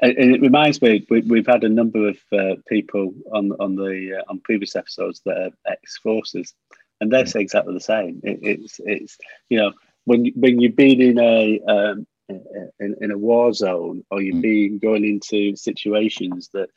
it 0.03 0.41
reminds 0.41 0.83
me, 0.83 1.07
we, 1.09 1.39
have 1.39 1.47
had 1.47 1.65
a 1.65 1.69
number 1.69 2.09
of 2.09 2.19
uh, 2.33 2.57
people 2.69 3.15
on 3.33 3.53
on 3.61 3.77
the 3.77 4.19
uh, 4.19 4.31
on 4.31 4.41
previous 4.41 4.77
episodes 4.77 5.23
that 5.25 5.37
are 5.39 5.51
ex 5.67 5.97
forces, 5.99 6.55
and 7.01 7.11
they 7.11 7.25
say 7.25 7.41
exactly 7.41 7.73
the 7.73 7.81
same. 7.81 8.21
It, 8.23 8.41
it's 8.43 8.81
it's 8.85 9.17
you 9.49 9.59
know 9.59 9.73
when 10.05 10.27
when 10.35 10.61
you've 10.61 10.77
been 10.77 11.01
in 11.01 11.19
a 11.19 11.61
um, 11.69 12.07
in, 12.29 12.97
in 13.01 13.11
a 13.11 13.19
war 13.19 13.53
zone 13.53 14.05
or 14.11 14.21
you've 14.21 14.37
mm. 14.37 14.43
been 14.43 14.79
going 14.79 15.05
into 15.05 15.55
situations 15.57 16.51
that 16.53 16.69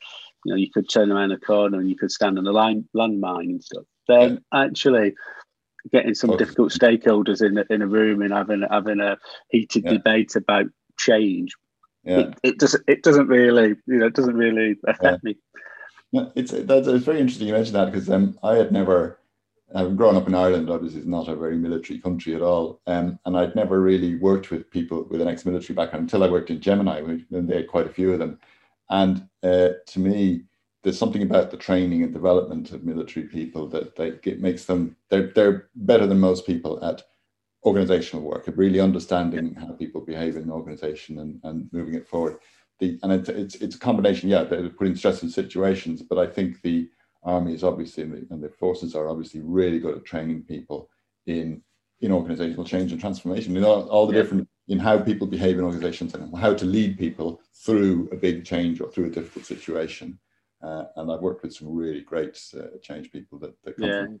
you 0.44 0.52
know 0.52 0.56
you 0.56 0.70
could 0.70 0.88
turn 0.88 1.10
around 1.10 1.32
a 1.32 1.38
corner 1.38 1.78
and 1.78 1.90
you 1.90 1.96
could 1.96 2.10
stand 2.10 2.38
on 2.38 2.46
a 2.46 2.52
line 2.52 2.88
landmine 2.96 3.50
and 3.50 3.64
stuff. 3.64 3.84
Then 4.08 4.40
yeah. 4.52 4.64
actually 4.64 5.14
getting 5.92 6.14
some 6.14 6.36
difficult 6.36 6.72
stakeholders 6.72 7.42
in 7.42 7.62
in 7.70 7.82
a 7.82 7.86
room 7.86 8.22
and 8.22 8.32
having 8.32 8.64
having 8.70 9.00
a 9.00 9.18
heated 9.48 9.84
yeah. 9.84 9.92
debate 9.92 10.36
about 10.36 10.66
change. 10.98 11.52
Yeah. 12.04 12.18
It, 12.18 12.38
it 12.42 12.58
doesn't 12.58 12.84
it 12.86 13.02
doesn't 13.02 13.28
really 13.28 13.76
you 13.86 13.98
know 13.98 14.06
it 14.06 14.14
doesn't 14.14 14.36
really 14.36 14.76
affect 14.86 15.02
yeah. 15.02 15.16
me. 15.22 15.36
No, 16.12 16.32
it's 16.34 16.52
that's 16.52 16.88
it's 16.88 17.04
very 17.04 17.20
interesting 17.20 17.46
you 17.46 17.54
mentioned 17.54 17.76
that 17.76 17.92
because 17.92 18.10
um, 18.10 18.38
I 18.42 18.56
had 18.56 18.72
never 18.72 19.20
having 19.74 19.96
grown 19.96 20.16
up 20.16 20.26
in 20.26 20.34
Ireland, 20.34 20.70
obviously 20.70 21.00
it's 21.00 21.08
not 21.08 21.28
a 21.28 21.36
very 21.36 21.56
military 21.56 21.98
country 21.98 22.34
at 22.34 22.42
all. 22.42 22.80
Um, 22.86 23.18
and 23.24 23.36
I'd 23.36 23.54
never 23.54 23.80
really 23.80 24.16
worked 24.16 24.50
with 24.50 24.70
people 24.70 25.06
with 25.08 25.20
an 25.20 25.28
ex-military 25.28 25.74
background 25.74 26.04
until 26.04 26.24
I 26.24 26.30
worked 26.30 26.50
in 26.50 26.60
Gemini, 26.60 26.98
and 26.98 27.48
they 27.48 27.56
had 27.56 27.68
quite 27.68 27.86
a 27.86 27.92
few 27.92 28.12
of 28.12 28.18
them. 28.18 28.38
And 28.88 29.28
uh, 29.42 29.70
to 29.86 30.00
me, 30.00 30.42
there's 30.82 30.98
something 30.98 31.22
about 31.22 31.50
the 31.50 31.56
training 31.56 32.02
and 32.02 32.12
development 32.12 32.72
of 32.72 32.84
military 32.84 33.26
people 33.26 33.66
that 33.68 33.96
they, 33.96 34.08
it 34.24 34.40
makes 34.40 34.64
them 34.64 34.96
they're 35.08 35.28
they're 35.28 35.68
better 35.74 36.06
than 36.06 36.18
most 36.18 36.46
people 36.46 36.82
at 36.84 37.02
organizational 37.64 38.24
work 38.24 38.48
at 38.48 38.56
really 38.56 38.80
understanding 38.80 39.54
how 39.54 39.72
people 39.72 40.00
behave 40.00 40.36
in 40.36 40.44
an 40.44 40.50
organization 40.50 41.18
and, 41.18 41.40
and 41.44 41.68
moving 41.72 41.94
it 41.94 42.08
forward. 42.08 42.38
The 42.78 42.98
and 43.02 43.12
it's, 43.12 43.28
it's 43.28 43.54
it's 43.56 43.76
a 43.76 43.78
combination 43.78 44.30
yeah 44.30 44.44
they're 44.44 44.70
putting 44.70 44.96
stress 44.96 45.22
in 45.22 45.28
situations 45.28 46.00
but 46.00 46.18
i 46.18 46.26
think 46.26 46.62
the 46.62 46.88
army 47.22 47.52
is 47.52 47.62
obviously 47.62 48.04
and 48.04 48.12
the, 48.14 48.26
and 48.30 48.42
the 48.42 48.48
forces 48.48 48.94
are 48.94 49.08
obviously 49.08 49.40
really 49.40 49.78
good 49.78 49.98
at 49.98 50.04
training 50.04 50.42
people 50.42 50.88
in 51.26 51.62
in 52.00 52.12
organizational 52.12 52.64
change 52.64 52.92
and 52.92 53.00
transformation. 53.00 53.54
You 53.54 53.60
know 53.60 53.82
all 53.88 54.06
the 54.06 54.14
yeah. 54.14 54.22
different 54.22 54.48
in 54.68 54.78
how 54.78 54.98
people 54.98 55.26
behave 55.26 55.58
in 55.58 55.64
organizations 55.64 56.14
and 56.14 56.36
how 56.36 56.54
to 56.54 56.64
lead 56.64 56.98
people 56.98 57.40
through 57.54 58.08
a 58.12 58.16
big 58.16 58.44
change 58.44 58.80
or 58.80 58.88
through 58.90 59.06
a 59.06 59.10
difficult 59.10 59.44
situation 59.44 60.18
uh, 60.62 60.84
and 60.96 61.10
I've 61.10 61.20
worked 61.20 61.42
with 61.42 61.54
some 61.54 61.74
really 61.74 62.02
great 62.02 62.42
uh, 62.56 62.78
change 62.82 63.10
people 63.10 63.38
that, 63.40 63.54
that 63.64 63.76
come 63.76 63.88
yeah. 63.88 64.04
from 64.04 64.20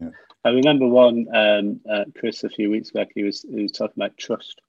yeah. 0.00 0.10
I 0.44 0.50
remember 0.50 0.86
one, 0.86 1.26
um, 1.34 1.80
uh, 1.90 2.04
Chris, 2.18 2.44
a 2.44 2.50
few 2.50 2.70
weeks 2.70 2.90
back, 2.90 3.08
he 3.14 3.22
was, 3.22 3.42
he 3.42 3.62
was 3.62 3.72
talking 3.72 3.94
about 3.96 4.16
trust. 4.18 4.60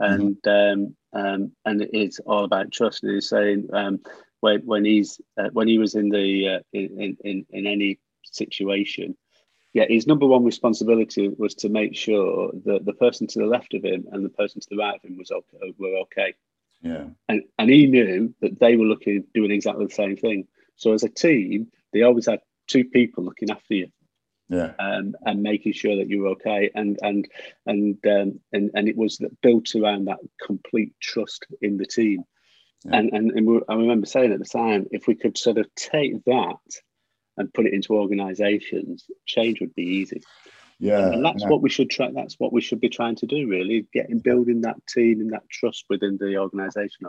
And 0.00 0.36
mm-hmm. 0.44 0.82
um, 0.82 0.96
um, 1.12 1.52
and 1.64 1.82
it 1.82 1.90
is 1.92 2.20
all 2.26 2.44
about 2.44 2.72
trust. 2.72 3.04
And 3.04 3.14
he's 3.14 3.28
saying 3.28 3.68
um, 3.72 4.00
when 4.40 4.60
when 4.66 4.84
he's 4.84 5.20
uh, 5.38 5.50
when 5.52 5.68
he 5.68 5.78
was 5.78 5.94
in 5.94 6.08
the 6.08 6.56
uh, 6.56 6.58
in, 6.72 7.16
in 7.22 7.46
in 7.50 7.66
any 7.66 8.00
situation, 8.24 9.16
yeah, 9.72 9.84
his 9.88 10.06
number 10.06 10.26
one 10.26 10.44
responsibility 10.44 11.28
was 11.28 11.54
to 11.56 11.68
make 11.68 11.94
sure 11.94 12.50
that 12.64 12.84
the 12.84 12.94
person 12.94 13.26
to 13.28 13.38
the 13.38 13.46
left 13.46 13.74
of 13.74 13.84
him 13.84 14.06
and 14.10 14.24
the 14.24 14.30
person 14.30 14.60
to 14.60 14.66
the 14.70 14.76
right 14.76 14.96
of 14.96 15.02
him 15.02 15.16
was 15.16 15.30
okay, 15.30 15.72
were 15.78 15.96
okay. 15.98 16.34
Yeah. 16.82 17.06
And 17.28 17.42
and 17.58 17.70
he 17.70 17.86
knew 17.86 18.34
that 18.40 18.58
they 18.58 18.76
were 18.76 18.84
looking 18.84 19.24
doing 19.34 19.50
exactly 19.50 19.86
the 19.86 19.94
same 19.94 20.16
thing. 20.16 20.48
So 20.76 20.92
as 20.92 21.04
a 21.04 21.08
team, 21.08 21.68
they 21.92 22.02
always 22.02 22.26
had 22.26 22.40
two 22.66 22.84
people 22.84 23.24
looking 23.24 23.50
after 23.50 23.74
you. 23.74 23.88
Yeah. 24.48 24.72
Um, 24.78 25.14
and 25.24 25.42
making 25.42 25.72
sure 25.72 25.96
that 25.96 26.10
you 26.10 26.22
were 26.22 26.28
okay. 26.30 26.70
And 26.74 26.98
and 27.02 27.28
and 27.66 27.98
um, 28.06 28.40
and 28.52 28.70
and 28.74 28.88
it 28.88 28.96
was 28.96 29.20
built 29.42 29.74
around 29.74 30.06
that 30.06 30.18
complete 30.44 30.92
trust 31.00 31.46
in 31.60 31.76
the 31.76 31.86
team. 31.86 32.24
Yeah. 32.84 32.96
And 32.96 33.10
and, 33.12 33.30
and 33.30 33.62
I 33.68 33.74
remember 33.74 34.06
saying 34.06 34.32
at 34.32 34.40
the 34.40 34.44
time, 34.44 34.86
if 34.90 35.06
we 35.06 35.14
could 35.14 35.38
sort 35.38 35.58
of 35.58 35.72
take 35.74 36.24
that 36.24 36.56
and 37.36 37.54
put 37.54 37.66
it 37.66 37.72
into 37.72 37.94
organizations, 37.94 39.06
change 39.24 39.60
would 39.60 39.74
be 39.74 39.84
easy. 39.84 40.22
Yeah. 40.82 41.12
And 41.12 41.24
that's 41.24 41.44
yeah. 41.44 41.48
what 41.48 41.62
we 41.62 41.70
should 41.70 41.90
try 41.90 42.10
that's 42.10 42.40
what 42.40 42.52
we 42.52 42.60
should 42.60 42.80
be 42.80 42.88
trying 42.88 43.14
to 43.16 43.26
do 43.26 43.46
really, 43.46 43.86
getting 43.92 44.18
building 44.18 44.62
that 44.62 44.84
team 44.88 45.20
and 45.20 45.32
that 45.32 45.48
trust 45.48 45.84
within 45.88 46.18
the 46.18 46.36
organization. 46.36 47.06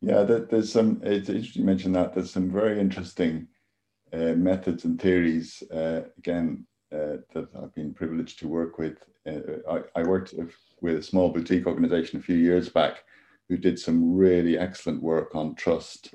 Yeah, 0.00 0.22
there's 0.22 0.72
some 0.72 1.00
it's 1.02 1.28
interesting 1.28 1.62
you 1.62 1.66
mentioned 1.66 1.96
that. 1.96 2.14
There's 2.14 2.30
some 2.30 2.52
very 2.52 2.78
interesting 2.78 3.48
uh, 4.12 4.34
methods 4.36 4.84
and 4.84 5.00
theories 5.00 5.60
uh, 5.74 6.02
again 6.18 6.64
uh, 6.92 7.18
that 7.34 7.48
I've 7.60 7.74
been 7.74 7.92
privileged 7.92 8.38
to 8.38 8.48
work 8.48 8.78
with. 8.78 8.98
Uh, 9.26 9.58
I, 9.68 10.00
I 10.00 10.02
worked 10.04 10.32
with 10.80 10.98
a 10.98 11.02
small 11.02 11.30
boutique 11.30 11.66
organization 11.66 12.20
a 12.20 12.22
few 12.22 12.36
years 12.36 12.68
back 12.68 13.02
who 13.48 13.56
did 13.56 13.76
some 13.76 14.14
really 14.14 14.56
excellent 14.56 15.02
work 15.02 15.34
on 15.34 15.56
trust 15.56 16.14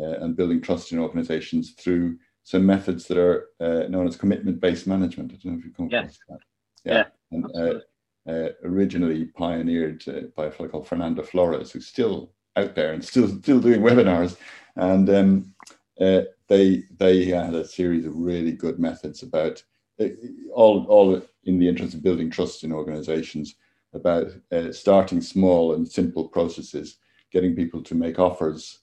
uh, 0.00 0.18
and 0.20 0.34
building 0.34 0.62
trust 0.62 0.92
in 0.92 0.98
organizations 0.98 1.72
through 1.72 2.16
some 2.44 2.66
methods 2.66 3.06
that 3.06 3.18
are 3.18 3.48
uh, 3.60 3.88
known 3.88 4.06
as 4.06 4.16
commitment-based 4.16 4.86
management. 4.86 5.32
I 5.32 5.36
don't 5.36 5.52
know 5.52 5.58
if 5.58 5.64
you 5.64 5.72
come 5.72 5.86
across 5.86 6.18
that. 6.28 6.38
Yeah, 6.84 6.92
yeah 6.94 7.04
and 7.32 7.46
uh, 7.56 8.30
uh, 8.30 8.48
originally 8.64 9.26
pioneered 9.26 10.04
uh, 10.08 10.28
by 10.36 10.46
a 10.46 10.50
fellow 10.50 10.68
called 10.68 10.86
Fernando 10.86 11.22
Flores, 11.22 11.72
who's 11.72 11.86
still 11.86 12.32
out 12.56 12.74
there 12.74 12.92
and 12.92 13.04
still 13.04 13.28
still 13.28 13.60
doing 13.60 13.80
webinars. 13.80 14.36
And 14.76 15.08
um, 15.10 15.54
uh, 16.00 16.22
they 16.48 16.84
they 16.98 17.24
had 17.24 17.54
a 17.54 17.66
series 17.66 18.06
of 18.06 18.16
really 18.16 18.52
good 18.52 18.78
methods 18.78 19.22
about 19.22 19.62
uh, 20.00 20.06
all 20.52 20.84
all 20.86 21.22
in 21.44 21.58
the 21.58 21.68
interest 21.68 21.94
of 21.94 22.02
building 22.02 22.30
trust 22.30 22.64
in 22.64 22.72
organizations 22.72 23.56
about 23.94 24.28
starting 24.70 25.20
small 25.20 25.74
and 25.74 25.86
simple 25.86 26.26
processes, 26.26 26.96
getting 27.30 27.54
people 27.54 27.82
to 27.82 27.94
make 27.94 28.18
offers 28.18 28.78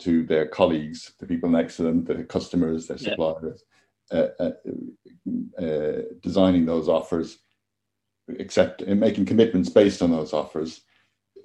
to 0.00 0.24
their 0.24 0.46
colleagues, 0.46 1.12
the 1.18 1.26
people 1.26 1.48
next 1.48 1.76
to 1.76 1.82
them, 1.82 2.04
the 2.04 2.24
customers, 2.24 2.86
their 2.86 2.98
suppliers, 2.98 3.62
yeah. 4.12 4.18
uh, 4.18 4.50
uh, 5.58 5.62
uh, 5.64 6.02
designing 6.22 6.66
those 6.66 6.88
offers, 6.88 7.38
accept 8.38 8.82
and 8.82 9.00
making 9.00 9.26
commitments 9.26 9.68
based 9.68 10.02
on 10.02 10.10
those 10.10 10.32
offers, 10.32 10.82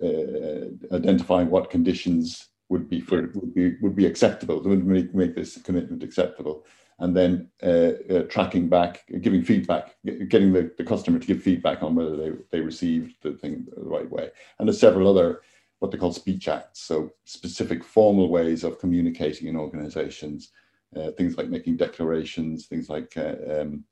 uh, 0.03 0.95
identifying 0.95 1.49
what 1.49 1.69
conditions 1.69 2.49
would 2.69 2.89
be 2.89 2.99
for 2.99 3.31
would 3.35 3.53
be 3.53 3.75
would 3.81 3.95
be 3.95 4.05
acceptable, 4.05 4.61
would 4.61 4.85
make, 4.85 5.13
make 5.13 5.35
this 5.35 5.61
commitment 5.61 6.03
acceptable, 6.03 6.65
and 6.99 7.15
then 7.15 7.49
uh, 7.63 7.91
uh, 8.13 8.23
tracking 8.23 8.69
back, 8.69 9.03
giving 9.21 9.43
feedback, 9.43 9.95
getting 10.05 10.53
the, 10.53 10.71
the 10.77 10.83
customer 10.83 11.19
to 11.19 11.27
give 11.27 11.43
feedback 11.43 11.83
on 11.83 11.95
whether 11.95 12.15
they, 12.15 12.31
they 12.51 12.59
received 12.59 13.15
the 13.21 13.33
thing 13.33 13.65
the 13.75 13.83
right 13.83 14.09
way. 14.09 14.29
And 14.57 14.67
there's 14.67 14.79
several 14.79 15.07
other 15.07 15.41
what 15.79 15.91
they 15.91 15.97
call 15.97 16.13
speech 16.13 16.47
acts, 16.47 16.81
so 16.81 17.11
specific 17.25 17.83
formal 17.83 18.29
ways 18.29 18.63
of 18.63 18.79
communicating 18.79 19.47
in 19.47 19.55
organizations, 19.55 20.51
uh, 20.95 21.11
things 21.11 21.37
like 21.37 21.49
making 21.49 21.77
declarations, 21.77 22.65
things 22.67 22.89
like 22.89 23.13
uh, 23.17 23.61
um, 23.61 23.83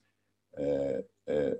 uh, 0.59 1.01
uh 1.31 1.51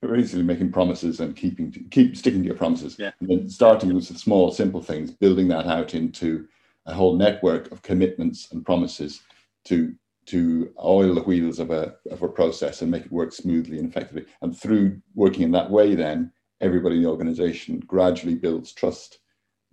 basically 0.00 0.42
making 0.42 0.72
promises 0.72 1.20
and 1.20 1.36
keeping 1.36 1.70
keep 1.90 2.16
sticking 2.16 2.40
to 2.40 2.46
your 2.46 2.56
promises, 2.56 2.96
yeah. 2.98 3.10
and 3.20 3.28
then 3.28 3.48
starting 3.48 3.92
with 3.94 4.04
small, 4.04 4.50
simple 4.50 4.82
things, 4.82 5.10
building 5.10 5.48
that 5.48 5.66
out 5.66 5.94
into 5.94 6.46
a 6.86 6.94
whole 6.94 7.16
network 7.16 7.70
of 7.72 7.82
commitments 7.82 8.52
and 8.52 8.64
promises 8.64 9.20
to 9.64 9.94
to 10.26 10.72
oil 10.82 11.14
the 11.14 11.22
wheels 11.22 11.58
of 11.58 11.70
a 11.70 11.94
of 12.10 12.22
a 12.22 12.28
process 12.28 12.82
and 12.82 12.90
make 12.90 13.06
it 13.06 13.12
work 13.12 13.32
smoothly 13.32 13.78
and 13.78 13.88
effectively. 13.88 14.24
And 14.42 14.56
through 14.56 15.00
working 15.14 15.42
in 15.42 15.52
that 15.52 15.70
way, 15.70 15.94
then 15.94 16.32
everybody 16.60 16.96
in 16.96 17.02
the 17.02 17.08
organization 17.08 17.80
gradually 17.80 18.34
builds 18.34 18.72
trust 18.72 19.18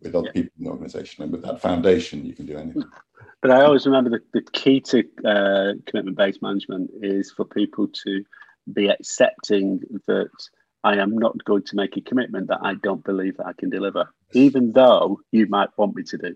with 0.01 0.15
other 0.15 0.27
yeah. 0.27 0.31
people 0.33 0.51
in 0.57 0.65
the 0.65 0.71
organization. 0.71 1.23
And 1.23 1.31
with 1.31 1.43
that 1.43 1.61
foundation, 1.61 2.25
you 2.25 2.33
can 2.33 2.45
do 2.45 2.57
anything. 2.57 2.83
But 3.41 3.51
I 3.51 3.63
always 3.63 3.85
remember 3.85 4.09
the, 4.09 4.21
the 4.33 4.41
key 4.51 4.79
to 4.81 5.03
uh, 5.25 5.73
commitment 5.85 6.17
based 6.17 6.41
management 6.41 6.91
is 7.01 7.31
for 7.31 7.45
people 7.45 7.87
to 8.05 8.23
be 8.71 8.87
accepting 8.87 9.81
that 10.07 10.29
I 10.83 10.97
am 10.97 11.17
not 11.17 11.43
going 11.45 11.63
to 11.63 11.75
make 11.75 11.97
a 11.97 12.01
commitment 12.01 12.47
that 12.47 12.59
I 12.61 12.75
don't 12.75 13.03
believe 13.03 13.37
that 13.37 13.47
I 13.47 13.53
can 13.53 13.69
deliver, 13.69 14.09
even 14.33 14.73
though 14.73 15.19
you 15.31 15.47
might 15.47 15.69
want 15.77 15.95
me 15.95 16.03
to 16.03 16.17
do. 16.17 16.35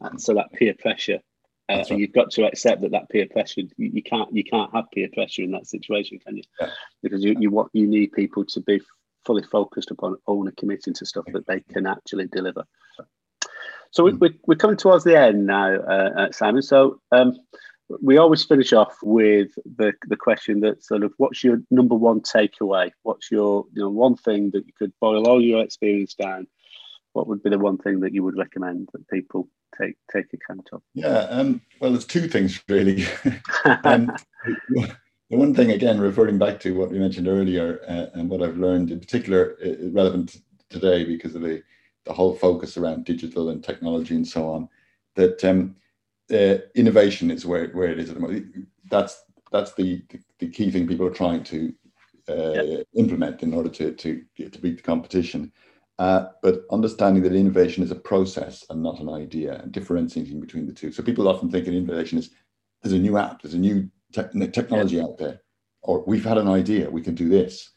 And 0.00 0.20
so 0.20 0.34
that 0.34 0.52
peer 0.52 0.74
pressure, 0.78 1.20
uh, 1.68 1.76
right. 1.76 1.90
you've 1.90 2.12
got 2.12 2.30
to 2.32 2.46
accept 2.46 2.82
that 2.82 2.92
that 2.92 3.08
peer 3.10 3.26
pressure, 3.30 3.62
you, 3.62 3.70
you, 3.76 4.02
can't 4.02 4.34
you 4.34 4.44
can't 4.44 4.74
have 4.74 4.90
peer 4.92 5.08
pressure 5.12 5.42
in 5.42 5.50
that 5.52 5.66
situation, 5.66 6.18
can 6.18 6.36
you? 6.36 6.42
Yeah. 6.60 6.70
Because 7.02 7.24
you 7.24 7.36
you 7.38 7.50
want 7.50 7.70
you 7.72 7.86
need 7.86 8.12
people 8.12 8.44
to 8.46 8.60
be 8.60 8.80
fully 9.24 9.42
focused 9.42 9.90
upon 9.90 10.16
only 10.26 10.52
committing 10.56 10.94
to 10.94 11.06
stuff 11.06 11.24
that 11.32 11.46
they 11.46 11.60
can 11.60 11.86
actually 11.86 12.26
deliver. 12.26 12.64
So 13.92 14.04
we, 14.04 14.12
are 14.12 14.32
we're 14.46 14.54
coming 14.54 14.76
towards 14.76 15.04
the 15.04 15.18
end 15.18 15.46
now, 15.46 15.74
uh, 15.74 16.10
uh, 16.16 16.32
Simon. 16.32 16.62
So 16.62 17.00
um, 17.10 17.36
we 18.00 18.18
always 18.18 18.44
finish 18.44 18.72
off 18.72 18.96
with 19.02 19.50
the, 19.64 19.92
the 20.06 20.16
question 20.16 20.60
that 20.60 20.84
sort 20.84 21.02
of 21.02 21.12
what's 21.16 21.42
your 21.42 21.60
number 21.70 21.96
one 21.96 22.20
takeaway? 22.20 22.92
What's 23.02 23.30
your 23.30 23.64
you 23.72 23.82
know 23.82 23.90
one 23.90 24.16
thing 24.16 24.50
that 24.52 24.66
you 24.66 24.72
could 24.78 24.92
boil 25.00 25.26
all 25.28 25.42
your 25.42 25.62
experience 25.62 26.14
down? 26.14 26.46
What 27.12 27.26
would 27.26 27.42
be 27.42 27.50
the 27.50 27.58
one 27.58 27.78
thing 27.78 28.00
that 28.00 28.14
you 28.14 28.22
would 28.22 28.38
recommend 28.38 28.88
that 28.92 29.08
people 29.08 29.48
take 29.80 29.96
take 30.12 30.26
account 30.32 30.68
of? 30.72 30.82
Yeah, 30.94 31.26
um, 31.28 31.60
well, 31.80 31.90
there's 31.90 32.06
two 32.06 32.28
things 32.28 32.62
really. 32.68 33.04
um, 33.84 34.12
the 35.30 35.36
one 35.36 35.54
thing, 35.54 35.70
again, 35.70 36.00
referring 36.00 36.38
back 36.38 36.58
to 36.60 36.76
what 36.76 36.90
we 36.90 36.98
mentioned 36.98 37.28
earlier 37.28 37.80
uh, 37.88 38.18
and 38.18 38.28
what 38.28 38.42
I've 38.42 38.56
learned 38.56 38.90
in 38.90 38.98
particular, 38.98 39.56
uh, 39.64 39.88
relevant 39.92 40.36
today 40.68 41.04
because 41.04 41.36
of 41.36 41.42
the, 41.42 41.62
the 42.04 42.12
whole 42.12 42.34
focus 42.34 42.76
around 42.76 43.04
digital 43.04 43.50
and 43.50 43.62
technology 43.62 44.16
and 44.16 44.26
so 44.26 44.48
on, 44.48 44.68
that 45.14 45.44
um, 45.44 45.76
uh, 46.32 46.56
innovation 46.74 47.30
is 47.30 47.46
where, 47.46 47.68
where 47.68 47.90
it 47.90 48.00
is 48.00 48.08
at 48.08 48.16
the 48.16 48.20
moment. 48.20 48.46
That's, 48.90 49.22
that's 49.52 49.72
the, 49.74 50.02
the, 50.08 50.20
the 50.40 50.48
key 50.48 50.70
thing 50.70 50.88
people 50.88 51.06
are 51.06 51.10
trying 51.10 51.44
to 51.44 51.72
uh, 52.28 52.82
implement 52.94 53.42
in 53.44 53.54
order 53.54 53.68
to, 53.68 53.92
to, 53.92 54.24
to 54.36 54.58
beat 54.58 54.78
the 54.78 54.82
competition. 54.82 55.52
Uh, 56.00 56.28
but 56.42 56.62
understanding 56.72 57.22
that 57.22 57.34
innovation 57.34 57.84
is 57.84 57.90
a 57.92 57.96
process 57.96 58.64
and 58.70 58.82
not 58.82 58.98
an 59.00 59.08
idea 59.08 59.60
and 59.60 59.70
differentiating 59.70 60.40
between 60.40 60.66
the 60.66 60.72
two. 60.72 60.90
So 60.90 61.02
people 61.04 61.28
often 61.28 61.50
think 61.50 61.68
an 61.68 61.74
innovation 61.74 62.18
is 62.18 62.30
there's 62.82 62.94
a 62.94 62.98
new 62.98 63.16
app, 63.16 63.42
there's 63.42 63.54
a 63.54 63.58
new 63.58 63.88
te- 64.12 64.48
technology 64.48 65.00
out 65.00 65.18
there, 65.18 65.40
or 65.82 66.04
we've 66.06 66.24
had 66.24 66.38
an 66.38 66.48
idea, 66.48 66.90
we 66.90 67.02
can 67.02 67.14
do 67.14 67.28
this. 67.28 67.70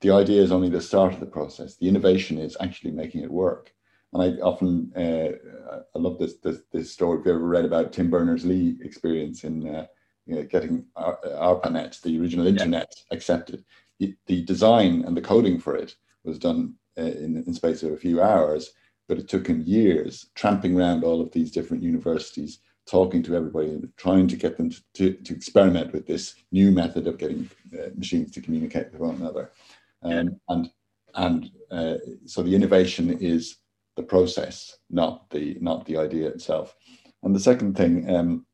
The 0.00 0.10
idea 0.10 0.42
is 0.42 0.52
only 0.52 0.68
the 0.68 0.80
start 0.80 1.12
of 1.12 1.20
the 1.20 1.26
process. 1.26 1.76
The 1.76 1.88
innovation 1.88 2.38
is 2.38 2.56
actually 2.60 2.92
making 2.92 3.22
it 3.22 3.30
work. 3.30 3.72
And 4.12 4.22
I 4.22 4.40
often, 4.40 4.92
uh, 4.96 5.80
I 5.94 5.98
love 5.98 6.18
this, 6.18 6.36
this, 6.38 6.58
this 6.72 6.90
story. 6.90 7.18
If 7.18 7.26
you 7.26 7.32
ever 7.32 7.46
read 7.46 7.64
about 7.64 7.92
Tim 7.92 8.08
Berners-Lee 8.08 8.78
experience 8.80 9.44
in 9.44 9.68
uh, 9.68 9.86
you 10.26 10.36
know, 10.36 10.42
getting 10.44 10.84
ARPANET, 10.96 12.00
the 12.02 12.20
original 12.20 12.46
internet, 12.46 12.94
yeah. 12.96 13.16
accepted, 13.16 13.64
the, 13.98 14.14
the, 14.26 14.44
design 14.44 15.04
and 15.06 15.16
the 15.16 15.22
coding 15.22 15.58
for 15.58 15.74
it 15.74 15.96
was 16.22 16.38
done 16.38 16.74
uh, 16.96 17.02
in, 17.02 17.42
in 17.46 17.54
space 17.54 17.82
of 17.82 17.92
a 17.92 17.96
few 17.96 18.22
hours, 18.22 18.72
but 19.08 19.18
it 19.18 19.26
took 19.26 19.46
him 19.46 19.62
years 19.62 20.26
tramping 20.34 20.78
around 20.78 21.02
all 21.02 21.20
of 21.20 21.32
these 21.32 21.50
different 21.50 21.82
universities 21.82 22.60
talking 22.88 23.22
to 23.22 23.36
everybody 23.36 23.68
and 23.68 23.92
trying 23.96 24.26
to 24.26 24.36
get 24.36 24.56
them 24.56 24.70
to, 24.70 24.80
to, 24.94 25.12
to 25.12 25.34
experiment 25.34 25.92
with 25.92 26.06
this 26.06 26.34
new 26.52 26.70
method 26.70 27.06
of 27.06 27.18
getting 27.18 27.48
uh, 27.74 27.88
machines 27.96 28.32
to 28.32 28.40
communicate 28.40 28.90
with 28.92 29.00
one 29.00 29.16
another. 29.16 29.50
Um, 30.02 30.40
and 30.48 30.70
and 31.14 31.50
uh, 31.70 31.94
so 32.26 32.42
the 32.42 32.54
innovation 32.54 33.18
is 33.20 33.58
the 33.96 34.02
process, 34.02 34.78
not 34.90 35.28
the 35.30 35.56
not 35.60 35.84
the 35.86 35.96
idea 35.96 36.28
itself. 36.28 36.76
And 37.22 37.34
the 37.34 37.40
second 37.40 37.76
thing, 37.76 38.08
um, 38.14 38.46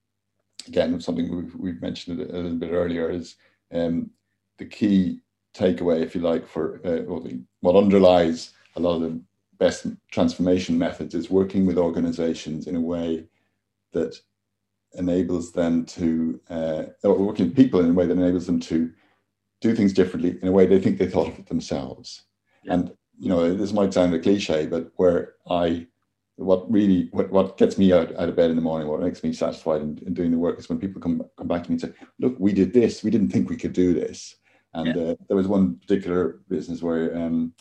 again, 0.66 0.98
something 1.00 1.34
we've, 1.34 1.54
we've 1.54 1.82
mentioned 1.82 2.20
a 2.20 2.24
little 2.24 2.56
bit 2.56 2.70
earlier, 2.72 3.10
is 3.10 3.36
um, 3.72 4.10
the 4.58 4.64
key 4.64 5.20
takeaway, 5.54 6.02
if 6.02 6.14
you 6.14 6.22
like, 6.22 6.48
for 6.48 6.80
uh, 6.84 7.02
well, 7.06 7.20
the, 7.20 7.40
what 7.60 7.76
underlies 7.76 8.52
a 8.76 8.80
lot 8.80 8.96
of 8.96 9.02
the 9.02 9.20
best 9.58 9.86
transformation 10.10 10.78
methods 10.78 11.14
is 11.14 11.30
working 11.30 11.66
with 11.66 11.78
organizations 11.78 12.66
in 12.66 12.76
a 12.76 12.80
way 12.80 13.24
that 13.94 14.16
enables 14.96 15.52
them 15.52 15.84
to, 15.86 16.40
uh, 16.50 16.84
or 17.02 17.18
working 17.18 17.46
with 17.46 17.56
people 17.56 17.80
in 17.80 17.90
a 17.90 17.92
way 17.92 18.06
that 18.06 18.16
enables 18.16 18.46
them 18.46 18.60
to 18.60 18.92
do 19.60 19.74
things 19.74 19.92
differently 19.92 20.38
in 20.42 20.48
a 20.48 20.52
way 20.52 20.66
they 20.66 20.80
think 20.80 20.98
they 20.98 21.08
thought 21.08 21.28
of 21.28 21.38
it 21.38 21.46
themselves. 21.46 22.24
Yeah. 22.64 22.74
And, 22.74 22.92
you 23.18 23.28
know, 23.28 23.54
this 23.54 23.72
might 23.72 23.94
sound 23.94 24.14
a 24.14 24.18
cliche, 24.18 24.66
but 24.66 24.92
where 24.96 25.34
I, 25.48 25.86
what 26.36 26.70
really, 26.70 27.08
what, 27.12 27.30
what 27.30 27.56
gets 27.56 27.78
me 27.78 27.92
out, 27.92 28.14
out 28.16 28.28
of 28.28 28.36
bed 28.36 28.50
in 28.50 28.56
the 28.56 28.62
morning, 28.62 28.88
what 28.88 29.00
makes 29.00 29.22
me 29.22 29.32
satisfied 29.32 29.80
in, 29.80 29.98
in 30.06 30.14
doing 30.14 30.30
the 30.30 30.38
work 30.38 30.58
is 30.58 30.68
when 30.68 30.78
people 30.78 31.00
come, 31.00 31.22
come 31.38 31.48
back 31.48 31.64
to 31.64 31.70
me 31.70 31.74
and 31.74 31.80
say, 31.80 31.92
look, 32.18 32.36
we 32.38 32.52
did 32.52 32.72
this, 32.72 33.02
we 33.02 33.10
didn't 33.10 33.30
think 33.30 33.48
we 33.48 33.56
could 33.56 33.72
do 33.72 33.94
this. 33.94 34.36
And 34.74 34.96
yeah. 34.96 35.02
uh, 35.02 35.14
there 35.28 35.36
was 35.36 35.46
one 35.48 35.76
particular 35.76 36.40
business 36.48 36.82
where 36.82 37.16
um, 37.16 37.52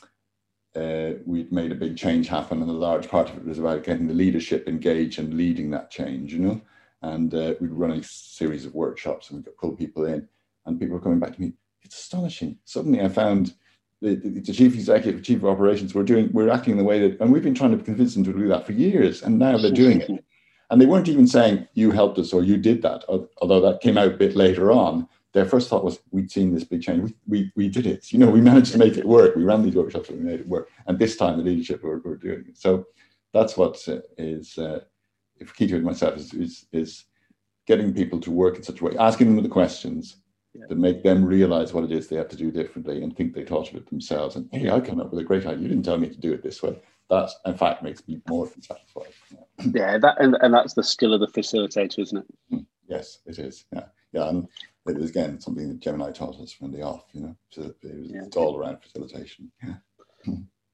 uh, 0.75 1.11
we'd 1.25 1.51
made 1.51 1.71
a 1.71 1.75
big 1.75 1.97
change 1.97 2.27
happen, 2.27 2.61
and 2.61 2.69
a 2.69 2.73
large 2.73 3.07
part 3.07 3.29
of 3.29 3.37
it 3.37 3.45
was 3.45 3.59
about 3.59 3.83
getting 3.83 4.07
the 4.07 4.13
leadership 4.13 4.67
engaged 4.67 5.19
and 5.19 5.35
leading 5.35 5.69
that 5.71 5.91
change, 5.91 6.33
you 6.33 6.39
know. 6.39 6.61
And 7.01 7.33
uh, 7.33 7.53
we'd 7.59 7.71
run 7.71 7.91
a 7.91 8.03
series 8.03 8.65
of 8.65 8.73
workshops 8.73 9.29
and 9.29 9.43
we'd 9.43 9.57
pull 9.57 9.73
people 9.73 10.05
in, 10.05 10.27
and 10.65 10.79
people 10.79 10.95
were 10.95 11.01
coming 11.01 11.19
back 11.19 11.35
to 11.35 11.41
me. 11.41 11.53
It's 11.83 11.99
astonishing. 11.99 12.57
Suddenly, 12.65 13.01
I 13.01 13.09
found 13.09 13.53
the, 14.01 14.15
the, 14.15 14.29
the 14.29 14.53
chief 14.53 14.73
executive, 14.73 15.23
chief 15.23 15.39
of 15.39 15.45
operations, 15.45 15.93
were 15.93 16.03
doing, 16.03 16.29
we're 16.31 16.49
acting 16.49 16.77
the 16.77 16.83
way 16.83 16.99
that, 16.99 17.19
and 17.19 17.31
we've 17.31 17.43
been 17.43 17.53
trying 17.53 17.77
to 17.77 17.83
convince 17.83 18.15
them 18.15 18.23
to 18.23 18.33
do 18.33 18.47
that 18.47 18.65
for 18.65 18.71
years, 18.71 19.21
and 19.21 19.37
now 19.37 19.57
they're 19.57 19.71
doing 19.71 20.01
it. 20.01 20.25
And 20.69 20.81
they 20.81 20.87
weren't 20.87 21.09
even 21.09 21.27
saying, 21.27 21.67
you 21.75 21.91
helped 21.91 22.17
us 22.17 22.33
or 22.33 22.41
you 22.41 22.57
did 22.57 22.81
that, 22.81 23.03
although 23.07 23.61
that 23.61 23.81
came 23.81 23.95
out 23.95 24.13
a 24.13 24.17
bit 24.17 24.35
later 24.35 24.71
on. 24.71 25.07
Their 25.33 25.45
first 25.45 25.69
thought 25.69 25.83
was, 25.83 25.99
we'd 26.11 26.31
seen 26.31 26.53
this 26.53 26.63
big 26.63 26.81
change. 26.81 27.01
We, 27.01 27.15
we, 27.27 27.51
we 27.55 27.69
did 27.69 27.87
it. 27.87 28.11
You 28.13 28.19
know, 28.19 28.29
we 28.29 28.41
managed 28.41 28.71
to 28.73 28.77
make 28.77 28.97
it 28.97 29.05
work. 29.05 29.35
We 29.35 29.43
ran 29.43 29.63
these 29.63 29.75
workshops 29.75 30.09
and 30.09 30.19
we 30.19 30.25
made 30.25 30.39
it 30.39 30.47
work. 30.47 30.69
And 30.85 30.99
this 30.99 31.17
time 31.17 31.37
the 31.37 31.43
leadership 31.43 31.83
were, 31.83 31.99
were 31.99 32.17
doing 32.17 32.45
it. 32.47 32.57
So 32.57 32.85
that's 33.33 33.57
what 33.57 33.83
is, 34.17 34.57
uh, 34.57 34.63
uh, 34.63 34.79
if 35.37 35.55
key 35.55 35.67
to 35.67 35.77
it 35.77 35.83
myself, 35.83 36.17
is, 36.17 36.33
is, 36.33 36.65
is 36.71 37.05
getting 37.65 37.93
people 37.93 38.19
to 38.21 38.31
work 38.31 38.57
in 38.57 38.63
such 38.63 38.81
a 38.81 38.83
way, 38.83 38.95
asking 38.99 39.35
them 39.35 39.43
the 39.43 39.49
questions, 39.49 40.17
yeah. 40.53 40.65
that 40.69 40.77
make 40.77 41.03
them 41.03 41.25
realize 41.25 41.73
what 41.73 41.83
it 41.83 41.91
is 41.91 42.07
they 42.07 42.15
have 42.15 42.29
to 42.29 42.35
do 42.35 42.51
differently 42.51 43.01
and 43.01 43.15
think 43.15 43.33
they 43.33 43.43
thought 43.43 43.69
of 43.69 43.75
it 43.75 43.89
themselves. 43.89 44.35
And 44.35 44.47
hey, 44.51 44.69
I 44.69 44.79
came 44.79 44.99
up 44.99 45.11
with 45.11 45.19
a 45.19 45.23
great 45.23 45.45
idea. 45.45 45.63
You 45.63 45.67
didn't 45.69 45.83
tell 45.83 45.97
me 45.97 46.09
to 46.09 46.19
do 46.19 46.33
it 46.33 46.43
this 46.43 46.61
way. 46.61 46.79
That, 47.09 47.29
in 47.45 47.57
fact, 47.57 47.83
makes 47.83 48.07
me 48.07 48.21
more 48.29 48.47
satisfied. 48.61 49.13
Yeah, 49.31 49.71
yeah 49.73 49.97
that 49.97 50.21
and, 50.21 50.37
and 50.41 50.53
that's 50.53 50.73
the 50.73 50.83
skill 50.83 51.13
of 51.13 51.19
the 51.19 51.27
facilitator, 51.27 51.99
isn't 51.99 52.17
it? 52.17 52.25
Hmm. 52.49 52.59
Yes, 52.87 53.19
it 53.25 53.39
is. 53.39 53.65
Yeah, 53.73 53.85
yeah, 54.11 54.29
and 54.29 54.47
it 54.87 54.97
was 54.97 55.09
again 55.09 55.39
something 55.39 55.67
that 55.69 55.79
Gemini 55.79 56.11
taught 56.11 56.39
us 56.39 56.51
from 56.51 56.71
the 56.71 56.81
off. 56.81 57.05
You 57.13 57.21
know, 57.21 57.35
so 57.49 57.61
it 57.81 57.95
was, 57.95 58.09
yeah. 58.09 58.23
it's 58.25 58.37
all 58.37 58.57
around 58.57 58.79
facilitation. 58.81 59.51
Yeah. 59.63 59.75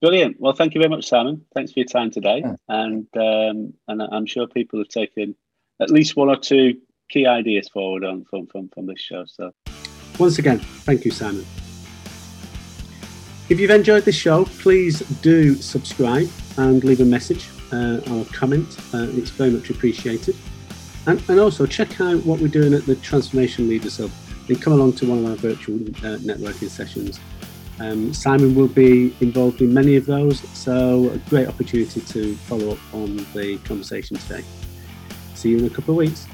Brilliant. 0.02 0.38
Well, 0.40 0.54
thank 0.54 0.74
you 0.76 0.82
very 0.82 0.90
much, 0.90 1.08
Simon. 1.08 1.46
Thanks 1.54 1.74
for 1.74 1.80
your 1.80 1.88
time 1.88 2.10
today, 2.10 2.42
yeah. 2.44 2.56
and 2.70 3.08
um, 3.18 3.74
and 3.88 4.02
I'm 4.02 4.26
sure 4.26 4.48
people 4.48 4.80
have 4.80 4.88
taken 4.88 5.36
at 5.82 5.90
least 5.90 6.16
one 6.16 6.30
or 6.30 6.38
two 6.38 6.80
key 7.10 7.26
ideas 7.26 7.68
forward 7.70 8.06
on 8.06 8.24
from, 8.26 8.48
from, 8.48 8.70
from 8.70 8.86
this 8.86 9.02
show. 9.02 9.26
So, 9.26 9.52
once 10.18 10.40
again, 10.40 10.60
thank 10.60 11.04
you, 11.06 11.12
Simon. 11.12 11.46
If 13.50 13.60
you've 13.60 13.72
enjoyed 13.72 14.06
this 14.06 14.16
show, 14.16 14.46
please 14.46 15.00
do 15.22 15.56
subscribe 15.56 16.30
and 16.58 16.84
leave 16.84 17.02
a 17.02 17.06
message 17.06 17.50
uh, 17.74 18.00
or 18.12 18.24
comment. 18.26 18.78
Uh, 18.94 19.08
it's 19.10 19.32
very 19.32 19.50
much 19.50 19.70
appreciated. 19.70 20.36
And, 21.08 21.22
and, 21.30 21.40
also 21.40 21.66
check 21.66 22.00
out 22.02 22.24
what 22.26 22.40
we're 22.40 22.50
doing 22.50 22.74
at 22.74 22.86
the 22.86 22.96
Transformation 22.96 23.68
Leaders 23.68 23.98
Hub 23.98 24.12
and 24.48 24.62
come 24.62 24.74
along 24.74 24.94
to 24.94 25.10
one 25.10 25.20
of 25.20 25.26
our 25.26 25.36
virtual 25.36 25.76
uh, 25.76 26.18
networking 26.20 26.70
sessions. 26.70 27.20
Um, 27.80 28.14
Simon 28.14 28.56
will 28.56 28.68
be 28.68 29.16
involved 29.22 29.62
in 29.62 29.74
many 29.74 29.96
of 29.96 30.06
those, 30.06 30.42
so 30.58 31.10
a 31.10 31.18
great 31.30 31.48
opportunity 31.48 32.02
to 32.02 32.36
follow 32.36 32.74
up 32.74 32.94
on 32.94 33.18
the 33.34 33.58
conversation 33.64 34.18
today. 34.18 34.44
See 35.36 35.52
you 35.52 35.60
in 35.60 35.66
a 35.66 35.70
couple 35.70 35.94
of 35.94 35.98
weeks. 35.98 36.28